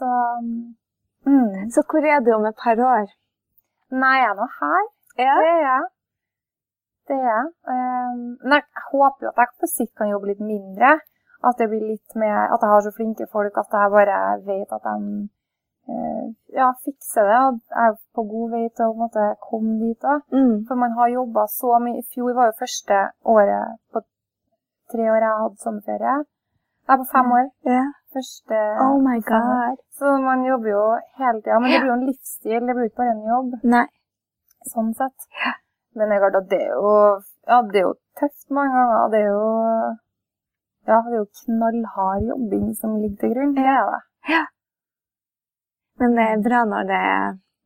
Så 0.00 0.10
mm. 1.28 1.70
Så 1.74 1.84
hvor 1.84 2.06
er 2.14 2.24
du 2.24 2.32
om 2.34 2.46
et 2.48 2.56
par 2.64 2.80
år? 2.80 3.08
Nei, 3.90 4.16
jeg 4.22 4.30
er 4.30 4.36
nå 4.38 4.46
her. 4.60 4.84
Det 5.18 5.26
er 5.26 5.62
jeg. 5.66 5.86
Det 7.10 7.16
er 7.18 7.26
jeg. 7.26 7.46
Um, 7.74 8.20
men 8.44 8.54
jeg 8.56 8.84
håper 8.92 9.26
jo 9.26 9.32
at 9.32 9.40
jeg 9.42 9.56
på 9.60 9.68
sikt 9.72 9.94
kan 9.98 10.12
jobbe 10.12 10.30
litt 10.30 10.44
mindre. 10.52 10.92
At 11.48 11.58
det 11.58 11.70
blir 11.70 11.84
litt 11.92 12.16
mer, 12.20 12.50
at 12.52 12.60
jeg 12.60 12.72
har 12.72 12.82
så 12.84 12.92
flinke 12.92 13.26
folk 13.32 13.56
at 13.56 13.72
jeg 13.72 13.92
bare 13.94 14.16
vet 14.44 14.72
at 14.76 14.82
de 14.84 14.96
eh, 15.88 16.26
ja, 16.52 16.68
fikser 16.84 17.28
det. 17.30 17.38
Jeg 17.70 17.86
er 17.86 17.94
på 18.16 18.24
god 18.32 18.50
vei 18.54 18.64
til 18.68 18.90
å 18.90 18.98
måte, 18.98 19.28
komme 19.48 19.78
dit 19.80 20.04
òg. 20.04 20.26
Mm. 20.34 20.56
For 20.68 20.80
man 20.82 20.96
har 20.98 21.14
jobba 21.14 21.46
så 21.52 21.78
mye. 21.82 22.02
I 22.02 22.08
fjor 22.12 22.36
var 22.36 22.50
jo 22.50 22.58
første 22.60 23.00
året 23.34 23.80
på 23.92 24.04
tre 24.92 25.08
år 25.14 25.24
jeg 25.24 25.40
hadde 25.44 25.64
sommerferie. 25.64 26.18
Jeg 26.86 26.94
er 26.94 27.00
på 27.00 27.08
fem 27.14 27.32
år. 27.38 27.48
Yeah. 27.68 27.88
Første 28.10 28.60
Oh 28.82 28.98
my 28.98 29.18
god. 29.30 29.80
Så 29.98 30.12
man 30.28 30.44
jobber 30.44 30.70
jo 30.70 30.84
hele 31.20 31.40
tida. 31.40 31.58
Men 31.62 31.70
det 31.70 31.80
blir 31.80 31.92
jo 31.92 31.98
en 31.98 32.06
livsstil, 32.10 32.60
det 32.66 32.76
blir 32.76 32.88
ikke 32.90 33.02
bare 33.02 33.16
en 33.16 33.26
jobb. 33.32 33.58
Nei. 33.74 33.86
Sånn 34.72 34.92
sett. 34.98 35.28
Men 35.96 36.10
det 36.10 36.16
er 36.16 36.22
klart 36.24 36.38
at 36.40 36.48
det 36.50 36.60
er 36.66 36.72
jo, 36.74 36.94
ja, 37.48 37.60
det 37.72 37.80
er 37.80 37.86
jo 37.86 37.94
tøft 38.18 38.50
mange 38.56 38.74
ganger. 38.76 39.12
Det 39.12 39.20
er 39.20 39.30
jo 39.30 39.46
ja, 40.88 40.96
det 41.06 41.12
er 41.12 41.18
jo 41.20 41.28
knallhard 41.44 42.22
jobbing 42.30 42.74
som 42.80 42.96
ligger 43.02 43.18
til 43.24 43.34
grunn. 43.34 43.54
Det 43.56 43.66
er 43.66 43.84
det. 43.90 44.42
Men 46.00 46.14
det 46.16 46.26
er 46.32 46.44
bra 46.48 46.60
når 46.64 46.82
det, 46.92 47.00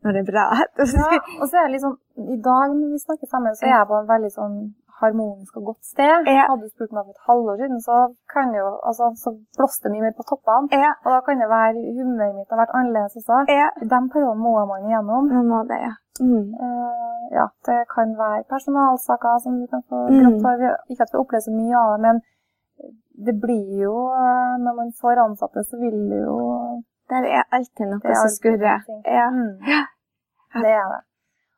når 0.04 0.16
det 0.16 0.22
er 0.24 0.30
bra. 0.32 0.46
Ja, 1.00 1.10
og 1.40 1.44
så 1.48 1.58
er 1.60 1.66
det 1.68 1.74
litt 1.76 1.84
sånn, 1.84 1.98
I 2.36 2.38
dag 2.42 2.72
når 2.74 2.88
vi 2.94 2.98
snakker 3.04 3.30
sammen, 3.30 3.54
så 3.58 3.66
er 3.68 3.76
jeg 3.76 3.90
på 3.90 4.00
en 4.00 4.08
veldig 4.10 4.32
sånn 4.34 4.56
harmonisk 5.00 5.56
og 5.58 5.64
godt 5.70 5.86
sted. 5.90 6.28
Ja. 6.30 6.44
Hadde 6.50 6.66
du 6.66 6.70
spurt 6.70 6.92
meg 6.94 7.06
for 7.06 7.14
et 7.14 7.24
halvår 7.28 7.56
siden, 7.60 7.80
så 7.82 7.96
kan 8.30 8.52
jo, 8.54 8.66
altså, 8.88 9.08
så 9.22 9.32
blåste 9.58 9.88
det 9.88 9.92
mye 9.94 10.04
mer 10.06 10.14
på 10.18 10.26
toppene. 10.28 10.70
Ja. 10.84 10.92
Og 11.04 11.10
da 11.14 11.18
kan 11.26 11.42
det 11.42 11.48
være 11.50 11.82
humøret 11.98 12.36
mitt 12.38 12.50
har 12.54 12.60
vært 12.62 12.74
annerledes 12.78 13.18
også. 13.22 13.40
Ja. 13.50 13.68
De 13.82 13.98
periodene 14.14 14.42
må 14.44 14.54
man 14.70 14.86
igjennom. 14.86 15.30
Man 15.34 15.50
må 15.50 15.62
det, 15.70 15.80
ja. 15.82 15.92
Mm. 16.22 16.54
Uh, 16.62 17.22
ja, 17.34 17.48
det 17.66 17.80
kan 17.90 18.12
være 18.18 18.44
personalsaker 18.54 19.40
som 19.42 19.56
du 19.58 19.66
kan 19.72 19.82
få 19.90 20.04
Mm. 20.06 20.20
grått 20.22 20.46
hår. 20.46 20.62
Ikke 20.94 21.02
at 21.08 21.14
vi 21.14 21.18
opplever 21.22 21.42
så 21.48 21.54
mye 21.58 21.74
av 21.80 21.90
det, 21.96 22.00
men 22.06 22.22
det 23.26 23.34
blir 23.42 23.82
jo 23.82 23.94
eh, 24.10 24.54
Når 24.64 24.74
man 24.80 24.92
får 25.00 25.20
ansatte, 25.22 25.64
så 25.64 25.76
vil 25.78 25.98
det 26.10 26.20
jo 26.24 26.38
Der 27.10 27.26
er 27.38 27.44
alltid 27.52 27.86
noe 27.90 28.10
er 28.10 28.14
som 28.18 28.32
skurrer. 28.34 28.82
Ja. 29.06 29.28
Mm. 29.30 29.54
Det 30.64 30.72
er 30.72 30.86
det. 30.92 31.00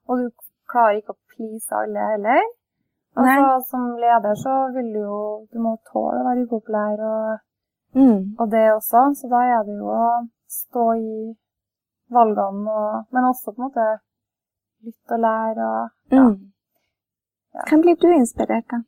Og 0.09 0.19
du 0.21 0.27
klarer 0.71 0.99
ikke 1.01 1.15
å 1.15 1.21
please 1.35 1.75
alle 1.77 2.07
heller. 2.13 2.43
Altså, 3.17 3.71
som 3.71 3.85
leder 3.97 4.35
så 4.37 4.55
vil 4.75 4.89
du 4.93 5.01
jo 5.01 5.21
Du 5.53 5.59
må 5.65 5.77
tåle 5.93 6.21
å 6.21 6.27
være 6.29 6.47
upopulær 6.47 7.05
og, 7.11 7.43
Mm. 7.97 8.37
og 8.41 8.51
det 8.53 8.65
også. 8.75 9.01
Så 9.17 9.29
da 9.33 9.41
er 9.57 9.63
det 9.65 9.77
jo 9.79 9.89
å 9.89 10.09
stå 10.53 10.85
i 11.01 11.37
valgene 12.13 12.75
og 12.81 13.07
Men 13.13 13.25
også 13.31 13.55
på 13.55 13.63
en 13.63 13.69
måte 13.69 13.87
lytte 14.85 15.17
og 15.17 15.21
lære 15.21 15.69
og 15.71 15.89
ja. 16.13 16.27
Mm. 16.27 16.53
Hvem 17.69 17.81
blir 17.81 17.97
du 17.97 18.09
inspirert 18.13 18.73
av? 18.77 18.83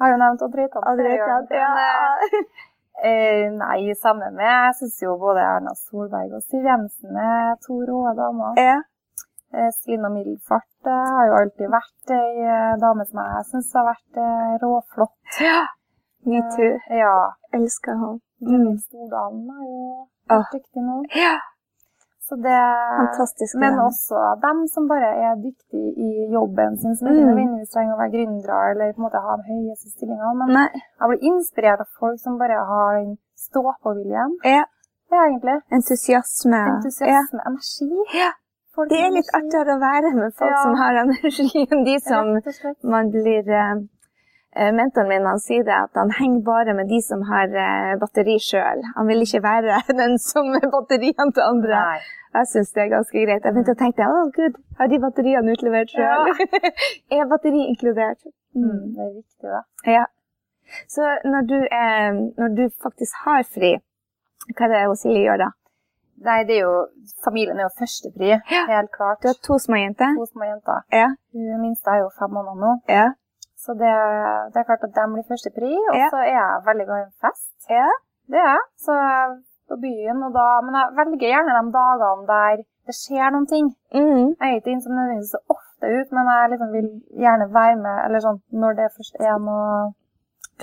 Har 0.00 0.12
jo 0.12 0.18
nevnt 0.20 0.42
André 0.42 0.66
Reitan, 0.66 1.48
ja. 1.50 1.70
Eh, 3.00 3.46
nei, 3.56 3.94
samme 3.96 4.26
med 4.34 4.44
Jeg 4.44 4.74
syns 4.76 4.98
jo 5.00 5.14
både 5.16 5.40
Erna 5.40 5.70
Solberg 5.78 6.34
og 6.36 6.42
Siv 6.44 6.66
Jensen 6.68 7.16
er 7.16 7.54
to 7.64 7.78
rå 7.88 8.00
damer. 8.18 8.58
Ja. 8.60 8.74
Eh, 9.56 9.70
Selina 9.78 10.10
Middelfart 10.12 10.84
eh, 10.84 11.06
har 11.14 11.30
jo 11.30 11.38
alltid 11.38 11.72
vært 11.72 12.12
ei 12.12 12.44
eh, 12.44 12.74
dame 12.82 13.06
som 13.08 13.22
jeg 13.22 13.46
syns 13.52 13.72
har 13.78 13.86
vært 13.88 14.20
eh, 14.20 14.52
råflott. 14.64 15.16
ja. 15.40 15.62
Me 16.28 16.42
too. 16.52 16.74
Eh, 16.90 16.98
ja. 17.00 17.14
Elsker 17.56 17.96
henne. 17.96 18.20
Gunhild 18.44 18.82
Stordalen 18.84 19.48
er 19.48 19.64
jo 19.64 19.80
Åh. 20.36 20.44
dyktig 20.52 20.84
nå. 20.84 21.00
Ja. 21.16 21.38
Så 22.30 22.36
det 22.38 22.58
Fantastisk. 23.02 23.56
Men 23.58 23.72
dame. 23.74 23.86
også 23.90 24.18
dem 24.46 24.58
som 24.70 24.86
bare 24.86 25.08
er 25.26 25.32
dyktige 25.42 25.90
i 25.98 26.10
jobben 26.30 26.76
sin, 26.78 26.94
som 26.96 27.08
Mm. 27.08 27.14
ikke 27.16 27.26
nødvendigvis 27.30 27.72
trenger 27.74 27.94
å 27.96 28.00
være 28.02 28.12
gründere 28.16 28.58
eller 28.70 28.92
på 28.94 29.00
en 29.02 29.06
måte 29.08 29.22
ha 29.26 29.32
de 29.40 29.44
høyeste 29.50 29.88
stillingene. 29.96 30.34
Men 30.46 30.54
Nei. 30.58 30.68
jeg 31.00 31.08
blir 31.10 31.24
inspirert 31.30 31.80
av 31.84 31.88
folk 32.00 32.18
som 32.22 32.38
bare 32.38 32.58
har 32.70 32.92
den 33.02 33.16
stå-på-viljen. 33.46 34.30
Ja. 34.44 34.62
Ja, 35.10 35.18
egentlig. 35.26 35.56
Entusiasme. 35.74 36.60
Entusiasme, 36.76 37.40
energi. 37.50 37.90
Ja. 38.14 38.30
Folk 38.76 38.88
Det 38.90 38.98
er 39.02 39.10
litt 39.10 39.26
energi. 39.26 39.38
artigere 39.40 39.74
å 39.74 39.80
være 39.82 40.10
med 40.14 40.30
folk 40.38 40.50
Ja. 40.54 40.62
som 40.62 40.74
har 40.78 40.92
energi, 41.02 41.66
enn 41.72 41.84
de 41.84 41.96
som 41.98 42.24
man 42.94 43.10
blir 43.10 43.42
eh, 43.50 44.70
Mentoren 44.74 45.08
min 45.08 45.26
han 45.26 45.38
sier 45.38 45.62
det 45.64 45.74
at 45.74 45.90
han 45.94 46.10
henger 46.10 46.42
bare 46.44 46.74
med 46.74 46.88
de 46.88 47.00
som 47.00 47.20
har 47.22 47.46
eh, 47.54 47.96
batteri 48.00 48.38
sjøl. 48.38 48.80
Han 48.96 49.06
vil 49.06 49.22
ikke 49.22 49.42
være 49.42 49.82
den 50.02 50.18
som 50.18 50.46
er 50.54 50.66
batteriene 50.70 51.32
til 51.34 51.42
andre. 51.42 51.82
Nei. 51.90 51.98
Jeg 52.34 52.46
syns 52.46 52.70
det 52.76 52.82
er 52.84 52.90
ganske 52.94 53.22
greit. 53.26 53.44
Jeg 53.44 53.54
begynte 53.54 53.74
å 53.74 53.78
tenke 53.80 54.06
å 54.06 54.18
gud, 54.36 54.58
har 54.78 54.88
de 54.92 54.98
batteriene 55.02 55.54
utlevert 55.56 55.90
sjøl? 55.90 56.30
er 57.16 57.30
batteri 57.30 57.64
inkludert? 57.72 58.20
Mm, 58.54 58.94
det 58.94 59.02
er 59.06 59.14
viktig, 59.16 59.48
da. 59.50 59.62
Ja. 59.90 60.04
Så 60.90 61.02
når 61.26 61.48
du, 61.50 61.56
er, 61.74 62.12
når 62.38 62.54
du 62.58 62.62
faktisk 62.82 63.24
har 63.24 63.42
fri, 63.42 63.72
hva 64.54 64.68
er 64.68 64.74
det 64.76 64.98
Silje 65.00 65.24
gjør 65.26 65.42
da? 65.42 65.48
Nei, 66.20 66.38
det 66.44 66.58
er 66.58 66.66
jo 66.66 66.74
Familien 67.24 67.58
er 67.58 67.64
jo 67.66 67.72
førstepri, 67.80 68.28
Ja. 68.52 68.62
helt 68.68 68.90
klart. 68.92 69.22
Du 69.22 69.28
har 69.30 69.38
to 69.46 69.56
små 69.58 69.78
jenter? 69.80 70.14
To 70.20 70.26
små 70.30 70.44
jenter. 70.46 70.82
Ja. 70.92 71.08
Hun 71.34 71.60
minste 71.64 71.90
er 71.90 72.02
jo 72.04 72.10
fem 72.18 72.30
måneder 72.36 72.60
nå. 72.60 72.72
Ja. 72.88 73.06
Så 73.60 73.74
det, 73.76 73.90
det 74.52 74.60
er 74.60 74.68
klart 74.68 74.84
at 74.86 74.94
de 74.96 75.06
blir 75.14 75.26
førstepri. 75.28 75.72
Og 75.90 75.96
Ja. 75.98 76.08
så 76.12 76.20
er 76.22 76.30
jeg 76.36 76.62
veldig 76.68 76.86
glad 76.86 77.00
i 77.02 77.06
en 77.08 77.16
fest. 77.24 77.50
Ja. 77.70 77.88
Det 78.30 78.38
er 78.38 78.48
jeg. 78.54 78.62
Så 78.86 78.92
på 79.70 79.78
byen, 79.84 80.20
da, 80.34 80.48
men 80.66 80.76
jeg 80.78 80.96
velger 80.98 81.32
gjerne 81.34 81.56
de 81.56 81.72
dagene 81.78 82.28
der 82.30 82.62
det 82.90 82.96
skjer 82.96 83.30
noen 83.34 83.46
ting. 83.46 83.66
Mm. 83.94 84.34
Jeg 84.34 84.46
er 84.48 84.58
ikke 84.58 84.72
inn 84.74 84.82
som 84.82 84.96
nødvendigvis 84.96 85.34
så 85.36 85.40
ofte 85.54 85.90
ut, 85.96 86.14
men 86.16 86.30
jeg 86.32 86.52
liksom 86.52 86.70
vil 86.74 86.88
gjerne 87.24 87.46
være 87.54 87.76
med 87.84 87.98
eller 88.06 88.24
sånn, 88.24 88.40
når 88.62 88.78
det 88.80 88.88
først 88.96 89.20
er 89.20 89.36
noe 89.44 89.66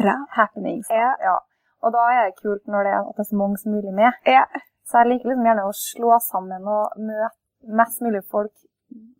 Bra. 0.02 0.15
happenings. 0.36 0.89
Ja. 0.91 1.13
Ja. 1.24 1.38
Og 1.86 1.93
da 1.93 2.08
er 2.12 2.28
det 2.28 2.39
kult 2.41 2.65
når 2.67 2.88
det 2.88 2.93
er, 2.96 3.04
at 3.06 3.20
det 3.20 3.24
er 3.24 3.30
så 3.32 3.39
mange 3.39 3.60
som 3.62 3.76
mulig 3.78 3.93
med. 3.96 4.17
Ja. 4.28 4.43
Så 4.88 5.02
jeg 5.02 5.12
liker 5.12 5.32
liksom 5.32 5.48
gjerne 5.48 5.67
å 5.67 5.76
slå 5.78 6.17
sammen 6.26 6.67
og 6.72 6.98
møte 7.00 7.36
mest 7.80 8.04
mulig 8.04 8.24
folk 8.32 8.54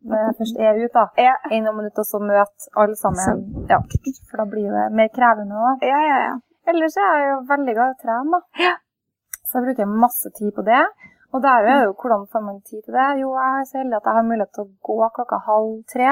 når 0.08 0.21
jeg 0.23 0.36
først 0.39 0.60
er 0.63 0.78
ute, 0.80 0.93
da. 0.95 1.06
Ja. 1.19 1.36
Enn 1.52 1.67
om 1.67 1.76
man 1.80 1.89
er 1.89 2.00
og 2.00 2.08
så 2.08 2.19
møte 2.23 2.69
alle 2.80 2.95
sammen. 2.95 3.65
Ja, 3.71 3.82
for 4.30 4.41
da 4.41 4.45
blir 4.47 4.67
det 4.71 4.86
mer 4.95 5.10
krevende 5.15 5.60
òg. 5.60 5.84
Ja, 5.84 6.00
ja, 6.08 6.19
ja. 6.30 6.36
Ellers 6.71 6.95
er 7.00 7.17
jeg 7.19 7.32
jo 7.32 7.39
veldig 7.52 7.76
glad 7.76 7.91
i 7.91 7.95
å 7.95 8.02
trene, 8.04 8.38
da. 8.38 8.63
Ja. 8.63 8.76
Så 9.47 9.57
jeg 9.60 9.65
bruker 9.67 9.86
masse 10.05 10.29
tid 10.38 10.51
på 10.55 10.62
det. 10.67 10.83
Og 11.36 11.41
der 11.43 11.65
er 11.73 11.83
jo 11.86 11.93
hvordan 11.99 12.25
får 12.31 12.41
man 12.43 12.62
tid 12.67 12.81
til 12.83 12.93
det? 12.95 13.07
Jo, 13.21 13.33
jeg 13.36 13.60
er 13.62 13.65
så 13.69 13.77
heldig 13.81 13.97
at 13.99 14.05
jeg 14.10 14.13
har 14.17 14.25
mulighet 14.27 14.51
til 14.55 14.63
å 14.63 14.71
gå 14.89 15.10
klokka 15.15 15.39
halv 15.47 15.71
tre. 15.93 16.10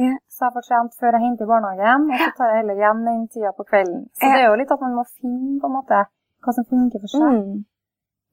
Ja. 0.00 0.12
Så 0.32 0.46
jeg 0.46 0.54
får 0.54 0.64
trent 0.68 0.94
før 1.00 1.12
jeg 1.16 1.22
henter 1.26 1.44
i 1.44 1.50
barnehagen, 1.52 2.06
og 2.10 2.18
så 2.22 2.28
tar 2.38 2.52
jeg 2.52 2.58
heller 2.62 2.78
igjen 2.80 3.02
den 3.06 3.24
tida 3.28 3.50
på 3.58 3.66
kvelden. 3.68 4.06
Så 4.16 4.30
det 4.32 4.40
er 4.40 4.48
jo 4.48 4.54
litt 4.60 4.70
at 4.72 4.80
man 4.80 4.94
må 4.96 5.04
finne 5.20 5.58
på 5.60 5.68
en 5.68 5.74
måte 5.78 5.98
hva 6.42 6.54
som 6.56 6.64
funker 6.70 7.02
for 7.02 7.12
seg. 7.12 7.26
Mm. 7.36 7.64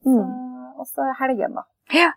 Mm. 0.05 0.13
Så- 0.15 0.79
Og 0.79 0.87
så 0.87 1.07
helgen, 1.19 1.53
da. 1.59 1.63
Ja. 1.91 2.11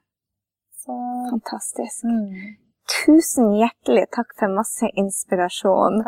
Så 0.85 0.95
Fantastisk. 1.31 2.05
mm, 2.05 2.55
Tusen 2.91 3.53
hjertelig 3.55 4.09
takk 4.17 4.33
for 4.39 4.53
masse 4.53 4.89
inspirasjon. 4.99 6.01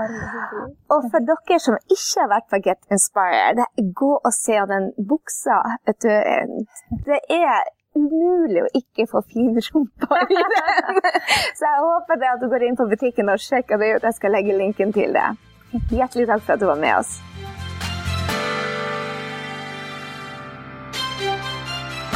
Og 0.90 1.06
for 1.12 1.28
dere 1.28 1.58
som 1.62 1.78
ikke 1.86 2.24
har 2.24 2.30
vært 2.32 2.48
på 2.50 2.60
Get 2.66 2.82
Inspired, 2.94 3.62
gå 4.00 4.10
og 4.18 4.32
se 4.34 4.58
den 4.70 4.90
buksa. 4.98 5.60
Du, 5.86 6.10
det 7.06 7.20
er 7.30 7.62
umulig 7.94 8.64
å 8.64 8.72
ikke 8.74 9.06
få 9.10 9.22
fine 9.30 9.62
rumpa 9.70 10.20
i 10.26 10.40
den. 10.40 11.00
Så 11.58 11.68
jeg 11.68 11.84
håper 11.86 12.20
det 12.20 12.32
at 12.32 12.42
du 12.42 12.50
går 12.50 12.66
inn 12.66 12.78
på 12.80 12.88
butikken 12.90 13.30
og 13.30 13.42
sjekker 13.42 13.80
det 13.80 13.94
ut. 13.94 14.08
Jeg 14.10 14.18
skal 14.18 14.34
legge 14.34 14.58
linken 14.58 14.94
til 14.96 15.14
det. 15.14 15.28
Hjertelig 15.90 16.28
takk 16.30 16.42
for 16.42 16.56
at 16.56 16.62
du 16.62 16.68
var 16.70 16.82
med 16.82 16.98
oss. 16.98 17.16